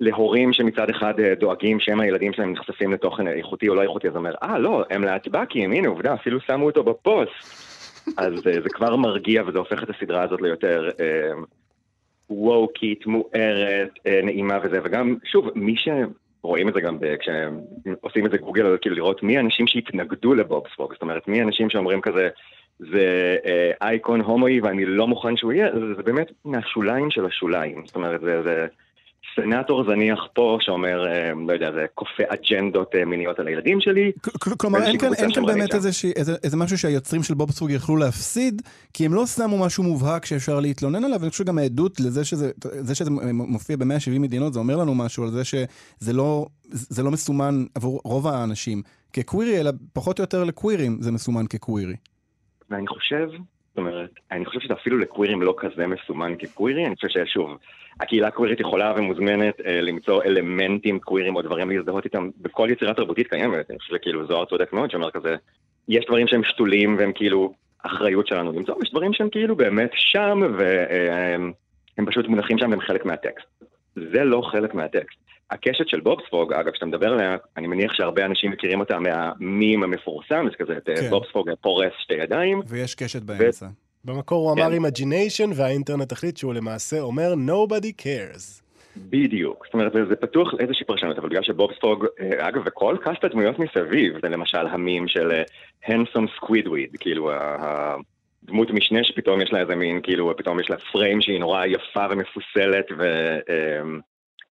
להורים 0.00 0.52
שמצד 0.52 0.90
אחד 0.90 1.14
uh, 1.20 1.40
דואגים 1.40 1.80
שהם 1.80 2.00
הילדים 2.00 2.32
שלהם 2.32 2.52
נחשפים 2.52 2.92
לתוכן 2.92 3.28
איכותי 3.28 3.68
או 3.68 3.74
לא 3.74 3.82
איכותי, 3.82 4.08
אז 4.08 4.16
אומר, 4.16 4.34
אה, 4.42 4.58
לא, 4.58 4.84
הם 4.90 5.04
להטב"קים, 5.04 5.72
הנה 5.72 5.88
עובדה, 5.88 6.14
אפילו 6.14 6.40
שמו 6.40 6.66
אותו 6.66 6.84
בפוסט. 6.84 7.68
אז 8.16 8.32
uh, 8.32 8.62
זה 8.62 8.68
כבר 8.68 8.96
מרגיע 8.96 9.42
וזה 9.46 9.58
הופך 9.58 9.82
את 9.82 9.90
הסדרה 9.90 10.22
הזאת 10.22 10.40
ליותר 10.40 10.88
um, 10.90 11.44
ווקית, 12.30 13.06
מוארת, 13.06 13.90
uh, 13.98 14.24
נעימה 14.24 14.58
וזה, 14.62 14.80
וגם, 14.84 15.16
שוב, 15.24 15.50
מי 15.54 15.76
ש... 15.76 15.88
רואים 16.42 16.68
את 16.68 16.74
זה 16.74 16.80
גם 16.80 17.00
ב- 17.00 17.16
כשהם 17.16 17.60
עושים 18.00 18.26
את 18.26 18.30
זה 18.30 18.38
גוגל, 18.38 18.66
אז 18.66 18.78
כאילו 18.80 18.96
לראות 18.96 19.22
מי 19.22 19.36
האנשים 19.36 19.66
שהתנגדו 19.66 20.34
לבובספוג, 20.34 20.92
זאת 20.92 21.02
אומרת, 21.02 21.28
מי 21.28 21.40
האנשים 21.40 21.70
שאומרים 21.70 22.00
כזה, 22.00 22.28
זה 22.78 23.36
אה, 23.46 23.70
אייקון 23.82 24.20
הומואי 24.20 24.60
ואני 24.60 24.84
לא 24.84 25.06
מוכן 25.06 25.36
שהוא 25.36 25.52
יהיה, 25.52 25.68
זה, 25.74 25.94
זה 25.96 26.02
באמת 26.02 26.32
מהשוליים 26.44 27.10
של 27.10 27.26
השוליים. 27.26 27.86
זאת 27.86 27.96
אומרת, 27.96 28.20
זה, 28.20 28.42
זה 28.42 28.66
סנטור 29.36 29.84
זניח 29.84 30.18
פה 30.32 30.58
שאומר, 30.60 31.06
אה, 31.06 31.32
לא 31.48 31.52
יודע, 31.52 31.72
זה 31.72 31.86
כופה 31.94 32.22
אג'נדות 32.28 32.94
אה, 32.94 33.04
מיניות 33.04 33.38
על 33.38 33.46
הילדים 33.48 33.80
שלי. 33.80 34.12
כל- 34.40 34.50
כלומר, 34.58 34.82
אין 34.82 34.98
כאן, 34.98 35.14
אין 35.14 35.30
באמת. 35.46 35.74
איזה, 35.74 35.90
איזה, 36.16 36.34
איזה 36.44 36.56
משהו 36.56 36.78
שהיוצרים 36.78 37.22
של 37.22 37.34
בובספוג 37.34 37.70
יכלו 37.70 37.96
להפסיד, 37.96 38.62
כי 38.94 39.06
הם 39.06 39.14
לא 39.14 39.26
שמו 39.26 39.58
משהו 39.58 39.84
מובהק 39.84 40.24
שאפשר 40.26 40.60
להתלונן 40.60 41.04
עליו, 41.04 41.18
ואני 41.20 41.30
חושב 41.30 41.44
שגם 41.44 41.58
העדות 41.58 42.00
לזה 42.00 42.24
שזה, 42.24 42.50
זה 42.64 42.94
שזה 42.94 43.10
מופיע 43.32 43.76
ב-170 43.76 43.86
מדינות, 44.18 44.52
זה 44.52 44.58
אומר 44.58 44.76
לנו 44.76 44.94
משהו 44.94 45.24
על 45.24 45.30
זה 45.30 45.44
שזה 45.44 46.12
לא, 46.12 46.46
זה 46.70 47.02
לא 47.02 47.10
מסומן 47.10 47.64
עבור 47.74 48.00
רוב 48.04 48.26
האנשים 48.26 48.82
כקווירי, 49.12 49.60
אלא 49.60 49.70
פחות 49.92 50.18
או 50.18 50.22
יותר 50.22 50.44
לקווירים 50.44 50.98
זה 51.00 51.12
מסומן 51.12 51.46
כקווירי. 51.46 51.94
ואני 52.70 52.86
חושב, 52.86 53.28
אומרת, 53.78 54.10
אני 54.30 54.46
חושב 54.46 54.60
שזה 54.60 54.74
אפילו 54.74 54.98
לקווירים 54.98 55.42
לא 55.42 55.54
כזה 55.58 55.86
מסומן 55.86 56.34
כקווירי, 56.38 56.86
אני 56.86 56.94
חושב 56.94 57.08
ששוב, 57.08 57.58
הקהילה 58.00 58.28
הקווירית 58.28 58.60
יכולה 58.60 58.94
ומוזמנת 58.96 59.60
אה, 59.66 59.80
למצוא 59.80 60.22
אלמנטים 60.22 61.00
קווירים 61.00 61.36
או 61.36 61.42
דברים 61.42 61.70
להזדהות 61.70 62.04
איתם 62.04 62.30
בכל 62.40 62.68
יצירה 62.72 62.94
תרבותית 62.94 63.28
קיימת, 63.28 63.70
אני 63.70 63.78
חושב 63.78 63.94
שכאילו 63.96 64.26
זוהר 64.26 64.44
צודק 64.44 64.72
מאוד 64.72 64.90
שאומר 64.90 65.10
כזה, 65.10 65.36
יש 65.88 66.04
דברים 66.04 66.26
שהם 66.28 66.44
שתולים 66.44 66.96
והם 66.98 67.12
כאילו 67.14 67.54
אחריות 67.82 68.26
שלנו 68.26 68.52
למצוא, 68.52 68.74
יש 68.82 68.90
דברים 68.90 69.12
שהם 69.12 69.28
כאילו 69.30 69.56
באמת 69.56 69.90
שם 69.94 70.40
והם 70.58 71.52
הם 71.98 72.06
פשוט 72.06 72.26
מונחים 72.26 72.58
שם 72.58 72.70
והם 72.70 72.80
חלק 72.80 73.04
מהטקסט. 73.04 73.46
זה 73.94 74.24
לא 74.24 74.42
חלק 74.52 74.74
מהטקסט. 74.74 75.27
הקשת 75.50 75.88
של 75.88 76.00
בובספוג, 76.00 76.52
אגב, 76.52 76.70
כשאתה 76.72 76.86
מדבר 76.86 77.12
עליה, 77.12 77.36
אני 77.56 77.66
מניח 77.66 77.92
שהרבה 77.94 78.24
אנשים 78.24 78.50
מכירים 78.50 78.80
אותה 78.80 78.98
מהמים 78.98 79.82
המפורסם, 79.82 80.46
זה 80.50 80.56
כזה, 80.56 80.76
את 80.76 80.88
כן. 81.00 81.10
בובספוג 81.10 81.50
פורס 81.60 81.92
שתי 82.02 82.14
ידיים. 82.14 82.62
ויש 82.68 82.94
קשת 82.94 83.22
באמצע. 83.22 83.66
במקור 84.04 84.50
הוא 84.50 84.52
אמר 84.60 84.76
Imagination, 84.76 85.48
והאינטרנט 85.56 86.12
החליט 86.12 86.36
שהוא 86.36 86.54
למעשה 86.54 87.00
אומר 87.00 87.34
Nobody 87.46 88.02
cares. 88.02 88.62
בדיוק, 88.96 89.64
זאת 89.66 89.74
אומרת, 89.74 89.92
זה, 89.92 90.04
זה 90.08 90.16
פתוח 90.16 90.54
לאיזושהי 90.54 90.86
פרשנות, 90.86 91.18
אבל 91.18 91.28
בגלל 91.28 91.42
שבובספוג, 91.42 92.06
אה, 92.20 92.48
אגב, 92.48 92.62
וכל 92.66 92.96
קאסט 93.02 93.24
הדמויות 93.24 93.58
מסביב, 93.58 94.12
זה 94.22 94.28
למשל 94.28 94.66
המים 94.66 95.08
של 95.08 95.42
handsome 95.86 96.26
סקווידוורד, 96.36 96.96
כאילו 97.00 97.30
ה- 97.32 97.96
הדמות 98.44 98.70
משנה 98.70 99.04
שפתאום 99.04 99.40
יש 99.40 99.52
לה 99.52 99.60
איזה 99.60 99.74
מין, 99.74 100.00
כאילו, 100.02 100.36
פתאום 100.36 100.60
יש 100.60 100.70
לה 100.70 100.76
פריים 100.92 101.20
שהיא 101.20 101.40
נורא 101.40 101.64
יפה 101.66 102.06
ומפוסלת 102.10 102.86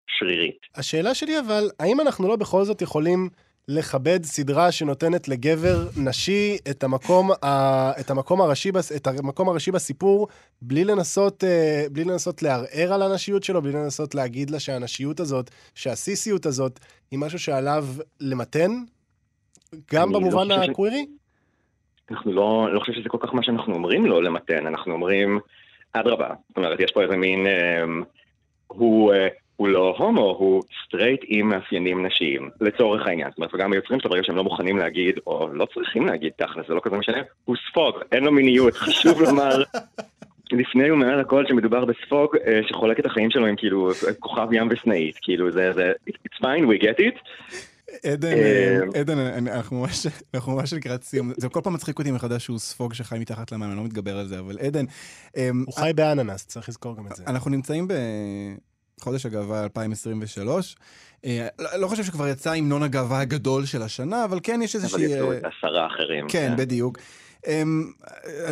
ושרירית. 0.10 0.58
השאלה 0.76 1.14
שלי 1.14 1.40
אבל, 1.40 1.70
האם 1.80 2.02
אנחנו 2.02 2.28
לא 2.28 2.36
בכל 2.36 2.64
זאת 2.64 2.82
יכולים 2.82 3.30
לכבד 3.68 4.24
סדרה 4.24 4.72
שנותנת 4.72 5.28
לגבר 5.28 5.88
נשי 5.98 6.58
את 6.72 6.84
המקום, 6.84 7.32
ה... 7.32 7.92
את 8.00 8.10
המקום, 8.10 8.42
הראשי, 8.42 8.72
בס... 8.72 8.92
את 8.92 9.08
המקום 9.08 9.50
הראשי 9.50 9.72
בסיפור, 9.72 10.28
בלי 10.62 10.84
לנסות, 10.84 11.44
אה, 11.44 11.86
בלי 11.92 12.04
לנסות 12.04 12.44
לערער 12.44 12.94
על 12.94 13.02
הנשיות 13.02 13.44
שלו, 13.44 13.62
בלי 13.62 13.72
לנסות 13.72 14.16
להגיד 14.16 14.50
לה 14.50 14.60
שהנשיות 14.60 15.20
הזאת, 15.20 15.50
שהסיסיות 15.76 16.46
הזאת, 16.46 16.80
היא 17.12 17.20
משהו 17.20 17.40
שעליו 17.40 17.86
למתן? 18.22 18.72
גם 19.94 20.12
לא 20.12 20.20
במובן 20.20 20.48
ש- 20.48 20.70
הקווירי? 20.70 21.06
אנחנו 22.12 22.34
לא, 22.34 22.68
לא 22.74 22.80
חושב 22.80 22.94
שזה 22.94 23.10
כל 23.10 23.18
כך 23.22 23.34
מה 23.34 23.44
שאנחנו 23.44 23.74
אומרים 23.74 24.06
לו 24.06 24.22
למתן, 24.22 24.68
אנחנו 24.68 24.94
אומרים, 24.94 25.40
אדרבה, 25.94 26.30
זאת 26.48 26.58
אומרת, 26.58 26.80
יש 26.80 26.92
פה 26.92 27.02
איזה 27.02 27.18
מין, 27.18 27.48
אה, 27.48 27.84
הוא, 28.68 29.14
אה, 29.14 29.28
הוא 29.58 29.68
לא 29.68 29.96
הומו, 29.98 30.36
הוא 30.40 30.64
סטרייט 30.86 31.22
עם 31.28 31.50
מאפיינים 31.50 32.06
נשיים, 32.06 32.50
לצורך 32.62 33.08
העניין. 33.08 33.30
זאת 33.30 33.38
אומרת, 33.38 33.54
וגם 33.54 33.74
היוצרים 33.74 34.00
שלו, 34.00 34.10
ברגע 34.10 34.24
שהם 34.24 34.36
לא 34.36 34.44
מוכנים 34.44 34.78
להגיד, 34.78 35.16
או 35.28 35.48
לא 35.54 35.68
צריכים 35.74 36.06
להגיד 36.06 36.32
תכל'ס, 36.38 36.68
זה 36.68 36.74
לא 36.74 36.82
כזה 36.84 36.96
משנה, 36.98 37.18
הוא 37.46 37.56
ספוג, 37.70 37.96
אין 38.12 38.24
לו 38.24 38.32
מיניות, 38.32 38.74
חשוב 38.84 39.22
לומר. 39.22 39.64
לפני 40.52 40.92
ומעל 40.92 41.20
הכל 41.20 41.44
שמדובר 41.48 41.86
בספוג 41.86 42.36
אה, 42.48 42.60
שחולק 42.70 43.00
את 43.00 43.06
החיים 43.06 43.32
שלו 43.32 43.46
עם 43.46 43.56
כאילו 43.58 43.90
כוכב 44.20 44.48
ים 44.54 44.68
וסנאית, 44.72 45.16
כאילו 45.22 45.52
זה, 45.52 45.74
זה, 45.74 45.92
it's 46.10 46.44
fine, 46.44 46.62
we 46.64 46.84
get 46.84 47.00
it. 47.00 47.20
עדן, 48.12 48.28
אה, 48.34 48.80
עדן, 49.00 49.18
אני- 49.18 49.52
אנחנו 49.52 49.82
ממש, 49.82 50.08
אנחנו 50.34 50.56
ממש 50.56 50.74
לקראת 50.74 51.04
סיום. 51.04 51.32
זה 51.38 51.50
כל 51.50 51.60
פעם 51.64 51.74
מצחיק 51.74 52.00
אותי 52.00 52.12
מחדש 52.12 52.44
שהוא 52.46 52.60
ספוג 52.60 52.94
שחי 52.94 53.20
מתחת 53.20 53.52
למים, 53.52 53.70
אני 53.70 53.78
לא 53.78 53.84
מתגבר 53.84 54.18
על 54.18 54.26
זה, 54.26 54.40
אבל 54.40 54.58
עדן... 54.60 54.86
הוא 55.66 55.74
חי 55.76 55.92
באננס, 55.96 56.46
צריך 56.48 56.70
לזכור 56.70 56.98
גם 56.98 57.08
את 57.08 57.16
זה. 57.16 57.24
אנחנו 57.28 57.52
נמצאים 57.52 57.88
בחודש 59.00 59.26
הגאווה 59.26 59.64
2023. 59.64 60.76
אה, 61.26 61.48
לא 61.60 61.70
לא 61.80 61.88
חושב 61.88 62.04
שכבר 62.04 62.28
יצא 62.28 62.54
המנון 62.54 62.84
הגאווה 62.84 63.20
הגדול 63.20 63.66
של 63.66 63.82
השנה, 63.82 64.26
אבל 64.26 64.40
כן 64.44 64.60
יש 64.64 64.76
אבל 64.76 64.84
איזושהי... 64.84 65.04
יצאו 65.04 65.32
אה, 65.32 65.38
את 65.38 65.44
עשרה 65.44 65.88
אחרים. 65.88 66.26
כן, 66.30 66.54
בדיוק. 66.58 66.98
אמ, 67.48 67.92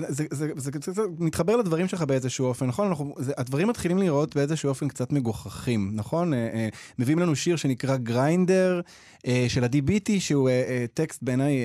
זה, 0.08 0.26
זה, 0.32 0.48
זה, 0.56 0.72
זה, 0.91 1.02
מתחבר 1.20 1.56
לדברים 1.56 1.88
שלך 1.88 2.02
באיזשהו 2.02 2.46
אופן, 2.46 2.66
נכון? 2.66 2.88
אנחנו, 2.88 3.16
זה, 3.18 3.34
הדברים 3.38 3.68
מתחילים 3.68 3.98
להיראות 3.98 4.36
באיזשהו 4.36 4.70
אופן 4.70 4.88
קצת 4.88 5.12
מגוחכים, 5.12 5.91
נכון? 5.93 6.34
אה, 6.34 6.50
אה, 6.54 6.70
מביאים 7.00 7.20
לנו 7.20 7.36
שיר 7.36 7.56
שנקרא 7.56 7.98
גריינדר 7.98 8.82
אה, 9.28 9.46
של 9.48 9.64
עדי 9.64 9.82
ביטי, 9.82 10.20
שהוא 10.20 10.50
אה, 10.50 10.64
אה, 10.68 10.86
טקסט 10.93 11.24
בעיניי, 11.24 11.58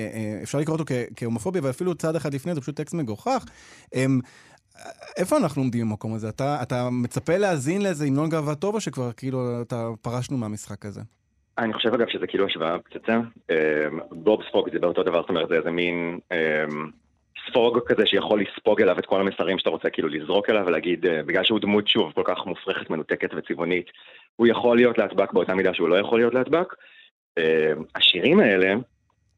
אפשר 0.43 0.57
לקרוא 0.57 0.77
אותו 0.77 0.93
כהומופובי, 1.15 1.59
אבל 1.59 1.69
אפילו 1.69 1.95
צעד 1.95 2.15
אחד 2.15 2.33
לפני 2.33 2.55
זה 2.55 2.61
פשוט 2.61 2.75
טקסט 2.75 2.93
מגוחך. 2.93 3.45
איפה 5.17 5.37
אנחנו 5.37 5.61
עומדים 5.61 5.89
במקום 5.89 6.13
הזה? 6.13 6.29
אתה, 6.29 6.59
אתה 6.61 6.89
מצפה 6.91 7.37
להאזין 7.37 7.81
לאיזה 7.81 8.05
המנון 8.05 8.29
גאווה 8.29 8.55
טוב, 8.55 8.75
או 8.75 8.81
שכבר 8.81 9.11
כאילו 9.11 9.61
אתה 9.61 9.89
פרשנו 10.01 10.37
מהמשחק 10.37 10.85
הזה? 10.85 11.01
אני 11.57 11.73
חושב 11.73 11.93
אגב 11.93 12.07
שזה 12.09 12.27
כאילו 12.27 12.45
השוואה 12.45 12.79
פצצה. 12.79 13.19
אמ, 13.49 13.55
בוב 14.11 14.41
ספוג 14.49 14.69
זה 14.73 14.79
באותו 14.79 15.03
דבר, 15.03 15.21
זאת 15.21 15.29
אומרת 15.29 15.47
זה 15.49 15.55
איזה 15.55 15.71
מין 15.71 16.19
אמ, 16.31 16.89
ספוג 17.49 17.79
כזה 17.85 18.05
שיכול 18.05 18.41
לספוג 18.41 18.81
אליו 18.81 18.99
את 18.99 19.05
כל 19.05 19.21
המסרים 19.21 19.59
שאתה 19.59 19.69
רוצה 19.69 19.89
כאילו 19.89 20.07
לזרוק 20.07 20.49
אליו 20.49 20.63
ולהגיד, 20.67 21.05
אה, 21.05 21.23
בגלל 21.23 21.43
שהוא 21.43 21.59
דמות 21.59 21.87
שוב 21.87 22.11
כל 22.11 22.23
כך 22.25 22.45
מופרכת, 22.45 22.89
מנותקת 22.89 23.29
וצבעונית, 23.35 23.85
הוא 24.35 24.47
יכול 24.47 24.77
להיות 24.77 24.97
להטבק 24.97 25.33
באותה 25.33 25.55
מידה 25.55 25.73
שהוא 25.73 25.89
לא 25.89 25.95
יכול 25.95 26.19
להיות 26.19 26.33
להטבק. 26.33 26.73
אמ, 27.37 27.43
השירים 27.95 28.39
האלה 28.39 28.75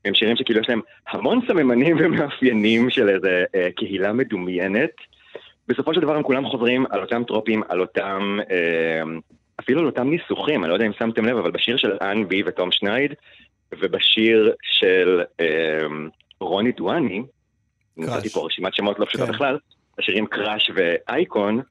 הם 0.05 0.13
שירים 0.13 0.35
שכאילו 0.35 0.61
יש 0.61 0.69
להם 0.69 0.81
המון 1.07 1.39
סממנים 1.47 1.97
ומאפיינים 1.99 2.89
של 2.89 3.09
איזה 3.09 3.43
אה, 3.55 3.69
קהילה 3.75 4.13
מדומיינת. 4.13 5.12
בסופו 5.67 5.93
של 5.93 5.99
דבר 5.99 6.15
הם 6.15 6.23
כולם 6.23 6.49
חוזרים 6.49 6.85
על 6.89 7.01
אותם 7.01 7.23
טרופים, 7.23 7.63
על 7.69 7.81
אותם, 7.81 8.37
אה, 8.51 9.01
אפילו 9.59 9.79
על 9.79 9.85
אותם 9.85 10.09
ניסוחים, 10.09 10.63
אני 10.63 10.69
לא 10.69 10.73
יודע 10.73 10.85
אם 10.85 10.93
שמתם 10.93 11.25
לב, 11.25 11.37
אבל 11.37 11.51
בשיר 11.51 11.77
של 11.77 11.97
אן 12.01 12.27
בי 12.27 12.43
ותום 12.45 12.71
שנייד, 12.71 13.13
ובשיר 13.79 14.53
של 14.61 15.21
אה, 15.39 15.87
רוני 16.39 16.71
דואני, 16.71 17.23
נתתי 17.97 18.29
פה 18.29 18.45
רשימת 18.45 18.73
שמות 18.73 18.99
לא 18.99 19.05
פשוטה 19.05 19.25
בכלל, 19.25 19.57
השירים 19.99 20.25
קראש 20.25 20.71
ואייקון, 20.75 21.61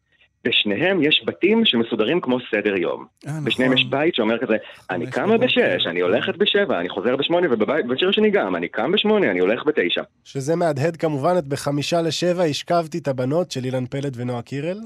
בשניהם 0.44 1.02
יש 1.02 1.22
בתים 1.26 1.64
שמסודרים 1.64 2.20
כמו 2.20 2.38
סדר 2.50 2.76
יום. 2.76 3.06
בשניהם 3.44 3.72
יש 3.72 3.84
בית 3.84 4.14
שאומר 4.14 4.38
כזה, 4.38 4.56
אני 4.90 5.10
קמה 5.10 5.38
בשש, 5.38 5.86
אני 5.86 6.00
הולכת 6.00 6.36
בשבע, 6.36 6.80
אני 6.80 6.88
חוזר 6.88 7.16
בשמונה, 7.16 7.46
ובשיר 7.50 8.08
השני 8.08 8.30
גם, 8.30 8.56
אני 8.56 8.68
קם 8.68 8.92
בשמונה, 8.92 9.30
אני 9.30 9.40
הולך 9.40 9.66
בתשע. 9.66 10.02
שזה 10.24 10.56
מהדהד 10.56 10.96
כמובן 10.96 11.34
את 11.38 11.46
בחמישה 11.46 12.02
לשבע 12.02 12.42
השכבתי 12.42 12.98
את 12.98 13.08
הבנות 13.08 13.50
של 13.50 13.64
אילן 13.64 13.86
פלד 13.86 14.12
ונועה 14.16 14.42
קירל. 14.42 14.78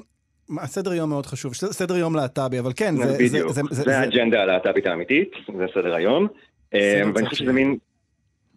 סדר 0.64 0.94
יום 0.94 1.10
מאוד 1.10 1.26
חשוב, 1.26 1.54
סדר 1.54 1.96
יום 1.96 2.16
להט"בי, 2.16 2.58
אבל 2.58 2.72
כן, 2.76 2.96
זה... 2.96 3.16
בדיוק, 3.18 3.52
זה, 3.52 3.62
זה, 3.70 3.82
זה 3.82 3.98
האג'נדה 3.98 4.42
הלהט"בית 4.42 4.86
האמיתית, 4.86 5.30
זה 5.58 5.64
סדר 5.74 5.94
היום. 5.94 6.28
אה, 6.74 7.02
ואני 7.14 7.28
חושב 7.28 7.44
שזה 7.44 7.52
מין, 7.52 7.76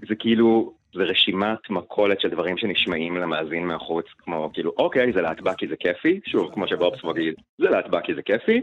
זה 0.07 0.15
כאילו, 0.19 0.73
זה 0.93 1.03
רשימת 1.03 1.69
מכולת 1.69 2.21
של 2.21 2.29
דברים 2.29 2.57
שנשמעים 2.57 3.17
למאזין 3.17 3.65
מהחוץ, 3.65 4.05
כמו 4.17 4.49
כאילו, 4.53 4.73
אוקיי, 4.77 5.13
זה 5.13 5.21
להטבע 5.21 5.53
כי 5.53 5.67
זה 5.67 5.75
כיפי, 5.75 6.19
שוב, 6.25 6.51
כמו 6.53 6.67
שבובספוג 6.67 7.17
יגיד, 7.17 7.33
זה 7.57 7.69
להטבע 7.69 8.01
כי 8.01 8.15
זה 8.15 8.21
כיפי, 8.21 8.61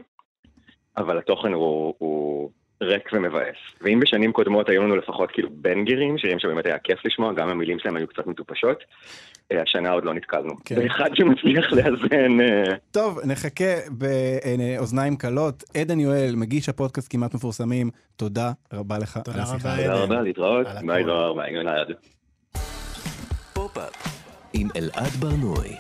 אבל 0.97 1.19
התוכן 1.19 1.53
הוא, 1.53 1.95
הוא 1.99 2.51
ריק 2.83 3.11
ומבאס. 3.13 3.57
ואם 3.81 4.01
בשנים 4.01 4.33
קודמות 4.33 4.69
היו 4.69 4.83
לנו 4.83 4.97
לפחות 4.97 5.31
כאילו 5.31 5.49
בנגרים, 5.53 6.19
שירים 6.19 6.39
שבאמת 6.39 6.67
היה 6.67 6.79
כיף 6.79 7.07
לשמוע, 7.07 7.33
גם 7.33 7.49
המילים 7.49 7.79
שלהם 7.79 7.97
היו 7.97 8.07
קצת 8.07 8.27
מטופשות, 8.27 8.85
אה, 9.53 9.63
השנה 9.63 9.91
עוד 9.91 10.05
לא 10.05 10.15
נתקלנו. 10.15 10.55
כן. 10.65 10.75
באחד 10.75 11.11
שמצליח 11.15 11.73
לאזן... 11.73 12.41
אה, 12.41 12.75
טוב, 12.91 13.21
נחכה 13.25 13.75
באוזניים 13.91 15.17
קלות. 15.17 15.65
עדן 15.77 16.01
יואל, 16.01 16.35
מגיש 16.37 16.69
הפודקאסט 16.69 17.13
כמעט 17.13 17.35
מפורסמים, 17.35 17.91
תודה 18.17 18.53
רבה 18.73 18.99
לך 18.99 19.17
על 19.35 19.41
השיחה. 19.41 19.77
תודה 19.77 19.95
רבה, 19.95 20.21
להתראות, 20.21 20.67
ביי 20.87 21.05
דואר, 21.05 21.33
ביי 21.33 21.53
גלעד. 21.53 22.16
עם 24.59 24.69
אלעד 24.77 25.13
ברנועי. 25.13 25.77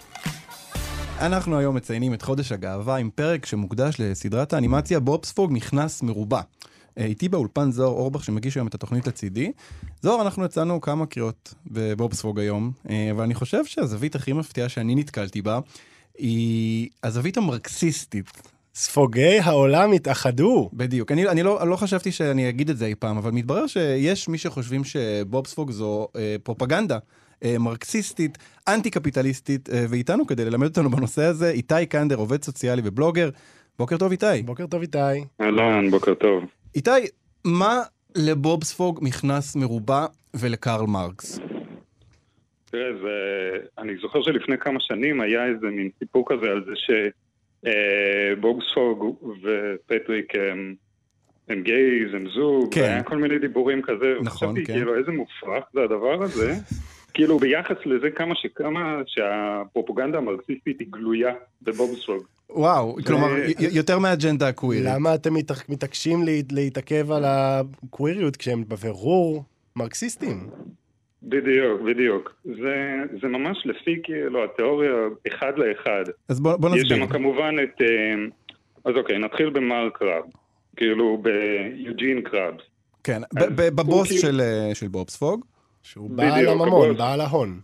אנחנו 1.20 1.58
היום 1.58 1.76
מציינים 1.76 2.14
את 2.14 2.22
חודש 2.22 2.52
הגאווה 2.52 2.96
עם 2.96 3.10
פרק 3.14 3.46
שמוקדש 3.46 3.94
לסדרת 3.98 4.52
האנימציה 4.52 5.00
בובספוג 5.00 5.52
מכנס 5.52 6.02
מרובע. 6.02 6.40
אה, 6.98 7.04
איתי 7.04 7.28
באולפן 7.28 7.70
זוהר 7.70 7.90
אורבך 7.90 8.24
שמגיש 8.24 8.56
היום 8.56 8.66
את 8.66 8.74
התוכנית 8.74 9.06
לצידי. 9.06 9.52
זוהר, 10.02 10.22
אנחנו 10.22 10.44
יצאנו 10.44 10.80
כמה 10.80 11.06
קריאות 11.06 11.54
בבובספוג 11.66 12.40
היום, 12.40 12.72
אה, 12.90 13.08
אבל 13.10 13.22
אני 13.22 13.34
חושב 13.34 13.64
שהזווית 13.64 14.14
הכי 14.14 14.32
מפתיעה 14.32 14.68
שאני 14.68 14.94
נתקלתי 14.94 15.42
בה 15.42 15.58
היא 16.18 16.88
הזווית 17.02 17.36
המרקסיסטית. 17.36 18.30
ספוגי 18.74 19.38
העולם 19.38 19.92
התאחדו. 19.92 20.70
בדיוק. 20.72 21.12
אני, 21.12 21.28
אני 21.28 21.42
לא, 21.42 21.68
לא 21.68 21.76
חשבתי 21.76 22.12
שאני 22.12 22.48
אגיד 22.48 22.70
את 22.70 22.78
זה 22.78 22.86
אי 22.86 22.94
פעם, 22.94 23.16
אבל 23.16 23.30
מתברר 23.30 23.66
שיש 23.66 24.28
מי 24.28 24.38
שחושבים 24.38 24.84
שבובספוג 24.84 25.70
זו 25.70 26.08
אה, 26.16 26.36
פרופגנדה. 26.42 26.98
אה, 27.44 27.58
מרקסיסטית, 27.58 28.38
אנטי-קפיטליסטית, 28.68 29.70
אה, 29.70 29.84
ואיתנו 29.88 30.26
כדי 30.26 30.44
ללמד 30.44 30.66
אותנו 30.66 30.90
בנושא 30.90 31.22
הזה, 31.22 31.50
איתי 31.50 31.86
קנדר, 31.86 32.16
עובד 32.16 32.42
סוציאלי 32.42 32.82
ובלוגר. 32.84 33.30
בוקר 33.78 33.96
טוב, 33.96 34.10
איתי. 34.10 34.42
בוקר 34.44 34.66
טוב, 34.66 34.80
איתי. 34.80 34.98
אהלן, 35.40 35.90
בוקר 35.90 36.14
טוב. 36.14 36.44
איתי, 36.74 36.90
מה 37.44 37.82
לבובספוג 38.16 38.98
מכנס 39.02 39.56
מרובע 39.56 40.06
ולקרל 40.34 40.86
מרקס? 40.86 41.40
תראה, 42.70 42.92
זה... 43.02 43.08
אני 43.78 43.92
זוכר 44.02 44.22
שלפני 44.22 44.58
כמה 44.58 44.80
שנים 44.80 45.20
היה 45.20 45.46
איזה 45.46 45.66
מין 45.66 45.90
סיפור 45.98 46.24
כזה 46.28 46.50
על 46.50 46.64
זה 46.64 46.72
שבובספוג 48.36 49.16
ופטריק 49.42 50.34
הם, 50.34 50.74
הם 51.48 51.62
גייז, 51.62 52.14
הם 52.14 52.28
זוג, 52.34 52.74
כן. 52.74 52.80
והיה 52.80 53.02
כל 53.02 53.18
מיני 53.18 53.38
דיבורים 53.38 53.82
כזה. 53.82 54.14
נכון, 54.22 54.48
וחשבתי, 54.48 54.64
כן. 54.64 54.72
כאילו, 54.72 54.98
איזה 54.98 55.10
מופרך 55.10 55.64
זה 55.72 55.80
הדבר 55.82 56.22
הזה. 56.22 56.54
כאילו, 57.16 57.38
ביחס 57.38 57.76
לזה 57.86 58.10
כמה 58.10 58.34
שכמה 58.34 59.00
שהפרופגנדה 59.06 60.18
המרקסיסטית 60.18 60.80
היא 60.80 60.88
גלויה 60.90 61.32
בבובספוג. 61.62 62.22
וואו, 62.50 62.96
כלומר, 63.06 63.28
יותר 63.72 63.98
מהאג'נדה 63.98 64.48
הקווירית. 64.48 64.86
למה 64.94 65.14
אתם 65.14 65.34
מתעקשים 65.68 66.22
לה- 66.22 66.32
להתעכב 66.52 67.10
על 67.12 67.22
הקוויריות 67.26 68.36
כשהם 68.36 68.64
בבירור 68.68 69.44
מרקסיסטים? 69.76 70.46
בדיוק, 71.22 71.80
בדיוק. 71.80 72.34
זה, 72.44 72.76
זה 73.22 73.28
ממש 73.28 73.58
לפי 73.64 73.96
כאילו 74.02 74.44
התיאוריה 74.44 74.90
אחד 75.28 75.52
לאחד. 75.56 76.04
אז 76.28 76.40
בוא, 76.40 76.56
בוא 76.56 76.76
יש 76.76 76.82
נסביר. 76.82 76.98
שם 76.98 77.12
כמובן 77.12 77.54
את... 77.62 77.80
אה, 77.80 77.86
אז 78.84 78.96
אוקיי, 78.96 79.18
נתחיל 79.18 79.50
במרק 79.50 79.98
קרב. 79.98 80.24
כאילו 80.76 81.22
ביוג'ין 81.22 82.20
קרבס. 82.22 82.62
כן, 83.04 83.20
ב- 83.34 83.44
ב- 83.60 83.68
בבוס 83.80 84.08
כאילו- 84.08 84.20
של, 84.22 84.40
אה, 84.40 84.74
של 84.74 84.88
בובספוג. 84.88 85.44
שהוא 85.86 86.10
בעל 86.10 86.48
הממון, 86.48 86.96
בעל 86.96 87.20
ההון. 87.20 87.60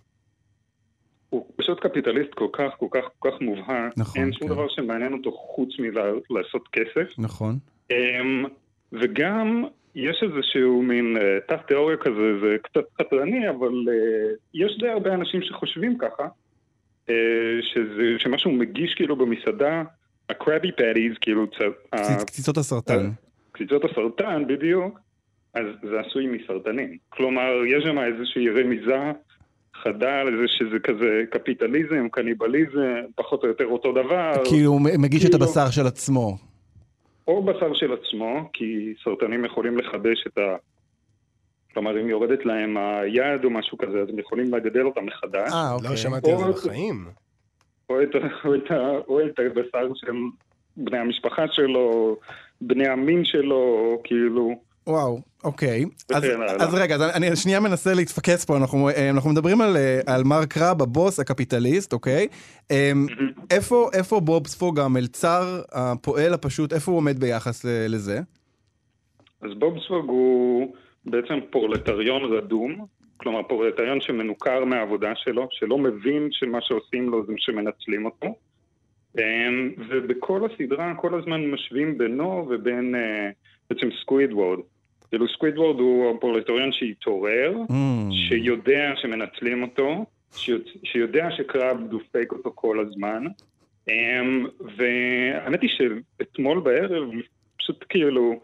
הוא 1.30 1.46
פשוט 1.56 1.80
קפיטליסט 1.80 2.34
כל 2.34 2.48
כך, 2.52 2.72
כל 2.78 2.86
כך, 2.90 3.04
כל 3.18 3.30
כך 3.30 3.40
מובהק. 3.40 3.92
נכון, 3.96 4.22
אין 4.22 4.32
שום 4.32 4.48
כן. 4.48 4.54
דבר 4.54 4.68
שמעניין 4.68 5.12
אותו 5.12 5.32
חוץ 5.32 5.68
מלעשות 5.78 6.68
כסף. 6.72 7.18
נכון. 7.18 7.58
אמ, 7.90 8.44
וגם 8.92 9.64
יש 9.94 10.22
איזשהו 10.22 10.82
מין 10.82 11.16
אה, 11.16 11.38
תת 11.48 11.66
תיאוריה 11.68 11.96
כזה, 11.96 12.40
זה 12.42 12.56
קצת 12.62 12.84
חתרני, 13.00 13.50
אבל 13.50 13.72
אה, 13.88 14.34
יש 14.54 14.78
די 14.80 14.88
הרבה 14.88 15.14
אנשים 15.14 15.42
שחושבים 15.42 15.98
ככה, 15.98 16.28
אה, 17.10 17.14
שזה, 17.62 18.18
שמה 18.18 18.38
שהוא 18.38 18.52
מגיש 18.52 18.94
כאילו 18.94 19.16
במסעדה, 19.16 19.82
הקראבי 20.28 20.72
פאדיז, 20.72 21.12
כאילו 21.20 21.46
קציצות 22.26 22.58
הסרטן. 22.58 23.10
קציצות 23.52 23.84
הסרטן, 23.84 24.46
בדיוק, 24.46 24.98
אז 25.54 25.64
זה 25.82 26.00
עשוי 26.00 26.26
מסרטנים. 26.26 26.96
כלומר, 27.08 27.50
יש 27.66 27.84
שם 27.84 27.98
איזושהי 27.98 28.48
רמיזה 28.50 29.12
חדה 29.74 30.20
על 30.20 30.36
זה 30.36 30.48
שזה 30.48 30.78
כזה 30.78 31.22
קפיטליזם, 31.30 32.08
קניבליזם, 32.08 33.00
פחות 33.14 33.42
או 33.42 33.48
יותר 33.48 33.64
אותו 33.66 33.92
דבר. 33.92 34.32
כאילו, 34.44 34.70
הוא 34.70 34.80
מגיש 34.98 35.24
את 35.24 35.30
כאילו- 35.30 35.44
הבשר 35.44 35.70
של 35.70 35.86
עצמו. 35.86 36.36
או 37.28 37.42
בשר 37.42 37.74
של 37.74 37.92
עצמו, 37.92 38.50
כי 38.52 38.94
סרטנים 39.04 39.44
יכולים 39.44 39.78
לחדש 39.78 40.26
את 40.26 40.38
ה... 40.38 40.56
כלומר, 41.74 42.00
אם 42.00 42.08
יורדת 42.08 42.44
להם 42.46 42.76
היד 42.76 43.44
או 43.44 43.50
משהו 43.50 43.78
כזה, 43.78 44.00
אז 44.00 44.08
הם 44.08 44.18
יכולים 44.18 44.54
לגדל 44.54 44.86
אותם 44.86 45.06
מחדש. 45.06 45.52
אה, 45.52 45.72
אוקיי. 45.74 45.90
לא 45.90 45.96
שמעתי 45.96 46.30
על 46.30 46.38
זה 46.38 46.44
או- 46.44 46.52
בחיים. 46.52 47.04
או 47.90 48.02
את, 48.02 48.08
או, 48.44 48.54
את 48.54 48.70
או 49.08 49.20
את 49.20 49.38
הבשר 49.38 49.94
של 49.94 50.12
בני 50.76 50.98
המשפחה 50.98 51.44
שלו, 51.52 52.16
בני 52.60 52.88
המין 52.88 53.24
שלו, 53.24 54.00
כאילו... 54.04 54.71
וואו, 54.86 55.20
אוקיי. 55.44 55.84
אז. 56.14 56.24
אז 56.58 56.74
רגע, 56.74 56.94
אז 56.94 57.02
אני 57.02 57.36
שנייה 57.36 57.60
מנסה 57.60 57.94
להתפקס 57.94 58.44
פה, 58.44 58.56
אנחנו, 58.56 58.88
אה, 58.88 59.10
אנחנו 59.10 59.30
מדברים 59.30 59.60
על, 59.60 59.76
אה, 59.76 60.00
על 60.06 60.22
מרק 60.24 60.56
רב, 60.58 60.82
הבוס, 60.82 61.20
הקפיטליסט, 61.20 61.92
אוקיי? 61.92 62.28
אה, 62.70 62.92
איפה, 63.50 63.90
איפה 63.92 64.20
בוב 64.20 64.46
ספוג, 64.46 64.80
המלצר, 64.80 65.60
הפועל 65.72 66.34
הפשוט, 66.34 66.72
איפה 66.72 66.90
הוא 66.90 66.98
עומד 66.98 67.18
ביחס 67.18 67.64
לזה? 67.88 68.20
אז 69.42 69.50
בובסווג 69.58 70.08
הוא, 70.08 70.74
בעצם 71.06 71.34
פרולטריון 71.50 72.32
רדום, 72.32 72.86
כלומר 73.16 73.42
פרולטריון 73.42 74.00
שמנוכר 74.00 74.64
מהעבודה 74.64 75.12
שלו, 75.14 75.48
שלא 75.50 75.78
מבין 75.78 76.28
שמה 76.30 76.58
שעושים 76.60 77.08
לו 77.08 77.26
זה 77.26 77.32
שמנצלים 77.36 78.04
אותו. 78.04 78.34
אמ, 79.18 79.70
ובכל 79.88 80.40
הסדרה 80.46 80.94
כל 80.94 81.18
הזמן 81.18 81.50
משווים 81.50 81.98
בינו 81.98 82.46
ובין 82.50 82.94
אה, 82.94 83.30
בעצם 83.70 83.88
סקווידוורד. 84.00 84.58
כאילו 85.12 85.28
סקווידוורד 85.28 85.78
הוא 85.80 86.16
הפרולטריון 86.16 86.72
שהתעורר, 86.72 87.54
ממ. 87.68 87.72
שיודע 88.28 88.92
שמנצלים 88.96 89.62
אותו, 89.62 90.04
שיוצ- 90.34 90.78
שיודע 90.84 91.28
שקראב 91.36 91.78
דופק 91.90 92.32
אותו 92.32 92.52
כל 92.54 92.80
הזמן. 92.80 93.24
אמ, 93.88 94.46
והאמת 94.76 95.62
היא 95.62 95.70
שאתמול 95.70 96.60
בערב 96.60 97.08
פשוט 97.58 97.84
כאילו, 97.88 98.40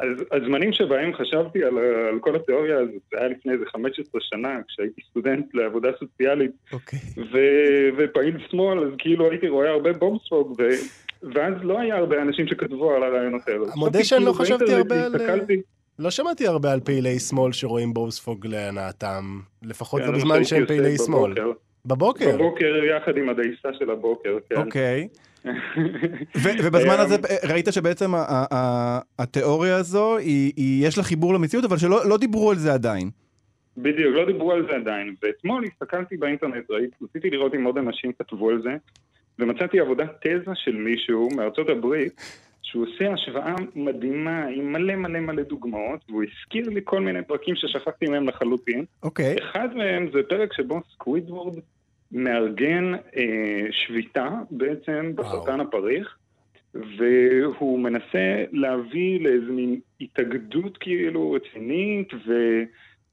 הז- 0.00 0.24
הזמנים 0.32 0.72
שבהם 0.72 1.14
חשבתי 1.14 1.64
על, 1.64 1.78
על 1.78 2.18
כל 2.20 2.36
התיאוריה 2.36 2.78
הזאת, 2.78 3.02
זה 3.12 3.18
היה 3.18 3.28
לפני 3.28 3.52
איזה 3.52 3.64
15 3.66 4.20
שנה, 4.20 4.58
כשהייתי 4.68 5.00
סטודנט 5.10 5.54
לעבודה 5.54 5.88
סוציאלית, 5.98 6.50
אוקיי. 6.72 6.98
ו- 7.32 7.88
ופעיל 7.96 8.36
שמאל, 8.50 8.78
אז 8.78 8.92
כאילו 8.98 9.30
הייתי 9.30 9.48
רואה 9.48 9.70
הרבה 9.70 9.92
בובספוג, 9.92 10.60
ו- 10.60 11.02
ואז 11.34 11.54
לא 11.62 11.80
היה 11.80 11.96
הרבה 11.96 12.22
אנשים 12.22 12.46
שכתבו 12.46 12.90
על 12.90 13.02
הרעיונות 13.02 13.48
האלו. 13.48 13.66
מודה 13.76 14.04
שאני 14.04 14.24
לא 14.24 14.32
כאילו, 14.32 14.44
חשבתי 14.44 14.74
הרבה 14.74 15.04
על... 15.04 15.14
לא 15.98 16.10
שמעתי 16.10 16.46
הרבה 16.46 16.72
על 16.72 16.80
פעילי 16.80 17.18
שמאל 17.18 17.52
שרואים 17.52 17.94
בובספוג 17.94 18.46
להנאתם, 18.46 19.40
לפחות 19.62 20.02
כן, 20.02 20.06
לא 20.06 20.18
בזמן 20.18 20.44
שהם 20.44 20.66
פעילי 20.66 20.98
שמאל. 20.98 21.32
בבוקר. 21.32 21.52
בבוקר? 21.86 22.36
בבוקר 22.36 22.84
יחד 22.84 23.16
עם 23.16 23.28
הדייסה 23.28 23.68
של 23.78 23.90
הבוקר, 23.90 24.38
כן. 24.48 24.56
אוקיי. 24.56 25.08
ובזמן 26.64 26.94
הזה 26.98 27.14
אה, 27.14 27.52
ראית 27.52 27.66
שבעצם 27.70 28.10
התיאוריה 29.18 29.76
הזו, 29.76 30.16
יש 30.56 30.98
לה 30.98 31.04
חיבור 31.04 31.34
למציאות, 31.34 31.64
אבל 31.64 31.76
שלא 31.76 32.08
לא 32.08 32.18
דיברו 32.18 32.50
על 32.50 32.56
זה 32.56 32.72
עדיין. 32.72 33.10
בדיוק, 33.76 34.14
לא 34.14 34.26
דיברו 34.26 34.52
על 34.52 34.66
זה 34.70 34.76
עדיין. 34.76 35.14
ואתמול 35.22 35.64
הסתכלתי 35.64 36.16
באינטרנט, 36.16 36.70
ראיתי, 36.70 36.96
רציתי 37.02 37.30
לראות 37.30 37.54
אם 37.54 37.64
עוד 37.64 37.78
אנשים 37.78 38.12
כתבו 38.18 38.50
על 38.50 38.62
זה, 38.62 38.76
ומצאתי 39.38 39.80
עבודת 39.80 40.10
תזה 40.20 40.52
של 40.54 40.76
מישהו 40.76 41.28
מארצות 41.36 41.68
הברית, 41.68 42.12
שהוא 42.62 42.86
עושה 42.86 43.12
השוואה 43.12 43.54
מדהימה 43.74 44.46
עם 44.46 44.72
מלא 44.72 44.94
מלא 44.94 45.20
מלא 45.20 45.42
דוגמאות, 45.42 46.00
והוא 46.08 46.22
הזכיר 46.22 46.68
לי 46.68 46.80
כל 46.84 47.00
מיני 47.00 47.22
פרקים 47.22 47.56
ששכחתי 47.56 48.06
מהם 48.06 48.28
לחלוטין. 48.28 48.84
אוקיי. 49.02 49.36
אחד 49.38 49.76
מהם 49.76 50.10
זה 50.12 50.22
פרק 50.28 50.52
שבו 50.52 50.80
סקווידוורד 50.92 51.58
מארגן 52.12 52.94
אה, 52.94 53.66
שביתה 53.70 54.28
בעצם 54.50 55.12
בסרטן 55.14 55.60
הפריך, 55.60 56.16
והוא 56.74 57.78
מנסה 57.78 58.44
להביא 58.52 59.20
לאיזה 59.20 59.52
מין 59.52 59.80
התאגדות 60.00 60.78
כאילו 60.78 61.32
רצינית 61.32 62.08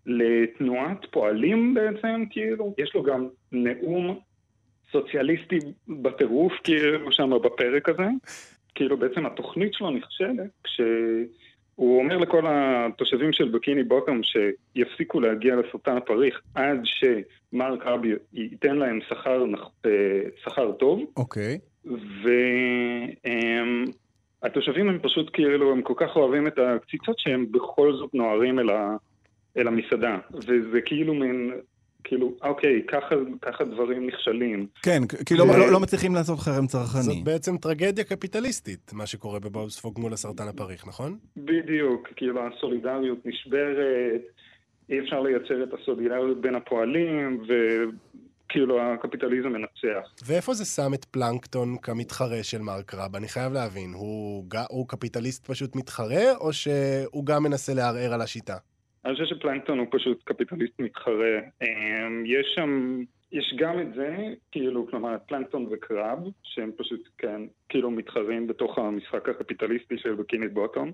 ולתנועת 0.05 1.05
פועלים 1.11 1.73
בעצם, 1.73 2.23
כאילו. 2.29 2.75
יש 2.77 2.95
לו 2.95 3.03
גם 3.03 3.27
נאום 3.51 4.19
סוציאליסטי 4.91 5.59
בטירוף, 5.87 6.53
כאילו, 6.63 7.11
שם 7.11 7.29
בפרק 7.43 7.89
הזה. 7.89 8.07
כאילו 8.75 8.97
בעצם 8.97 9.25
התוכנית 9.25 9.73
שלו 9.73 9.89
נכשלת 9.89 10.49
כשהוא 10.63 11.99
אומר 11.99 12.17
לכל 12.17 12.43
התושבים 12.47 13.33
של 13.33 13.49
בקיני 13.49 13.83
בוטום 13.83 14.21
שיפסיקו 14.23 15.19
להגיע 15.19 15.55
לסרטן 15.55 15.97
הפריך 15.97 16.41
עד 16.55 16.81
שמרק 16.83 17.85
רבי 17.85 18.13
ייתן 18.33 18.75
להם 18.75 18.99
שכר, 19.09 19.43
אה, 19.85 19.91
שכר 20.43 20.71
טוב. 20.71 21.01
אוקיי. 21.17 21.59
והתושבים 24.43 24.89
הם 24.89 24.99
פשוט 25.01 25.29
כאילו, 25.33 25.71
הם 25.71 25.81
כל 25.81 25.93
כך 25.97 26.15
אוהבים 26.15 26.47
את 26.47 26.59
הקציצות 26.59 27.19
שהם 27.19 27.51
בכל 27.51 27.93
זאת 27.93 28.13
נוהרים 28.13 28.59
אל, 28.59 28.69
ה, 28.69 28.95
אל 29.57 29.67
המסעדה. 29.67 30.17
וזה 30.31 30.81
כאילו 30.85 31.13
מין, 31.13 31.51
כאילו, 32.03 32.33
אוקיי, 32.41 32.81
ככה, 32.87 33.15
ככה 33.41 33.63
דברים 33.63 34.07
נכשלים. 34.07 34.67
כן, 34.81 35.01
כי 35.25 35.35
לא- 35.35 35.47
לא 35.47 35.71
לא 35.71 35.79
מצליחים 35.79 36.15
לעשות 36.15 36.39
חרם 36.39 36.67
צרכני. 36.67 37.01
זאת 37.01 37.23
בעצם 37.23 37.57
טרגדיה 37.57 38.03
קפיטליסטית, 38.03 38.91
מה 38.93 39.05
שקורה 39.05 39.39
בבובספוג 39.39 39.99
מול 39.99 40.13
הסרטן 40.13 40.47
הפריך, 40.47 40.87
נכון? 40.87 41.17
בדיוק, 41.37 42.07
כאילו 42.15 42.41
הסולידריות 42.47 43.25
נשברת, 43.25 44.21
אי 44.89 44.99
אפשר 44.99 45.19
לייצר 45.21 45.63
את 45.63 45.69
הסולידריות 45.81 46.41
בין 46.41 46.55
הפועלים, 46.55 47.43
וכאילו 47.43 48.81
הקפיטליזם 48.81 49.49
מנצח. 49.49 50.09
ואיפה 50.25 50.53
זה 50.53 50.65
שם 50.65 50.93
את 50.93 51.05
פלנקטון 51.05 51.77
כמתחרה 51.81 52.43
של 52.43 52.61
מרק 52.61 52.93
רב? 52.93 53.15
אני 53.15 53.27
חייב 53.27 53.53
להבין, 53.53 53.93
הוא, 53.93 54.45
הוא 54.69 54.87
קפיטליסט 54.87 55.45
פשוט 55.47 55.75
מתחרה, 55.75 56.35
או 56.37 56.53
שהוא 56.53 57.25
גם 57.25 57.43
מנסה 57.43 57.73
לערער 57.73 58.13
על 58.13 58.21
השיטה? 58.21 58.57
אני 59.05 59.13
חושב 59.13 59.25
שפלנקטון 59.25 59.79
הוא 59.79 59.87
פשוט 59.91 60.23
קפיטליסט 60.23 60.79
מתחרה. 60.79 61.39
אמ, 61.61 62.23
יש 62.25 62.47
שם, 62.55 63.01
יש 63.31 63.53
גם 63.57 63.81
את 63.81 63.93
זה, 63.93 64.17
כאילו, 64.51 64.87
כלומר, 64.87 65.15
פלנקטון 65.27 65.67
וקרב, 65.71 66.19
שהם 66.43 66.71
פשוט, 66.77 67.09
כן, 67.17 67.41
כאילו 67.69 67.91
מתחרים 67.91 68.47
בתוך 68.47 68.77
המשחק 68.77 69.29
הקפיטליסטי 69.29 69.97
של 69.97 70.13
בקינית 70.13 70.53
בוטום. 70.53 70.91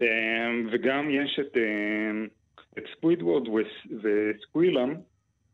אמ, 0.00 0.68
וגם 0.72 1.10
יש 1.10 1.38
את, 1.40 1.56
אמ, 1.56 2.26
את 2.78 2.84
סקווידוורד 2.92 3.42
וסקווילם, 4.02 4.94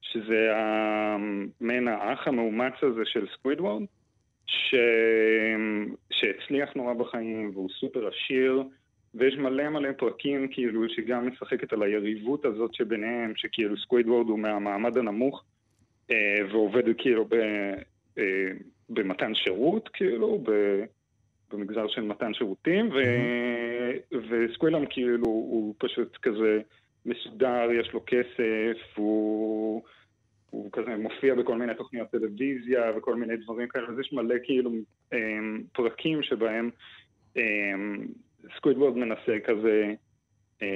שזה 0.03 0.49
המעין 0.55 1.89
האח 1.89 2.29
המאומץ 2.29 2.75
הזה 2.83 3.03
של 3.05 3.27
סקווידוורד, 3.35 3.83
ש... 4.47 4.75
שהצליח 6.11 6.75
נורא 6.77 6.95
בחיים 6.95 7.51
והוא 7.55 7.69
סופר 7.81 8.09
עשיר, 8.09 8.63
ויש 9.15 9.35
מלא 9.35 9.69
מלא 9.69 9.93
פרקים 9.93 10.49
כאילו 10.51 10.89
שגם 10.89 11.29
משחקת 11.29 11.73
על 11.73 11.83
היריבות 11.83 12.45
הזאת 12.45 12.75
שביניהם, 12.75 13.33
שכאילו 13.37 13.77
סקווידוורד 13.77 14.27
הוא 14.29 14.39
מהמעמד 14.39 14.99
הנמוך 14.99 15.45
אה, 16.11 16.37
ועובד 16.51 16.83
כאילו 16.99 17.25
ב, 17.25 17.35
אה, 18.19 18.51
במתן 18.89 19.35
שירות, 19.35 19.89
כאילו, 19.93 20.39
ב, 20.43 20.51
במגזר 21.53 21.89
של 21.89 22.03
מתן 22.03 22.35
שירותים, 22.35 22.91
ו, 22.91 22.99
וסקווילם 24.29 24.87
כאילו 24.87 25.27
הוא 25.27 25.75
פשוט 25.79 26.17
כזה 26.23 26.61
מסודר, 27.07 27.69
יש 27.73 27.93
לו 27.93 28.05
כסף, 28.07 28.79
הוא... 28.97 29.83
הוא 30.51 30.73
כזה 30.73 30.97
מופיע 30.97 31.35
בכל 31.35 31.59
מיני 31.59 31.75
תוכניות 31.75 32.11
טלוויזיה 32.11 32.93
וכל 32.97 33.15
מיני 33.15 33.37
דברים 33.37 33.69
כאלה, 33.69 33.89
אז 33.89 33.99
יש 33.99 34.13
מלא 34.13 34.35
כאילו 34.45 34.71
אמ, 35.13 35.63
פרקים 35.73 36.23
שבהם 36.23 36.71
אמ, 37.37 38.07
סקווידוורד 38.57 38.97
מנסה 38.97 39.33
כזה 39.47 39.95
אמ, 40.63 40.67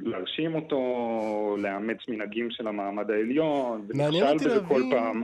להרשים 0.00 0.54
אותו, 0.54 0.78
לאמץ 1.58 1.96
מנהגים 2.08 2.48
של 2.50 2.66
המעמד 2.66 3.10
העליון, 3.10 3.86
ונכשל 3.88 4.34
בזה 4.36 4.60
כל 4.68 4.82
פעם. 4.90 5.22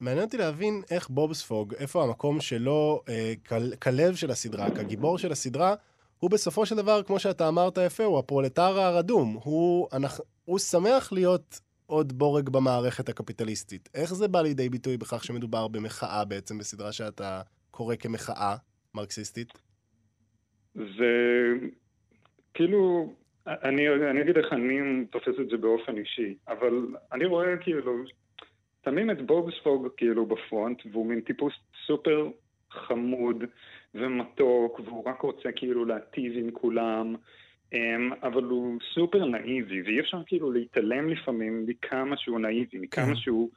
מעניין 0.00 0.24
אותי 0.24 0.36
להבין 0.36 0.82
איך 0.90 1.08
בובספוג, 1.08 1.74
איפה 1.74 2.02
המקום 2.04 2.40
שלו, 2.40 3.02
אה, 3.08 3.32
כל- 3.48 3.76
כלב 3.82 4.14
של 4.14 4.30
הסדרה, 4.30 4.70
כגיבור 4.70 5.18
של 5.18 5.32
הסדרה, 5.32 5.74
הוא 6.18 6.30
בסופו 6.30 6.66
של 6.66 6.76
דבר, 6.76 7.02
כמו 7.02 7.18
שאתה 7.18 7.48
אמרת 7.48 7.78
יפה, 7.86 8.04
הוא 8.04 8.18
הפרולטר 8.18 8.80
הרדום. 8.80 9.38
הוא, 9.44 9.88
אנחנו, 9.92 10.24
הוא 10.44 10.58
שמח 10.58 11.12
להיות 11.12 11.60
עוד 11.86 12.12
בורג 12.12 12.48
במערכת 12.48 13.08
הקפיטליסטית. 13.08 13.88
איך 13.94 14.14
זה 14.14 14.28
בא 14.28 14.42
לידי 14.42 14.68
ביטוי 14.68 14.96
בכך 14.96 15.24
שמדובר 15.24 15.68
במחאה 15.68 16.24
בעצם, 16.24 16.58
בסדרה 16.58 16.92
שאתה 16.92 17.40
קורא 17.70 17.96
כמחאה 17.96 18.56
מרקסיסטית? 18.94 19.52
זה 20.74 21.52
כאילו, 22.54 23.12
אני, 23.46 23.88
אני 23.88 24.22
אגיד 24.22 24.36
איך 24.36 24.52
אני 24.52 25.04
תופס 25.10 25.34
את 25.40 25.48
זה 25.48 25.56
באופן 25.56 25.96
אישי, 25.98 26.34
אבל 26.48 26.86
אני 27.12 27.24
רואה 27.24 27.56
כאילו, 27.56 28.04
שמים 28.84 29.10
את 29.10 29.26
בובספוג 29.26 29.88
כאילו 29.96 30.26
בפרונט, 30.26 30.82
והוא 30.92 31.06
מין 31.06 31.20
טיפוס 31.20 31.54
סופר 31.86 32.30
חמוד 32.70 33.44
ומתוק, 33.94 34.80
והוא 34.80 35.04
רק 35.08 35.20
רוצה 35.20 35.52
כאילו 35.52 35.84
להטיב 35.84 36.32
עם 36.36 36.50
כולם, 36.50 37.14
אמ, 37.72 38.12
אבל 38.22 38.44
הוא 38.44 38.78
סופר 38.94 39.24
נאיבי, 39.24 39.82
ואי 39.82 40.00
אפשר 40.00 40.22
כאילו 40.26 40.52
להתעלם 40.52 41.08
לפעמים 41.08 41.66
מכמה 41.66 42.16
שהוא 42.16 42.40
נאיבי, 42.40 42.78
מכמה 42.78 43.16
שהוא... 43.16 43.50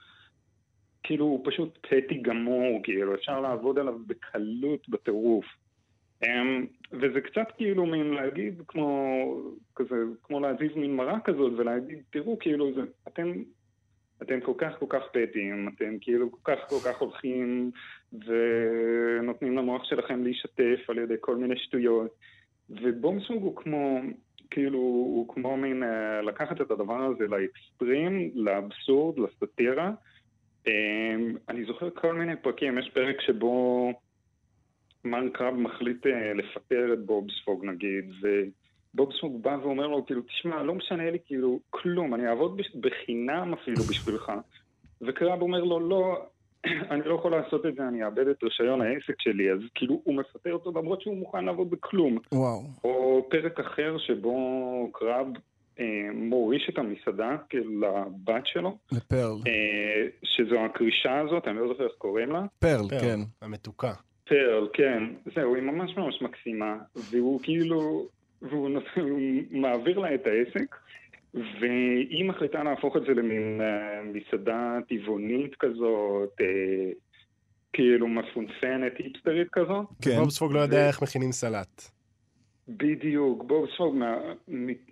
כאילו 1.03 1.25
הוא 1.25 1.41
פשוט 1.45 1.77
פטי 1.81 2.17
גמור, 2.21 2.79
כאילו, 2.83 3.15
אפשר 3.15 3.39
לעבוד 3.39 3.79
עליו 3.79 3.99
בקלות, 4.07 4.89
בטירוף. 4.89 5.45
Um, 6.23 6.27
וזה 6.91 7.21
קצת 7.21 7.47
כאילו 7.57 7.85
מין 7.85 8.13
להגיד 8.13 8.61
כמו, 8.67 9.23
כזה, 9.75 9.95
כמו 10.23 10.39
להזיז 10.39 10.75
מין 10.75 10.95
מראה 10.95 11.19
כזאת 11.19 11.53
ולהגיד, 11.57 11.99
תראו, 12.09 12.39
כאילו, 12.39 12.73
זה, 12.73 12.81
אתם, 13.07 13.33
אתם 14.21 14.39
כל 14.41 14.53
כך 14.57 14.79
כל 14.79 14.85
כך 14.89 15.03
פטיים, 15.13 15.69
אתם 15.75 15.97
כאילו 16.01 16.31
כל 16.31 16.51
כך 16.51 16.69
כל 16.69 16.79
כך 16.85 16.97
הולכים 16.97 17.71
ונותנים 18.13 19.57
למוח 19.57 19.83
שלכם 19.83 20.23
להשתתף 20.23 20.89
על 20.89 20.97
ידי 20.97 21.15
כל 21.19 21.35
מיני 21.35 21.57
שטויות. 21.57 22.11
ובומסוג 22.69 23.43
הוא 23.43 23.55
כמו, 23.55 23.99
כאילו, 24.49 24.79
הוא 24.79 25.33
כמו 25.33 25.57
מין 25.57 25.83
uh, 25.83 26.25
לקחת 26.25 26.61
את 26.61 26.71
הדבר 26.71 27.01
הזה 27.01 27.27
לאקסטרים, 27.27 28.31
לאבסורד, 28.35 29.19
לסאטירה. 29.19 29.91
Um, 30.67 30.69
אני 31.49 31.65
זוכר 31.65 31.89
כל 31.89 32.13
מיני 32.13 32.35
פרקים, 32.35 32.77
יש 32.77 32.89
פרק 32.93 33.21
שבו... 33.21 33.91
מרק 35.05 35.37
קרב 35.37 35.53
מחליט 35.53 36.05
uh, 36.05 36.09
לפטר 36.35 36.93
את 36.93 37.05
בוב 37.05 37.27
ספוג 37.41 37.65
נגיד, 37.65 38.11
בובספוג 38.95 39.43
בא 39.43 39.57
ואומר 39.61 39.87
לו, 39.87 40.05
כאילו, 40.05 40.21
תשמע, 40.21 40.63
לא 40.63 40.75
משנה 40.75 41.11
לי 41.11 41.17
כאילו 41.25 41.59
כלום, 41.69 42.13
אני 42.13 42.27
אעבוד 42.27 42.61
בחינם 42.79 43.53
אפילו 43.53 43.83
בשבילך. 43.83 44.31
וקרב 45.01 45.41
אומר 45.41 45.63
לו, 45.63 45.79
לא, 45.79 46.25
אני 46.91 47.01
לא 47.05 47.15
יכול 47.15 47.31
לעשות 47.31 47.65
את 47.65 47.75
זה, 47.75 47.87
אני 47.87 48.05
אאבד 48.05 48.27
את 48.27 48.43
רישיון 48.43 48.81
העסק 48.81 49.21
שלי, 49.21 49.51
אז 49.51 49.59
כאילו 49.75 50.01
הוא 50.03 50.15
מפטר 50.15 50.53
אותו 50.53 50.71
למרות 50.75 51.01
שהוא 51.01 51.17
מוכן 51.17 51.45
לעבוד 51.45 51.69
בכלום. 51.69 52.17
וואו. 52.31 52.63
או 52.83 53.27
פרק 53.29 53.59
אחר 53.59 53.97
שבו 53.97 54.89
קרב 54.93 55.27
אה, 55.79 55.85
מוריש 56.13 56.69
את 56.69 56.77
המסעדה 56.77 57.37
כאילו, 57.49 57.81
לבת 57.81 58.45
שלו, 58.45 58.77
לפרל. 58.91 59.37
אה, 59.47 60.07
שזו 60.23 60.55
הקרישה 60.65 61.19
הזאת, 61.19 61.47
אני 61.47 61.57
לא 61.57 61.67
זוכר 61.67 61.83
איך 61.83 61.93
קוראים 61.97 62.31
לה. 62.31 62.45
פרל, 62.59 62.99
כן. 63.01 63.19
המתוקה. 63.41 63.93
פרל, 64.29 64.67
כן. 64.73 65.03
זהו, 65.35 65.55
היא 65.55 65.63
ממש 65.63 65.97
ממש 65.97 66.21
מקסימה, 66.21 66.77
והוא 67.11 67.39
כאילו, 67.43 68.07
והוא 68.41 68.69
נוס- 68.69 68.97
מעביר 69.51 69.99
לה 69.99 70.15
את 70.15 70.27
העסק, 70.27 70.75
והיא 71.33 72.25
מחליטה 72.25 72.63
להפוך 72.63 72.97
את 72.97 73.01
זה 73.01 73.13
למין 73.13 73.61
אה, 73.61 74.01
מסעדה 74.13 74.77
טבעונית 74.89 75.55
כזאת, 75.59 76.29
אה, 76.41 76.91
כאילו 77.73 78.07
מפונפנת, 78.07 78.91
היפסטרית 78.97 79.47
כזאת. 79.51 79.85
כן. 80.01 80.19
בובספוג 80.19 80.53
לא 80.53 80.59
יודע 80.59 80.87
איך 80.87 81.01
מכינים 81.03 81.31
סלט. 81.31 81.91
בדיוק, 82.67 83.43
בוב 83.47 83.65
ספוג 83.75 83.95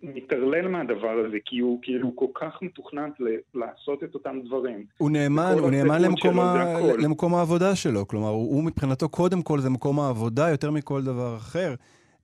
מתערלל 0.04 0.68
מהדבר 0.68 1.26
הזה, 1.28 1.38
כי 1.46 1.60
הוא 1.60 1.80
כאילו 1.82 2.16
כל 2.16 2.26
כך 2.34 2.62
מתוכנן 2.62 3.10
ל- 3.20 3.60
לעשות 3.60 4.04
את 4.04 4.14
אותם 4.14 4.40
דברים. 4.46 4.86
הוא 4.98 5.12
נאמן, 5.12 5.56
הוא 5.60 5.72
נאמן 5.72 6.02
למקום, 6.02 6.40
ה... 6.40 6.80
למקום 6.98 7.36
העבודה 7.36 7.76
שלו. 7.76 8.08
כלומר, 8.08 8.30
הוא, 8.30 8.56
הוא 8.56 8.64
מבחינתו, 8.64 9.10
קודם 9.10 9.42
כל 9.42 9.60
זה 9.60 9.70
מקום 9.70 10.00
העבודה 10.00 10.50
יותר 10.50 10.72
מכל 10.72 11.04
דבר 11.04 11.38
אחר. 11.38 11.76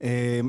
אה, 0.03 0.39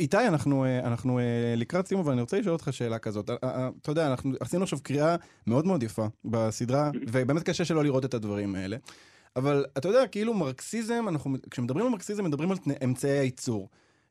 איתי, 0.00 0.28
אנחנו, 0.28 0.64
אה, 0.64 0.78
אנחנו 0.78 1.18
אה, 1.18 1.54
לקראת 1.56 1.86
סיום, 1.86 2.00
אבל 2.00 2.12
אני 2.12 2.20
רוצה 2.20 2.38
לשאול 2.38 2.52
אותך 2.52 2.68
שאלה 2.72 2.98
כזאת. 2.98 3.30
אה, 3.30 3.68
אתה 3.82 3.90
יודע, 3.90 4.06
אנחנו 4.06 4.32
עשינו 4.40 4.62
עכשיו 4.62 4.78
קריאה 4.82 5.16
מאוד 5.46 5.66
מאוד 5.66 5.82
יפה 5.82 6.06
בסדרה, 6.24 6.90
ובאמת 7.12 7.42
קשה 7.42 7.64
שלא 7.64 7.84
לראות 7.84 8.04
את 8.04 8.14
הדברים 8.14 8.54
האלה. 8.54 8.76
אבל 9.36 9.64
אתה 9.78 9.88
יודע, 9.88 10.06
כאילו 10.06 10.34
מרקסיזם, 10.34 11.04
אנחנו, 11.08 11.36
כשמדברים 11.50 11.86
על 11.86 11.92
מרקסיזם, 11.92 12.24
מדברים 12.24 12.50
על 12.50 12.56
אמצעי 12.84 13.18
הייצור. 13.18 13.68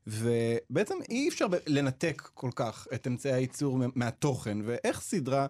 ובעצם 0.08 0.96
אי 1.10 1.30
אפשר 1.30 1.46
לנתק 1.68 2.22
כל 2.34 2.50
כך 2.56 2.88
את 2.94 3.08
אמצעי 3.08 3.34
הייצור 3.34 3.78
מה- 3.78 3.86
מהתוכן, 3.96 4.58
ואיך 4.64 5.00
סדרה 5.02 5.48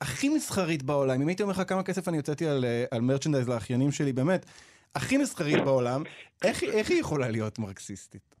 הכי 0.00 0.28
מסחרית 0.28 0.82
בעולם, 0.82 1.22
אם 1.22 1.28
הייתי 1.28 1.42
אומר 1.42 1.52
לך 1.52 1.62
כמה 1.68 1.82
כסף 1.82 2.08
אני 2.08 2.16
הוצאתי 2.16 2.46
על, 2.46 2.64
אה, 2.64 2.84
על 2.90 3.00
מרצ'נדייז 3.00 3.48
לאחיינים 3.48 3.90
שלי, 3.92 4.12
באמת, 4.12 4.46
הכי 4.94 5.16
מסחרית 5.16 5.64
בעולם, 5.64 6.02
איך, 6.44 6.62
איך 6.62 6.90
היא 6.90 7.00
יכולה 7.00 7.28
להיות 7.28 7.58
מרקסיסטית? 7.58 8.34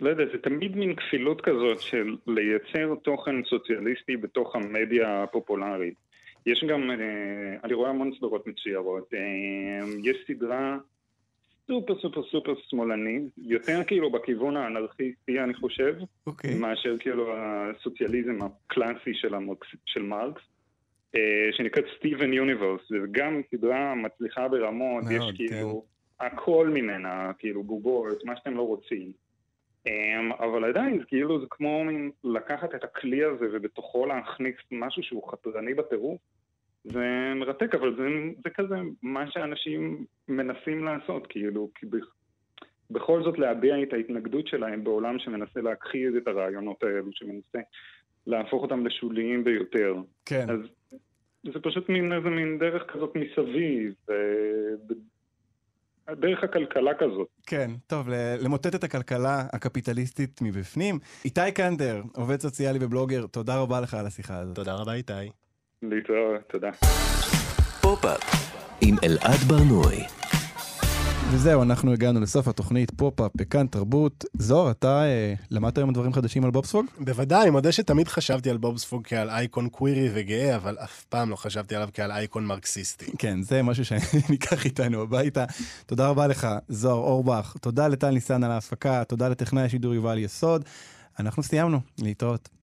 לא 0.00 0.10
יודע, 0.10 0.24
זה 0.32 0.38
תמיד 0.38 0.76
מין 0.76 0.94
כפילות 0.96 1.40
כזאת 1.40 1.80
של 1.80 2.16
לייצר 2.26 2.94
תוכן 3.02 3.44
סוציאליסטי 3.44 4.16
בתוך 4.16 4.56
המדיה 4.56 5.22
הפופולרית. 5.22 5.94
יש 6.46 6.64
גם, 6.68 6.90
אה, 6.90 6.96
אני 7.64 7.74
רואה 7.74 7.90
המון 7.90 8.10
סדרות 8.18 8.46
מצוירות. 8.46 9.14
אה, 9.14 9.88
יש 10.02 10.16
סדרה 10.26 10.76
סופר 11.66 11.98
סופר 12.00 12.22
סופר 12.22 12.54
שמאלנית, 12.68 13.22
יותר 13.38 13.84
כאילו 13.86 14.10
בכיוון 14.10 14.56
האנרכיסטי, 14.56 15.40
אני 15.40 15.54
חושב, 15.54 15.94
אוקיי. 16.26 16.54
מאשר 16.54 16.96
כאילו 16.98 17.34
הסוציאליזם 17.36 18.38
הקלאסי 18.42 19.14
של, 19.14 19.34
המרקס, 19.34 19.68
של 19.86 20.02
מרקס, 20.02 20.42
אה, 21.14 21.48
שנקראת 21.52 21.84
סטיבן 21.98 22.32
יוניברס, 22.32 22.80
זה 22.88 22.96
גם 23.10 23.40
סדרה 23.50 23.94
מצליחה 23.94 24.48
ברמות, 24.48 25.04
מאוד, 25.04 25.12
יש 25.12 25.24
כן. 25.30 25.36
כאילו 25.36 25.84
הכל 26.20 26.70
ממנה, 26.74 27.32
כאילו 27.38 27.62
בובות, 27.62 28.24
מה 28.24 28.36
שאתם 28.36 28.54
לא 28.54 28.62
רוצים. 28.62 29.12
אמ, 29.86 30.32
אבל 30.32 30.64
עדיין, 30.64 31.02
כאילו 31.06 31.40
זה 31.40 31.46
כמו 31.50 31.84
מין 31.84 32.10
לקחת 32.24 32.74
את 32.74 32.84
הכלי 32.84 33.24
הזה 33.24 33.46
ובתוכו 33.52 34.06
להכניס 34.06 34.54
משהו 34.72 35.02
שהוא 35.02 35.30
חתרני 35.30 35.74
בטירוף. 35.74 36.20
זה 36.92 37.04
מרתק, 37.36 37.74
אבל 37.74 37.96
זה, 37.96 38.02
זה 38.44 38.50
כזה 38.50 38.74
מה 39.02 39.30
שאנשים 39.30 40.04
מנסים 40.28 40.84
לעשות, 40.84 41.26
כאילו, 41.28 41.70
כי 41.74 41.86
בכ- 41.86 42.14
בכל 42.90 43.22
זאת 43.24 43.38
להביע 43.38 43.82
את 43.82 43.92
ההתנגדות 43.92 44.46
שלהם 44.46 44.84
בעולם 44.84 45.18
שמנסה 45.18 45.60
להכחיד 45.60 46.14
את 46.16 46.28
הרעיונות 46.28 46.82
האלו, 46.82 47.08
שמנסה 47.12 47.58
להפוך 48.26 48.62
אותם 48.62 48.86
לשוליים 48.86 49.44
ביותר. 49.44 49.94
כן. 50.24 50.46
אז 50.50 50.58
זה 51.52 51.60
פשוט 51.62 51.88
מין 51.88 52.12
איזה 52.12 52.28
מין 52.28 52.58
דרך 52.58 52.82
כזאת 52.92 53.12
מסביב, 53.16 53.92
ו- 54.08 54.92
דרך 56.12 56.44
הכלכלה 56.44 56.94
כזאת. 56.94 57.28
כן, 57.46 57.70
טוב, 57.86 58.08
ל- 58.08 58.36
למוטט 58.44 58.74
את 58.74 58.84
הכלכלה 58.84 59.42
הקפיטליסטית 59.52 60.40
מבפנים. 60.42 60.98
איתי 61.24 61.52
קנדר, 61.54 62.02
עובד 62.16 62.40
סוציאלי 62.40 62.78
ובלוגר, 62.82 63.26
תודה 63.26 63.60
רבה 63.60 63.80
לך 63.80 63.94
על 63.94 64.06
השיחה 64.06 64.38
הזאת. 64.38 64.56
תודה 64.56 64.74
רבה, 64.74 64.92
איתי. 64.94 65.12
להתראות, 65.90 66.40
תודה. 66.48 66.70
פופ-אפ 67.80 68.20
עם 68.80 68.96
אלעד 69.04 69.40
ברנועי. 69.46 70.04
וזהו, 71.30 71.62
אנחנו 71.62 71.92
הגענו 71.92 72.20
לסוף 72.20 72.48
התוכנית 72.48 72.90
פופ-אפ 72.90 73.30
בכאן 73.34 73.66
תרבות. 73.66 74.24
זוהר, 74.32 74.70
אתה 74.70 75.04
אה, 75.04 75.34
למדת 75.50 75.78
היום 75.78 75.92
דברים 75.92 76.12
חדשים 76.12 76.44
על 76.44 76.50
בובספוג? 76.50 76.86
בוודאי, 76.98 77.42
אני 77.42 77.50
מודה 77.50 77.72
שתמיד 77.72 78.08
חשבתי 78.08 78.50
על 78.50 78.56
בובספוג 78.56 79.06
כעל 79.06 79.30
אייקון 79.30 79.68
קווירי 79.68 80.10
וגאה, 80.14 80.56
אבל 80.56 80.76
אף 80.84 81.04
פעם 81.04 81.30
לא 81.30 81.36
חשבתי 81.36 81.76
עליו 81.76 81.88
כעל 81.94 82.12
אייקון 82.12 82.46
מרקסיסטי. 82.46 83.06
כן, 83.18 83.42
זה 83.42 83.62
משהו 83.62 83.84
שניקח 83.84 84.64
איתנו 84.64 85.02
הביתה. 85.02 85.44
תודה 85.86 86.08
רבה 86.08 86.26
לך, 86.26 86.48
זוהר 86.68 86.96
אורבך. 86.96 87.56
תודה 87.60 87.88
לטל 87.88 88.10
ניסן 88.10 88.44
על 88.44 88.50
ההפקה, 88.50 89.04
תודה 89.04 89.28
לטכנאי 89.28 89.62
השידור 89.62 89.94
יובל 89.94 90.18
יסוד. 90.18 90.64
אנחנו 91.18 91.42
סיימנו, 91.42 91.80
להתראות. 91.98 92.55